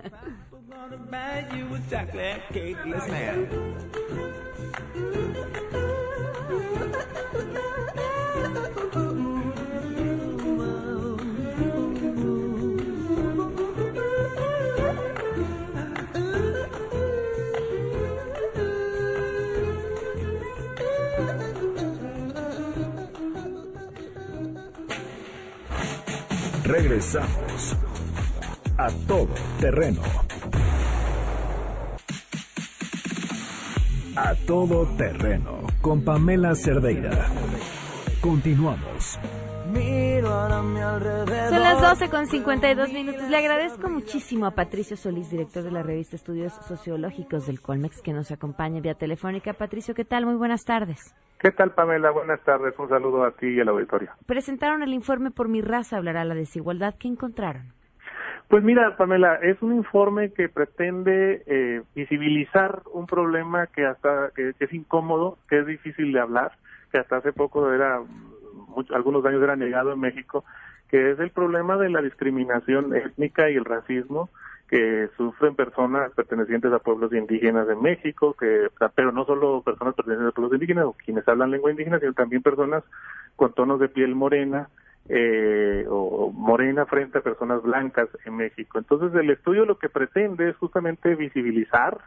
Regresamos 26.64 27.76
a 28.78 28.88
todo 29.08 29.34
terreno. 29.58 30.00
A 34.14 34.34
todo 34.46 34.86
terreno 34.96 35.66
con 35.80 36.04
Pamela 36.04 36.54
Cerdeira. 36.54 37.26
Continuamos. 38.20 39.18
Son 39.72 41.60
las 41.60 41.80
12 41.80 42.10
con 42.10 42.26
52 42.28 42.92
minutos. 42.92 43.28
Le 43.28 43.36
agradezco 43.36 43.88
muchísimo 43.88 44.46
a 44.46 44.52
Patricio 44.52 44.96
Solís, 44.96 45.30
director 45.30 45.64
de 45.64 45.72
la 45.72 45.82
revista 45.82 46.14
Estudios 46.14 46.52
Sociológicos 46.68 47.46
del 47.46 47.60
Colmex, 47.60 48.02
que 48.02 48.12
nos 48.12 48.30
acompaña 48.30 48.80
vía 48.80 48.94
telefónica. 48.94 49.52
Patricio, 49.52 49.94
¿qué 49.94 50.04
tal? 50.04 50.26
Muy 50.26 50.36
buenas 50.36 50.62
tardes. 50.62 51.12
¿Qué 51.42 51.50
tal, 51.50 51.72
Pamela? 51.72 52.10
Buenas 52.12 52.40
tardes. 52.44 52.78
Un 52.78 52.88
saludo 52.88 53.24
a 53.24 53.32
ti 53.32 53.48
y 53.48 53.60
al 53.60 53.68
auditorio. 53.68 54.10
Presentaron 54.26 54.82
el 54.82 54.94
informe 54.94 55.30
Por 55.32 55.48
mi 55.48 55.60
raza 55.60 55.96
hablará 55.96 56.24
la 56.24 56.34
desigualdad. 56.34 56.94
¿Qué 56.98 57.08
encontraron? 57.08 57.72
Pues 58.48 58.62
mira, 58.62 58.96
Pamela, 58.96 59.36
es 59.36 59.60
un 59.62 59.74
informe 59.74 60.32
que 60.32 60.48
pretende 60.48 61.42
eh, 61.46 61.82
visibilizar 61.94 62.82
un 62.92 63.06
problema 63.06 63.66
que 63.66 63.86
hasta 63.86 64.30
que, 64.36 64.52
que 64.58 64.64
es 64.66 64.72
incómodo, 64.72 65.38
que 65.48 65.60
es 65.60 65.66
difícil 65.66 66.12
de 66.12 66.20
hablar, 66.20 66.52
que 66.92 66.98
hasta 66.98 67.16
hace 67.16 67.32
poco 67.32 67.72
era, 67.72 68.00
mucho- 68.68 68.94
algunos 68.94 69.24
años 69.24 69.42
era 69.42 69.56
negado 69.56 69.92
en 69.92 70.00
México, 70.00 70.44
que 70.88 71.12
es 71.12 71.18
el 71.18 71.30
problema 71.30 71.76
de 71.78 71.88
la 71.88 72.02
discriminación 72.02 72.94
étnica 72.94 73.48
y 73.50 73.54
el 73.56 73.64
racismo 73.64 74.28
que 74.72 75.10
sufren 75.18 75.54
personas 75.54 76.12
pertenecientes 76.12 76.72
a 76.72 76.78
pueblos 76.78 77.12
indígenas 77.12 77.68
de 77.68 77.76
México, 77.76 78.34
que 78.40 78.68
pero 78.94 79.12
no 79.12 79.26
solo 79.26 79.60
personas 79.60 79.94
pertenecientes 79.94 80.32
a 80.32 80.34
pueblos 80.34 80.54
indígenas 80.54 80.86
o 80.86 80.94
quienes 80.94 81.28
hablan 81.28 81.50
lengua 81.50 81.70
indígena, 81.72 82.00
sino 82.00 82.14
también 82.14 82.40
personas 82.40 82.82
con 83.36 83.52
tonos 83.52 83.80
de 83.80 83.90
piel 83.90 84.14
morena, 84.14 84.70
eh, 85.10 85.84
o 85.90 86.32
morena 86.32 86.86
frente 86.86 87.18
a 87.18 87.20
personas 87.20 87.62
blancas 87.62 88.08
en 88.24 88.34
México. 88.34 88.78
Entonces 88.78 89.14
el 89.14 89.28
estudio 89.28 89.66
lo 89.66 89.76
que 89.78 89.90
pretende 89.90 90.48
es 90.48 90.56
justamente 90.56 91.16
visibilizar 91.16 91.98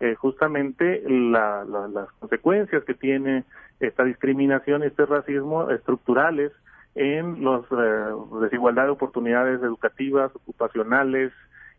eh, 0.00 0.16
justamente 0.16 1.02
la- 1.08 1.64
la- 1.64 1.86
las 1.86 2.10
consecuencias 2.18 2.82
que 2.84 2.94
tiene 2.94 3.44
esta 3.78 4.02
discriminación 4.02 4.82
este 4.82 5.06
racismo 5.06 5.70
estructurales 5.70 6.50
en 6.96 7.44
las 7.44 7.62
desigualdad 8.40 8.84
de 8.86 8.90
oportunidades 8.90 9.62
educativas, 9.62 10.34
ocupacionales 10.34 11.32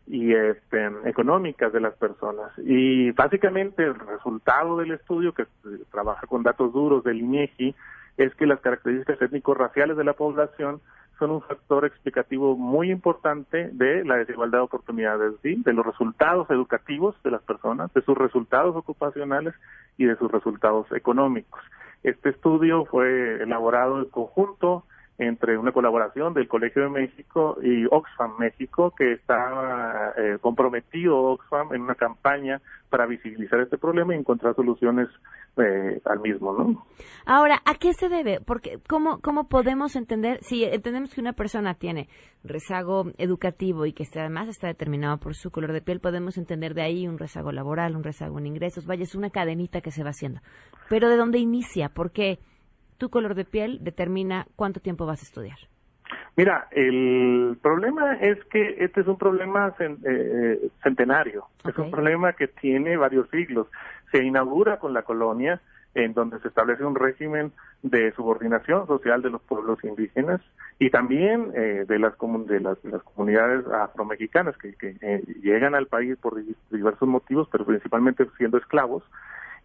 y 0.06 0.34
este, 0.34 0.90
económicas 1.04 1.72
de 1.72 1.80
las 1.80 1.94
personas. 1.94 2.50
Y 2.58 3.12
básicamente 3.12 3.84
el 3.84 3.94
resultado 3.94 4.78
del 4.78 4.92
estudio, 4.92 5.32
que 5.32 5.46
trabaja 5.90 6.26
con 6.26 6.42
datos 6.42 6.72
duros 6.72 7.04
del 7.04 7.18
INEGI, 7.18 7.74
es 8.16 8.34
que 8.34 8.46
las 8.46 8.60
características 8.60 9.22
étnico-raciales 9.22 9.96
de 9.96 10.04
la 10.04 10.14
población 10.14 10.80
son 11.18 11.30
un 11.30 11.42
factor 11.42 11.84
explicativo 11.84 12.56
muy 12.56 12.90
importante 12.90 13.68
de 13.72 14.04
la 14.04 14.16
desigualdad 14.16 14.58
de 14.58 14.64
oportunidades, 14.64 15.34
de 15.42 15.72
los 15.72 15.84
resultados 15.86 16.50
educativos 16.50 17.14
de 17.22 17.30
las 17.30 17.42
personas, 17.42 17.92
de 17.92 18.02
sus 18.02 18.16
resultados 18.16 18.74
ocupacionales 18.74 19.54
y 19.98 20.06
de 20.06 20.16
sus 20.16 20.32
resultados 20.32 20.90
económicos. 20.92 21.60
Este 22.02 22.30
estudio 22.30 22.86
fue 22.86 23.42
elaborado 23.42 23.98
en 23.98 24.06
conjunto 24.06 24.84
entre 25.20 25.58
una 25.58 25.70
colaboración 25.70 26.32
del 26.32 26.48
Colegio 26.48 26.84
de 26.84 26.88
México 26.88 27.58
y 27.62 27.84
Oxfam 27.90 28.38
México, 28.38 28.94
que 28.96 29.12
está 29.12 30.14
eh, 30.16 30.38
comprometido 30.40 31.18
Oxfam 31.18 31.74
en 31.74 31.82
una 31.82 31.94
campaña 31.94 32.62
para 32.88 33.04
visibilizar 33.04 33.60
este 33.60 33.76
problema 33.76 34.14
y 34.14 34.18
encontrar 34.18 34.56
soluciones 34.56 35.08
eh, 35.58 36.00
al 36.06 36.20
mismo, 36.20 36.54
¿no? 36.54 36.86
Ahora, 37.26 37.60
¿a 37.66 37.74
qué 37.74 37.92
se 37.92 38.08
debe? 38.08 38.40
Porque, 38.40 38.78
¿cómo, 38.88 39.20
¿cómo 39.20 39.46
podemos 39.46 39.94
entender? 39.94 40.38
Si 40.40 40.64
entendemos 40.64 41.12
que 41.12 41.20
una 41.20 41.34
persona 41.34 41.74
tiene 41.74 42.08
rezago 42.42 43.04
educativo 43.18 43.84
y 43.84 43.92
que 43.92 44.06
además 44.16 44.48
está 44.48 44.68
determinado 44.68 45.18
por 45.18 45.34
su 45.34 45.50
color 45.50 45.74
de 45.74 45.82
piel, 45.82 46.00
podemos 46.00 46.38
entender 46.38 46.72
de 46.72 46.80
ahí 46.80 47.06
un 47.06 47.18
rezago 47.18 47.52
laboral, 47.52 47.94
un 47.94 48.04
rezago 48.04 48.38
en 48.38 48.46
ingresos. 48.46 48.86
Vaya, 48.86 49.02
es 49.02 49.14
una 49.14 49.28
cadenita 49.28 49.82
que 49.82 49.90
se 49.90 50.02
va 50.02 50.10
haciendo. 50.10 50.40
Pero 50.88 51.10
¿de 51.10 51.18
dónde 51.18 51.38
inicia? 51.38 51.90
Porque 51.90 52.38
tu 53.00 53.08
color 53.10 53.34
de 53.34 53.44
piel 53.44 53.78
determina 53.82 54.46
cuánto 54.56 54.78
tiempo 54.80 55.06
vas 55.06 55.20
a 55.22 55.24
estudiar. 55.24 55.58
Mira, 56.36 56.68
el 56.70 57.56
problema 57.60 58.14
es 58.20 58.38
que 58.52 58.76
este 58.84 59.00
es 59.00 59.06
un 59.08 59.18
problema 59.18 59.74
cen- 59.76 59.98
eh, 60.04 60.68
centenario, 60.82 61.46
es 61.68 61.76
un 61.78 61.90
problema 61.90 62.34
que 62.34 62.46
tiene 62.46 62.96
varios 62.96 63.28
siglos. 63.30 63.66
Se 64.12 64.22
inaugura 64.22 64.78
con 64.78 64.92
la 64.92 65.02
colonia, 65.02 65.60
en 65.94 66.12
donde 66.14 66.38
se 66.40 66.48
establece 66.48 66.84
un 66.84 66.94
régimen 66.94 67.52
de 67.82 68.12
subordinación 68.12 68.86
social 68.86 69.22
de 69.22 69.30
los 69.30 69.42
pueblos 69.42 69.82
indígenas 69.82 70.40
y 70.78 70.90
también 70.90 71.50
eh, 71.54 71.84
de, 71.88 71.98
las 71.98 72.16
comun- 72.16 72.46
de, 72.46 72.60
las, 72.60 72.80
de 72.82 72.90
las 72.90 73.02
comunidades 73.02 73.66
afromexicanas 73.66 74.56
que, 74.58 74.74
que, 74.74 74.96
eh, 75.00 75.22
llegan 75.42 75.74
al 75.74 75.86
país 75.86 76.16
por 76.16 76.36
di- 76.36 76.54
diversos 76.70 77.08
motivos, 77.08 77.48
pero 77.50 77.64
principalmente 77.64 78.26
siendo 78.38 78.58
esclavos. 78.58 79.02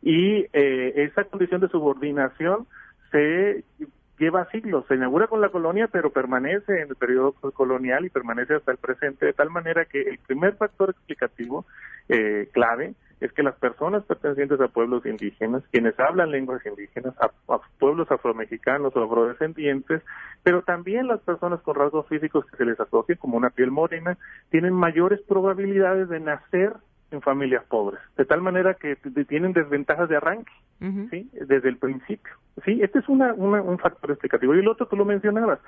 Y 0.01 0.45
eh, 0.53 0.93
esa 0.95 1.23
condición 1.25 1.61
de 1.61 1.69
subordinación 1.69 2.65
se 3.16 3.63
lleva 4.18 4.49
siglos, 4.51 4.86
se 4.88 4.95
inaugura 4.95 5.28
con 5.28 5.39
la 5.39 5.49
colonia, 5.49 5.88
pero 5.88 6.09
permanece 6.09 6.82
en 6.82 6.89
el 6.89 6.95
periodo 6.95 7.32
colonial 7.53 8.05
y 8.05 8.09
permanece 8.09 8.55
hasta 8.55 8.72
el 8.72 8.78
presente, 8.78 9.26
de 9.26 9.34
tal 9.34 9.49
manera 9.49 9.86
que 9.86 10.01
el 10.01 10.18
primer 10.20 10.55
factor 10.55 10.89
explicativo 10.89 11.66
eh, 12.09 12.49
clave 12.53 12.93
es 13.22 13.32
que 13.32 13.43
las 13.43 13.55
personas 13.55 14.03
pertenecientes 14.03 14.59
a 14.59 14.68
pueblos 14.68 15.05
indígenas, 15.05 15.63
quienes 15.72 15.97
hablan 15.97 16.32
lenguas 16.32 16.66
indígenas, 16.66 17.13
a, 17.20 17.32
a 17.53 17.61
pueblos 17.80 18.11
afromexicanos 18.11 18.93
o 18.95 19.03
afrodescendientes, 19.03 20.01
pero 20.43 20.61
también 20.63 21.07
las 21.07 21.22
personas 21.22 21.61
con 21.61 21.76
rasgos 21.76 22.05
físicos 22.07 22.45
que 22.45 22.57
se 22.57 22.66
les 22.66 22.80
asocian, 22.80 23.18
como 23.18 23.38
una 23.38 23.49
piel 23.49 23.72
morena, 23.72 24.18
tienen 24.49 24.74
mayores 24.74 25.22
probabilidades 25.22 26.09
de 26.09 26.20
nacer 26.20 26.74
en 27.11 27.21
familias 27.21 27.63
pobres, 27.65 27.99
de 28.17 28.25
tal 28.25 28.41
manera 28.41 28.73
que 28.73 28.95
tienen 29.27 29.53
desventajas 29.53 30.09
de 30.09 30.17
arranque. 30.17 30.51
¿sí? 31.09 31.29
desde 31.33 31.69
el 31.69 31.77
principio. 31.77 32.33
Sí, 32.65 32.81
este 32.83 32.99
es 32.99 33.07
una, 33.07 33.33
una- 33.33 33.61
un 33.61 33.79
factor 33.79 34.11
explicativo. 34.11 34.53
Y 34.55 34.59
el 34.59 34.67
otro, 34.67 34.87
tú 34.87 34.95
lo 34.97 35.05
mencionabas, 35.05 35.59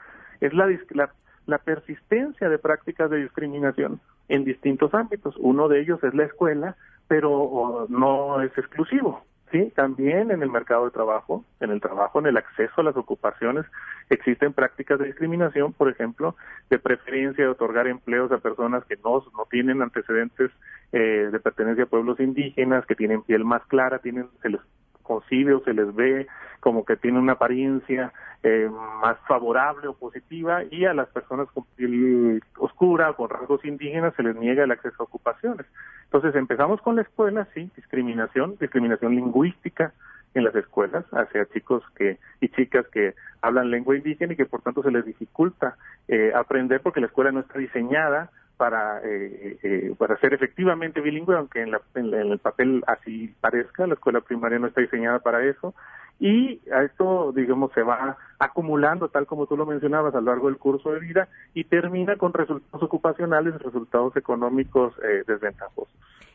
es 0.41 0.53
la, 0.53 0.67
dis- 0.67 0.85
la, 0.91 1.09
la 1.45 1.59
persistencia 1.59 2.49
de 2.49 2.57
prácticas 2.59 3.09
de 3.09 3.17
discriminación 3.21 4.01
en 4.27 4.43
distintos 4.43 4.93
ámbitos. 4.93 5.35
Uno 5.37 5.69
de 5.69 5.79
ellos 5.79 6.03
es 6.03 6.13
la 6.13 6.25
escuela, 6.25 6.75
pero 7.07 7.85
no 7.89 8.41
es 8.41 8.51
exclusivo. 8.57 9.23
Sí, 9.49 9.71
también 9.77 10.29
en 10.31 10.43
el 10.43 10.51
mercado 10.51 10.83
de 10.83 10.91
trabajo, 10.91 11.45
en 11.61 11.71
el 11.71 11.79
trabajo, 11.79 12.19
en 12.19 12.25
el 12.25 12.35
acceso 12.35 12.81
a 12.81 12.83
las 12.83 12.97
ocupaciones, 12.97 13.65
existen 14.09 14.51
prácticas 14.51 14.99
de 14.99 15.05
discriminación, 15.05 15.71
por 15.71 15.87
ejemplo, 15.89 16.35
de 16.69 16.79
preferencia 16.79 17.45
de 17.45 17.49
otorgar 17.49 17.87
empleos 17.87 18.29
a 18.33 18.39
personas 18.39 18.83
que 18.83 18.97
no, 18.97 19.23
no 19.37 19.45
tienen 19.49 19.81
antecedentes 19.81 20.51
eh, 20.91 21.29
de 21.31 21.39
pertenencia 21.39 21.83
a 21.83 21.87
pueblos 21.87 22.19
indígenas 22.19 22.85
que 22.85 22.95
tienen 22.95 23.23
piel 23.23 23.43
más 23.43 23.63
clara, 23.65 23.99
tienen 23.99 24.27
se 24.41 24.49
les 24.49 24.61
concibe 25.03 25.53
o 25.53 25.63
se 25.63 25.73
les 25.73 25.93
ve 25.95 26.27
como 26.59 26.85
que 26.85 26.97
tienen 26.97 27.21
una 27.21 27.33
apariencia 27.33 28.11
eh, 28.43 28.69
más 29.01 29.17
favorable 29.27 29.87
o 29.87 29.93
positiva 29.93 30.63
y 30.69 30.85
a 30.85 30.93
las 30.93 31.07
personas 31.09 31.47
con 31.53 31.65
piel 31.75 32.43
oscura, 32.57 33.13
con 33.13 33.29
rasgos 33.29 33.63
indígenas, 33.65 34.13
se 34.15 34.23
les 34.23 34.35
niega 34.35 34.63
el 34.63 34.71
acceso 34.71 34.95
a 34.99 35.05
ocupaciones. 35.05 35.65
Entonces 36.05 36.35
empezamos 36.35 36.81
con 36.81 36.95
la 36.95 37.03
escuela, 37.03 37.47
sí, 37.53 37.69
discriminación, 37.75 38.57
discriminación 38.59 39.15
lingüística 39.15 39.93
en 40.33 40.43
las 40.43 40.55
escuelas 40.55 41.05
hacia 41.11 41.45
chicos 41.47 41.83
que 41.95 42.17
y 42.41 42.49
chicas 42.49 42.85
que 42.87 43.15
hablan 43.41 43.71
lengua 43.71 43.95
indígena 43.95 44.33
y 44.33 44.35
que 44.35 44.45
por 44.45 44.61
tanto 44.61 44.83
se 44.83 44.91
les 44.91 45.05
dificulta 45.05 45.77
eh, 46.07 46.31
aprender 46.35 46.81
porque 46.81 47.01
la 47.01 47.07
escuela 47.07 47.31
no 47.31 47.39
está 47.39 47.59
diseñada 47.59 48.29
para 48.57 48.99
eh, 49.03 49.57
eh, 49.61 49.95
para 49.97 50.17
ser 50.17 50.33
efectivamente 50.33 50.99
bilingüe, 50.99 51.35
aunque 51.35 51.61
en, 51.61 51.71
la, 51.71 51.81
en, 51.95 52.13
en 52.13 52.31
el 52.31 52.39
papel 52.39 52.83
así 52.87 53.33
parezca, 53.39 53.87
la 53.87 53.93
escuela 53.93 54.21
primaria 54.21 54.59
no 54.59 54.67
está 54.67 54.81
diseñada 54.81 55.19
para 55.19 55.43
eso, 55.45 55.73
y 56.19 56.59
a 56.71 56.83
esto, 56.83 57.31
digamos, 57.31 57.71
se 57.73 57.83
va 57.83 58.17
acumulando, 58.39 59.09
tal 59.09 59.27
como 59.27 59.45
tú 59.45 59.55
lo 59.55 59.65
mencionabas, 59.65 60.15
a 60.15 60.21
lo 60.21 60.31
largo 60.31 60.47
del 60.47 60.57
curso 60.57 60.91
de 60.91 60.99
vida, 60.99 61.27
y 61.53 61.63
termina 61.65 62.15
con 62.15 62.33
resultados 62.33 62.83
ocupacionales, 62.83 63.61
resultados 63.61 64.15
económicos 64.17 64.93
eh, 65.03 65.23
desventajosos. 65.27 65.93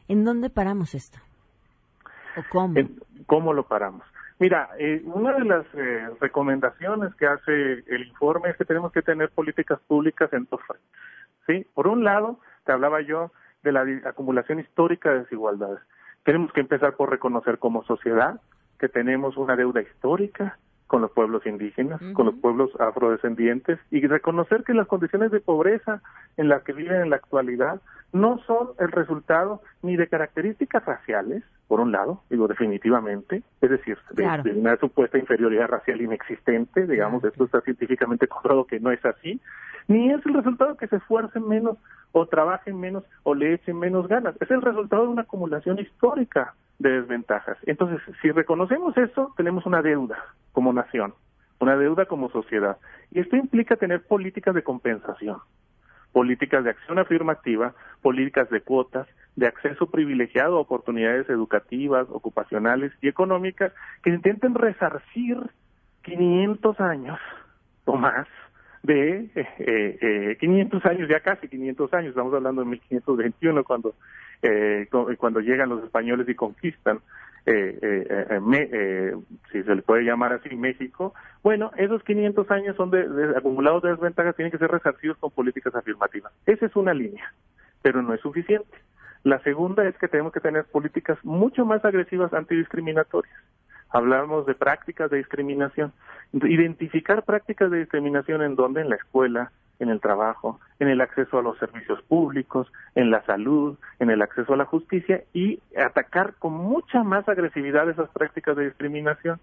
¿En 0.09 0.25
dónde 0.25 0.51
paramos 0.51 0.95
esto? 0.95 1.19
¿O 2.37 2.43
cómo? 2.51 2.75
¿Cómo 3.27 3.53
lo 3.53 3.65
paramos? 3.65 4.03
Mira, 4.39 4.71
eh, 4.79 5.03
una 5.05 5.33
de 5.35 5.45
las 5.45 5.67
eh, 5.75 6.09
recomendaciones 6.21 7.15
que 7.15 7.27
hace 7.27 7.85
el 7.87 8.09
informe 8.09 8.51
es 8.51 8.57
que 8.57 8.65
tenemos 8.65 8.93
que 8.93 9.03
tener 9.03 9.31
políticas 9.31 9.79
públicas 9.87 10.33
en 10.33 10.47
dos 10.51 10.61
frentes. 10.67 10.89
¿Sí? 11.47 11.67
Por 11.75 11.87
un 11.87 12.05
lado, 12.05 12.39
te 12.65 12.73
hablaba 12.73 13.01
yo 13.01 13.33
de 13.63 13.73
la 13.73 13.85
acumulación 14.05 14.61
histórica 14.61 15.13
de 15.13 15.21
desigualdades. 15.21 15.81
Tenemos 16.25 16.53
que 16.53 16.61
empezar 16.61 16.95
por 16.95 17.11
reconocer 17.11 17.59
como 17.59 17.85
sociedad 17.85 18.41
que 18.79 18.89
tenemos 18.89 19.37
una 19.37 19.57
deuda 19.57 19.81
histórica 19.81 20.59
con 20.93 21.01
los 21.01 21.11
pueblos 21.13 21.47
indígenas, 21.47 22.03
con 22.13 22.27
los 22.27 22.35
pueblos 22.35 22.71
afrodescendientes 22.79 23.79
y 23.91 24.07
reconocer 24.07 24.63
que 24.63 24.75
las 24.75 24.87
condiciones 24.87 25.31
de 25.31 25.41
pobreza 25.41 26.03
en 26.37 26.49
las 26.49 26.63
que 26.65 26.75
viven 26.75 27.01
en 27.01 27.09
la 27.11 27.17
actualidad 27.17 27.81
no 28.13 28.39
son 28.47 28.73
el 28.79 28.93
resultado 28.93 29.63
ni 29.81 29.97
de 29.97 30.07
características 30.07 30.85
raciales, 30.85 31.45
por 31.73 31.81
un 31.81 31.91
lado, 31.91 32.21
digo 32.29 32.49
definitivamente, 32.49 33.43
es 33.63 33.71
decir, 33.71 33.97
de, 34.11 34.25
Claro. 34.25 34.43
de 34.43 34.53
una 34.53 34.77
supuesta 34.77 35.17
inferioridad 35.17 35.69
racial 35.69 36.03
inexistente, 36.03 36.87
digamos, 36.87 37.25
esto 37.25 37.47
está 37.47 37.63
científicamente 37.63 38.29
comprobado 38.29 38.67
que 38.67 38.79
no 38.79 38.93
es 38.93 39.03
así, 39.07 39.41
ni 39.89 40.11
es 40.11 40.21
el 40.27 40.35
resultado 40.35 40.77
que 40.77 40.87
se 40.89 40.97
esfuercen 40.97 41.49
menos 41.49 41.79
o 42.13 42.27
trabajen 42.27 42.79
menos 42.79 43.05
o 43.23 43.35
le 43.35 43.55
echen 43.55 43.79
menos 43.79 44.07
ganas, 44.07 44.35
es 44.39 44.51
el 44.51 44.61
resultado 44.61 45.05
de 45.05 45.09
una 45.09 45.23
acumulación 45.23 45.79
histórica 45.79 46.53
de 46.79 46.91
desventajas. 46.91 47.57
Entonces, 47.65 48.03
si 48.21 48.31
reconocemos 48.33 48.95
eso, 48.99 49.33
tenemos 49.39 49.65
una 49.65 49.81
deuda 49.81 50.19
como 50.53 50.75
nación, 50.75 51.15
una 51.59 51.79
deuda 51.79 52.05
como 52.05 52.29
sociedad, 52.29 52.77
y 53.11 53.21
esto 53.21 53.35
implica 53.35 53.77
tener 53.77 54.03
políticas 54.03 54.55
de 54.55 54.63
compensación 54.63 55.39
políticas 56.13 56.65
de 56.65 56.71
acción 56.71 56.99
afirmativa, 56.99 57.75
políticas 58.03 58.49
de 58.51 58.61
cuotas, 58.61 59.07
de 59.37 59.47
acceso 59.47 59.91
privilegiado 59.91 60.57
a 60.59 60.61
oportunidades 60.61 61.29
educativas, 61.31 62.07
ocupacionales 62.11 62.93
y 63.01 63.09
económicas 63.09 63.73
que 64.03 64.11
intenten 64.11 64.55
resarcir 64.55 65.39
500 66.03 66.81
años 66.81 67.19
o 67.85 67.97
más 67.97 68.27
de 68.83 69.31
eh, 69.35 69.47
eh, 69.59 70.37
500 70.41 70.85
años, 70.87 71.09
ya 71.09 71.21
casi 71.21 71.49
500 71.49 71.95
años, 71.95 72.11
estamos 72.11 72.35
hablando 72.35 72.63
de 72.63 72.69
1521 72.69 73.63
cuando 73.65 73.95
eh, 74.43 74.89
cu- 74.91 75.15
cuando 75.17 75.41
llegan 75.41 75.69
los 75.69 75.85
españoles 75.85 76.29
y 76.29 76.35
conquistan 76.35 76.99
eh, 77.47 77.79
eh, 77.83 78.27
eh, 78.31 78.41
me- 78.41 78.69
eh, 78.73 79.17
si 79.51 79.63
se 79.63 79.75
le 79.75 79.83
puede 79.83 80.05
llamar 80.05 80.33
así, 80.33 80.55
México, 80.55 81.15
bueno, 81.43 81.71
esos 81.77 82.03
500 82.05 82.51
años 82.51 82.77
son 82.77 82.91
de, 82.91 83.35
acumulados 83.37 83.83
de 83.83 83.91
desventajas, 83.91 84.37
tienen 84.37 84.53
que 84.53 84.59
ser 84.59 84.71
resarcidos 84.71 85.19
con 85.19 85.31
políticas 85.31 85.75
afirmativas. 85.75 86.33
Esa 86.47 86.67
es 86.67 86.77
una 86.77 86.95
línea, 86.95 87.33
pero 87.83 88.03
no 88.03 88.15
es 88.15 88.21
suficiente. 88.21 88.77
La 89.25 89.39
segunda 89.41 89.87
es 89.87 89.97
que 89.99 90.09
tenemos 90.09 90.33
que 90.33 90.41
tener 90.41 90.65
políticas 90.65 91.19
mucho 91.25 91.65
más 91.65 91.85
agresivas 91.85 92.33
antidiscriminatorias. 92.33 93.35
Hablamos 93.93 94.47
de 94.47 94.55
prácticas 94.55 95.11
de 95.11 95.19
discriminación. 95.19 95.93
Identificar 96.33 97.25
prácticas 97.25 97.71
de 97.71 97.81
discriminación 97.81 98.43
en 98.43 98.57
donde, 98.57 98.81
en 98.81 98.89
la 98.89 98.97
escuela, 98.97 99.53
en 99.79 99.91
el 99.91 100.01
trabajo, 100.01 100.61
en 100.79 100.89
el 100.89 101.01
acceso 101.01 101.39
a 101.39 101.43
los 101.43 101.59
servicios 101.59 102.01
públicos, 102.03 102.73
en 102.95 103.11
la 103.11 103.23
salud, 103.25 103.77
en 103.99 104.11
el 104.11 104.23
acceso 104.23 104.55
a 104.55 104.57
la 104.57 104.65
justicia 104.65 105.25
y 105.35 105.61
atacar 105.77 106.35
con 106.39 106.55
mucha 106.55 107.03
más 107.03 107.29
agresividad 107.29 107.91
esas 107.91 108.09
prácticas 108.11 108.57
de 108.57 108.67
discriminación, 108.67 109.41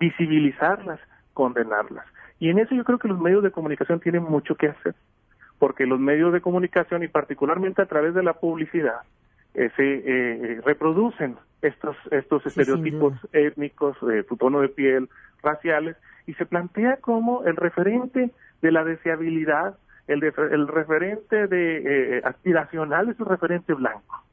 visibilizarlas, 0.00 1.00
condenarlas. 1.34 2.06
Y 2.38 2.48
en 2.48 2.58
eso 2.58 2.74
yo 2.74 2.84
creo 2.84 2.98
que 2.98 3.08
los 3.08 3.20
medios 3.20 3.42
de 3.42 3.50
comunicación 3.50 4.00
tienen 4.00 4.22
mucho 4.22 4.54
que 4.54 4.68
hacer, 4.68 4.94
porque 5.58 5.84
los 5.84 6.00
medios 6.00 6.32
de 6.32 6.40
comunicación 6.40 7.02
y 7.02 7.08
particularmente 7.08 7.82
a 7.82 7.86
través 7.86 8.14
de 8.14 8.22
la 8.22 8.34
publicidad 8.34 9.02
eh, 9.54 9.70
se 9.76 9.82
eh, 9.82 10.02
eh, 10.06 10.60
reproducen 10.64 11.36
estos 11.60 11.96
estos 12.10 12.42
Sí, 12.42 12.48
estereotipos 12.48 13.14
étnicos, 13.32 13.96
de 14.06 14.24
tu 14.24 14.36
tono 14.36 14.60
de 14.60 14.68
piel, 14.68 15.08
raciales, 15.42 15.96
y 16.26 16.34
se 16.34 16.46
plantea 16.46 16.96
como 16.98 17.44
el 17.44 17.56
referente 17.56 18.30
de 18.62 18.72
la 18.72 18.84
deseabilidad, 18.84 19.76
el, 20.08 20.20
de- 20.20 20.32
el 20.50 20.66
referente 20.68 21.46
de 21.46 22.18
eh, 22.18 22.22
aspiracional 22.24 23.08
es 23.08 23.18
un 23.20 23.26
referente 23.26 23.74
blanco. 23.74 24.24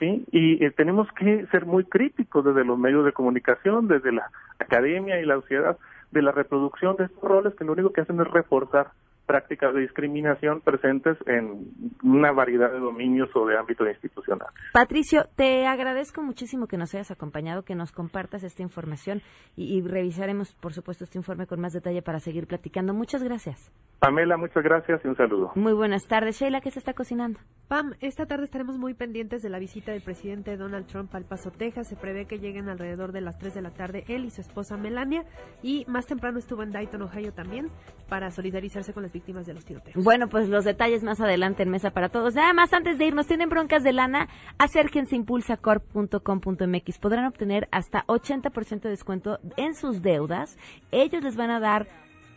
¿sí? 0.00 0.24
Y 0.32 0.64
eh, 0.64 0.70
tenemos 0.72 1.10
que 1.12 1.46
ser 1.52 1.66
muy 1.66 1.84
críticos 1.84 2.44
desde 2.44 2.64
los 2.64 2.78
medios 2.78 3.04
de 3.04 3.12
comunicación, 3.12 3.86
desde 3.88 4.10
la 4.12 4.30
academia 4.58 5.20
y 5.20 5.24
la 5.26 5.34
sociedad, 5.36 5.76
de 6.10 6.22
la 6.22 6.32
reproducción 6.32 6.96
de 6.96 7.04
estos 7.04 7.22
roles 7.22 7.54
que 7.54 7.64
lo 7.64 7.72
único 7.72 7.92
que 7.92 8.00
hacen 8.02 8.20
es 8.20 8.26
reforzar 8.28 8.88
prácticas 9.26 9.74
de 9.74 9.80
discriminación 9.80 10.60
presentes 10.60 11.16
en 11.26 11.70
una 12.02 12.32
variedad 12.32 12.70
de 12.70 12.78
dominios 12.78 13.28
o 13.34 13.46
de 13.46 13.56
ámbito 13.56 13.88
institucional. 13.88 14.48
Patricio, 14.72 15.24
te 15.36 15.66
agradezco 15.66 16.22
muchísimo 16.22 16.66
que 16.66 16.76
nos 16.76 16.94
hayas 16.94 17.10
acompañado, 17.10 17.62
que 17.62 17.74
nos 17.74 17.92
compartas 17.92 18.42
esta 18.44 18.62
información 18.62 19.22
y, 19.56 19.76
y 19.76 19.82
revisaremos, 19.82 20.54
por 20.54 20.72
supuesto, 20.72 21.04
este 21.04 21.18
informe 21.18 21.46
con 21.46 21.60
más 21.60 21.72
detalle 21.72 22.02
para 22.02 22.20
seguir 22.20 22.46
platicando. 22.46 22.94
Muchas 22.94 23.22
gracias. 23.22 23.72
Pamela, 24.02 24.36
muchas 24.36 24.64
gracias 24.64 25.00
y 25.04 25.08
un 25.08 25.16
saludo. 25.16 25.52
Muy 25.54 25.72
buenas 25.74 26.08
tardes. 26.08 26.40
Sheila, 26.40 26.60
¿qué 26.60 26.72
se 26.72 26.80
está 26.80 26.92
cocinando? 26.92 27.38
Pam, 27.68 27.94
esta 28.00 28.26
tarde 28.26 28.44
estaremos 28.44 28.76
muy 28.76 28.94
pendientes 28.94 29.42
de 29.42 29.48
la 29.48 29.60
visita 29.60 29.92
del 29.92 30.02
presidente 30.02 30.56
Donald 30.56 30.86
Trump 30.88 31.14
al 31.14 31.24
Paso, 31.24 31.52
Texas. 31.52 31.86
Se 31.88 31.94
prevé 31.94 32.26
que 32.26 32.40
lleguen 32.40 32.68
alrededor 32.68 33.12
de 33.12 33.20
las 33.20 33.38
3 33.38 33.54
de 33.54 33.62
la 33.62 33.70
tarde 33.70 34.04
él 34.08 34.24
y 34.24 34.30
su 34.30 34.40
esposa 34.40 34.76
Melania. 34.76 35.24
Y 35.62 35.84
más 35.86 36.06
temprano 36.06 36.40
estuvo 36.40 36.64
en 36.64 36.72
Dayton, 36.72 37.02
Ohio 37.02 37.32
también, 37.32 37.70
para 38.08 38.32
solidarizarse 38.32 38.92
con 38.92 39.04
las 39.04 39.11
víctimas 39.12 39.46
de 39.46 39.54
los 39.54 39.64
tiroteos. 39.64 40.02
Bueno, 40.02 40.28
pues 40.28 40.48
los 40.48 40.64
detalles 40.64 41.02
más 41.02 41.20
adelante 41.20 41.62
en 41.62 41.70
Mesa 41.70 41.90
para 41.90 42.08
Todos. 42.08 42.34
Nada 42.34 42.52
más 42.52 42.72
antes 42.72 42.98
de 42.98 43.06
irnos, 43.06 43.26
¿tienen 43.26 43.48
broncas 43.48 43.82
de 43.82 43.92
lana? 43.92 44.28
Acérquense 44.58 45.14
impulsacorp.com.mx. 45.16 46.98
Podrán 46.98 47.26
obtener 47.26 47.68
hasta 47.70 48.04
80% 48.06 48.80
de 48.80 48.90
descuento 48.90 49.38
en 49.56 49.74
sus 49.74 50.02
deudas. 50.02 50.56
Ellos 50.90 51.22
les 51.22 51.36
van 51.36 51.50
a 51.50 51.60
dar 51.60 51.86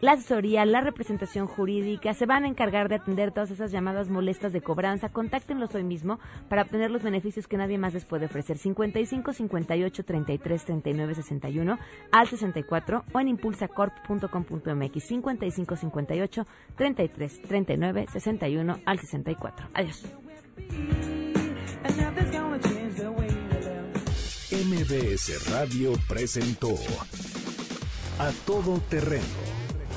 la 0.01 0.13
asesoría, 0.13 0.65
la 0.65 0.81
representación 0.81 1.47
jurídica, 1.47 2.13
se 2.13 2.25
van 2.25 2.43
a 2.43 2.47
encargar 2.47 2.89
de 2.89 2.95
atender 2.95 3.31
todas 3.31 3.51
esas 3.51 3.71
llamadas 3.71 4.09
molestas 4.09 4.53
de 4.53 4.61
cobranza. 4.61 5.09
Contáctenlos 5.09 5.73
hoy 5.75 5.83
mismo 5.83 6.19
para 6.49 6.63
obtener 6.63 6.91
los 6.91 7.03
beneficios 7.03 7.47
que 7.47 7.57
nadie 7.57 7.77
más 7.77 7.93
les 7.93 8.05
puede 8.05 8.25
ofrecer. 8.25 8.57
55 8.57 9.33
58 9.33 10.03
33 10.03 10.65
39 10.65 11.15
61 11.15 11.79
al 12.11 12.27
64 12.27 13.05
o 13.11 13.19
en 13.19 13.27
impulsacorp.com.mx 13.29 15.03
55 15.03 15.75
58 15.75 16.47
33 16.75 17.41
39 17.41 18.05
61 18.11 18.79
al 18.85 18.99
64. 18.99 19.67
Adiós. 19.73 20.05
MBS 24.51 25.51
Radio 25.51 25.93
presentó 26.07 26.75
A 28.19 28.31
Todo 28.45 28.79
Terreno 28.89 29.64